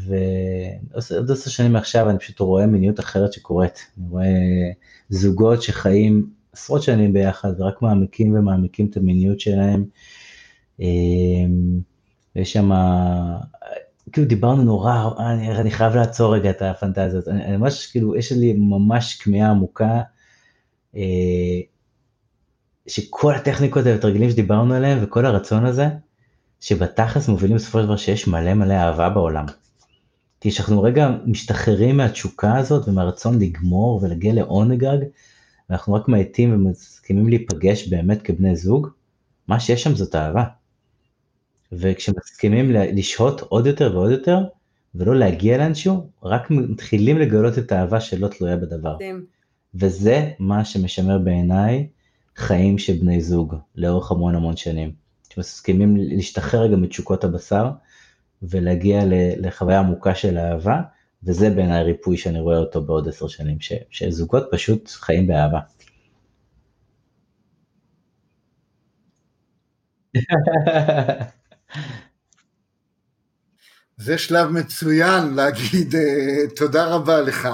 ועוד 0.00 1.30
עשר 1.30 1.50
שנים 1.50 1.72
מעכשיו 1.72 2.10
אני 2.10 2.18
פשוט 2.18 2.40
רואה 2.40 2.66
מיניות 2.66 3.00
אחרת 3.00 3.32
שקורית, 3.32 3.86
אני 3.98 4.08
רואה 4.08 4.24
זוגות 5.08 5.62
שחיים 5.62 6.30
עשרות 6.52 6.82
שנים 6.82 7.12
ביחד 7.12 7.60
ורק 7.60 7.82
מעמיקים 7.82 8.34
ומעמיקים 8.34 8.86
את 8.90 8.96
המיניות 8.96 9.40
שלהם, 9.40 9.84
אמ, 10.80 11.80
ויש 12.36 12.52
שם, 12.52 12.70
כאילו 14.12 14.26
דיברנו 14.26 14.62
נורא, 14.62 15.10
אני, 15.18 15.56
אני 15.56 15.70
חייב 15.70 15.94
לעצור 15.94 16.34
רגע 16.34 16.50
את 16.50 16.62
הפנטזיות, 16.62 17.28
אני, 17.28 17.44
אני 17.44 17.56
ממש, 17.56 17.86
כאילו, 17.86 18.16
יש 18.16 18.32
לי 18.32 18.52
ממש 18.52 19.16
כמיהה 19.16 19.50
עמוקה, 19.50 20.02
אה, 20.96 21.60
שכל 22.86 23.34
הטכניקות 23.34 23.84
והתרגילים 23.84 24.30
שדיברנו 24.30 24.74
עליהם 24.74 24.98
וכל 25.02 25.26
הרצון 25.26 25.64
הזה, 25.66 25.88
שבתכלס 26.60 27.28
מובילים 27.28 27.56
בסופו 27.56 27.78
של 27.78 27.84
דבר 27.84 27.96
שיש 27.96 28.28
מלא 28.28 28.54
מלא 28.54 28.74
אהבה 28.74 29.08
בעולם. 29.08 29.46
כי 30.40 30.50
כשאנחנו 30.50 30.82
רגע 30.82 31.10
משתחררים 31.26 31.96
מהתשוקה 31.96 32.56
הזאת 32.56 32.88
ומהרצון 32.88 33.38
לגמור 33.38 34.00
ולהגיע 34.02 34.34
לעונג 34.34 34.80
גג, 34.80 34.98
ואנחנו 35.70 35.94
רק 35.94 36.08
מאטים 36.08 36.54
ומסכימים 36.54 37.28
להיפגש 37.28 37.88
באמת 37.88 38.22
כבני 38.22 38.56
זוג, 38.56 38.88
מה 39.48 39.60
שיש 39.60 39.82
שם 39.82 39.94
זאת 39.94 40.14
אהבה. 40.14 40.44
וכשמסכימים 41.72 42.70
לשהות 42.70 43.40
עוד 43.40 43.66
יותר 43.66 43.90
ועוד 43.94 44.10
יותר, 44.10 44.38
ולא 44.94 45.16
להגיע 45.16 45.58
לאנשהו, 45.58 46.10
רק 46.22 46.50
מתחילים 46.50 47.18
לגלות 47.18 47.58
את 47.58 47.72
האהבה 47.72 48.00
שלא 48.00 48.28
תלויה 48.28 48.56
בדבר. 48.56 48.96
וזה 49.74 50.30
מה 50.38 50.64
שמשמר 50.64 51.18
בעיניי 51.18 51.88
חיים 52.36 52.78
של 52.78 52.92
בני 52.92 53.20
זוג 53.20 53.54
לאורך 53.76 54.10
המון 54.10 54.34
המון 54.34 54.56
שנים. 54.56 54.99
שמסכימים 55.32 55.96
להשתחרר 55.96 56.62
רגע 56.62 56.76
מתשוקות 56.76 57.24
הבשר 57.24 57.70
ולהגיע 58.42 59.00
לחוויה 59.36 59.78
עמוקה 59.78 60.14
של 60.14 60.38
אהבה, 60.38 60.80
וזה 61.24 61.50
בעיניי 61.50 61.82
ריפוי 61.82 62.16
שאני 62.16 62.40
רואה 62.40 62.58
אותו 62.58 62.82
בעוד 62.82 63.08
עשר 63.08 63.28
שנים, 63.28 63.60
ש, 63.60 63.72
שזוגות 63.90 64.48
פשוט 64.50 64.88
חיים 64.88 65.26
באהבה. 65.26 65.60
זה 73.96 74.18
שלב 74.18 74.48
מצוין 74.48 75.34
להגיד 75.34 75.94
uh, 75.94 76.56
תודה 76.56 76.94
רבה 76.94 77.20
לך. 77.20 77.48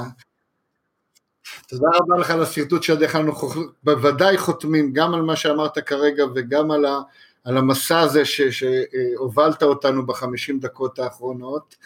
תודה 1.68 1.88
רבה 1.94 2.16
לך 2.20 2.30
על 2.30 2.42
השרטוט 2.42 2.82
שעדיך 2.82 3.16
אנחנו 3.16 3.48
בוודאי 3.82 4.38
חותמים 4.38 4.92
גם 4.92 5.14
על 5.14 5.22
מה 5.22 5.36
שאמרת 5.36 5.78
כרגע 5.78 6.24
וגם 6.34 6.70
על 6.70 6.84
ה... 6.84 7.00
על 7.46 7.56
המסע 7.56 8.00
הזה 8.00 8.24
ש, 8.24 8.40
שהובלת 8.40 9.62
אותנו 9.62 10.06
בחמישים 10.06 10.60
דקות 10.60 10.98
האחרונות. 10.98 11.76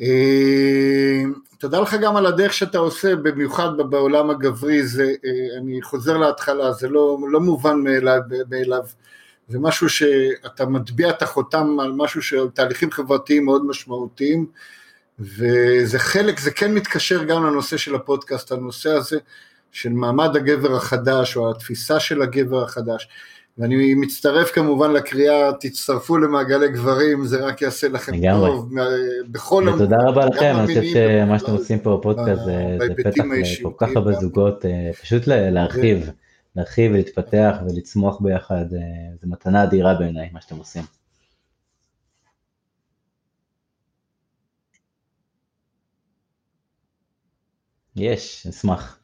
אה, 0.00 1.22
תודה 1.58 1.80
לך 1.80 1.94
גם 1.94 2.16
על 2.16 2.26
הדרך 2.26 2.52
שאתה 2.52 2.78
עושה, 2.78 3.16
במיוחד 3.16 3.76
בעולם 3.76 4.30
הגברי, 4.30 4.86
זה, 4.86 5.14
אה, 5.24 5.58
אני 5.58 5.82
חוזר 5.82 6.16
להתחלה, 6.16 6.72
זה 6.72 6.88
לא, 6.88 7.18
לא 7.30 7.40
מובן 7.40 7.80
מאליו, 7.80 8.20
מאליו 8.50 8.82
זה 9.48 9.58
משהו 9.58 9.88
שאתה 9.88 10.66
מטביע 10.66 11.10
את 11.10 11.22
החותם 11.22 11.80
על 11.80 11.92
משהו 11.92 12.22
של 12.22 12.48
תהליכים 12.54 12.90
חברתיים 12.90 13.44
מאוד 13.44 13.66
משמעותיים, 13.66 14.46
וזה 15.18 15.98
חלק, 15.98 16.40
זה 16.40 16.50
כן 16.50 16.74
מתקשר 16.74 17.24
גם 17.24 17.46
לנושא 17.46 17.76
של 17.76 17.94
הפודקאסט, 17.94 18.52
הנושא 18.52 18.90
הזה 18.90 19.18
של 19.72 19.90
מעמד 19.90 20.36
הגבר 20.36 20.76
החדש, 20.76 21.36
או 21.36 21.50
התפיסה 21.50 22.00
של 22.00 22.22
הגבר 22.22 22.62
החדש. 22.62 23.08
ואני 23.58 23.94
מצטרף 23.94 24.50
כמובן 24.50 24.92
לקריאה, 24.92 25.52
תצטרפו 25.60 26.18
למעגלי 26.18 26.68
גברים, 26.68 27.24
זה 27.24 27.46
רק 27.46 27.62
יעשה 27.62 27.88
לכם 27.88 28.14
לגמרי. 28.14 28.50
טוב, 28.50 28.70
בכל... 29.28 29.68
ותודה 29.74 29.96
רבה 30.06 30.26
לכם, 30.26 30.56
אני 30.56 30.66
חושב 30.66 30.82
שמה 30.82 31.38
שאתם 31.38 31.52
עושים 31.52 31.78
פה 31.78 31.96
בפודקאסט 31.96 32.44
זה, 32.44 32.78
זה 32.86 32.94
פתח 32.96 33.24
לכל 33.60 33.72
כך 33.78 33.88
הרבה 33.96 34.12
זוגות, 34.12 34.64
אה, 34.66 34.90
פשוט 35.00 35.26
להרחיב, 35.26 36.10
להרחיב 36.56 36.92
ולהתפתח 36.92 37.56
ולצמוח 37.68 38.20
ביחד, 38.20 38.64
אה, 38.74 38.80
זו 39.22 39.28
מתנה 39.28 39.64
אדירה 39.64 39.94
בעיניי, 39.94 40.30
מה 40.32 40.40
שאתם 40.40 40.56
עושים. 40.56 40.82
יש, 47.96 48.46
אשמח. 48.50 48.98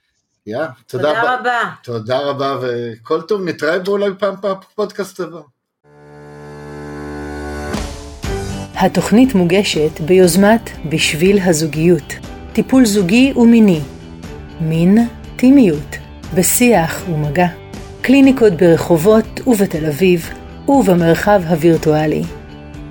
יא, 0.47 0.59
תודה, 0.87 1.09
תודה 1.09 1.35
רבה. 1.35 1.61
תודה 1.83 2.19
רבה, 2.19 2.57
וכל 2.63 3.21
טוב, 3.21 3.43
נתראה 3.45 3.79
בו 3.79 3.93
אולי 3.93 4.11
פעם 4.19 4.35
בפודקאסט 4.43 5.21
הבא. 5.21 5.41
התוכנית 8.75 9.35
מוגשת 9.35 10.01
ביוזמת 10.01 10.71
בשביל 10.89 11.39
הזוגיות, 11.45 12.13
טיפול 12.53 12.85
זוגי 12.85 13.33
ומיני, 13.37 13.81
מין, 14.61 14.99
טימיות, 15.37 15.97
בשיח 16.35 17.03
ומגע, 17.09 17.49
קליניקות 18.01 18.53
ברחובות 18.53 19.41
ובתל 19.47 19.87
אביב 19.87 20.31
ובמרחב 20.69 21.43
הווירטואלי. 21.49 22.23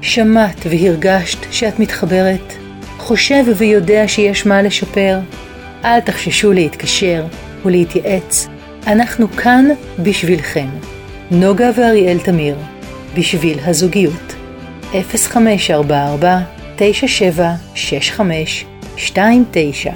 שמעת 0.01 0.57
והרגשת 0.69 1.39
שאת 1.51 1.79
מתחברת? 1.79 2.53
חושב 2.97 3.43
ויודע 3.57 4.03
שיש 4.07 4.45
מה 4.45 4.61
לשפר? 4.61 5.19
אל 5.85 5.99
תחששו 5.99 6.53
להתקשר 6.53 7.25
ולהתייעץ, 7.65 8.47
אנחנו 8.87 9.31
כאן 9.31 9.65
בשבילכם. 9.99 10.67
נוגה 11.31 11.69
ואריאל 11.75 12.19
תמיר, 12.19 12.55
בשביל 13.17 13.59
הזוגיות. 13.59 14.35
0544 14.91 16.39
9765 16.75 18.65
29 18.97 19.91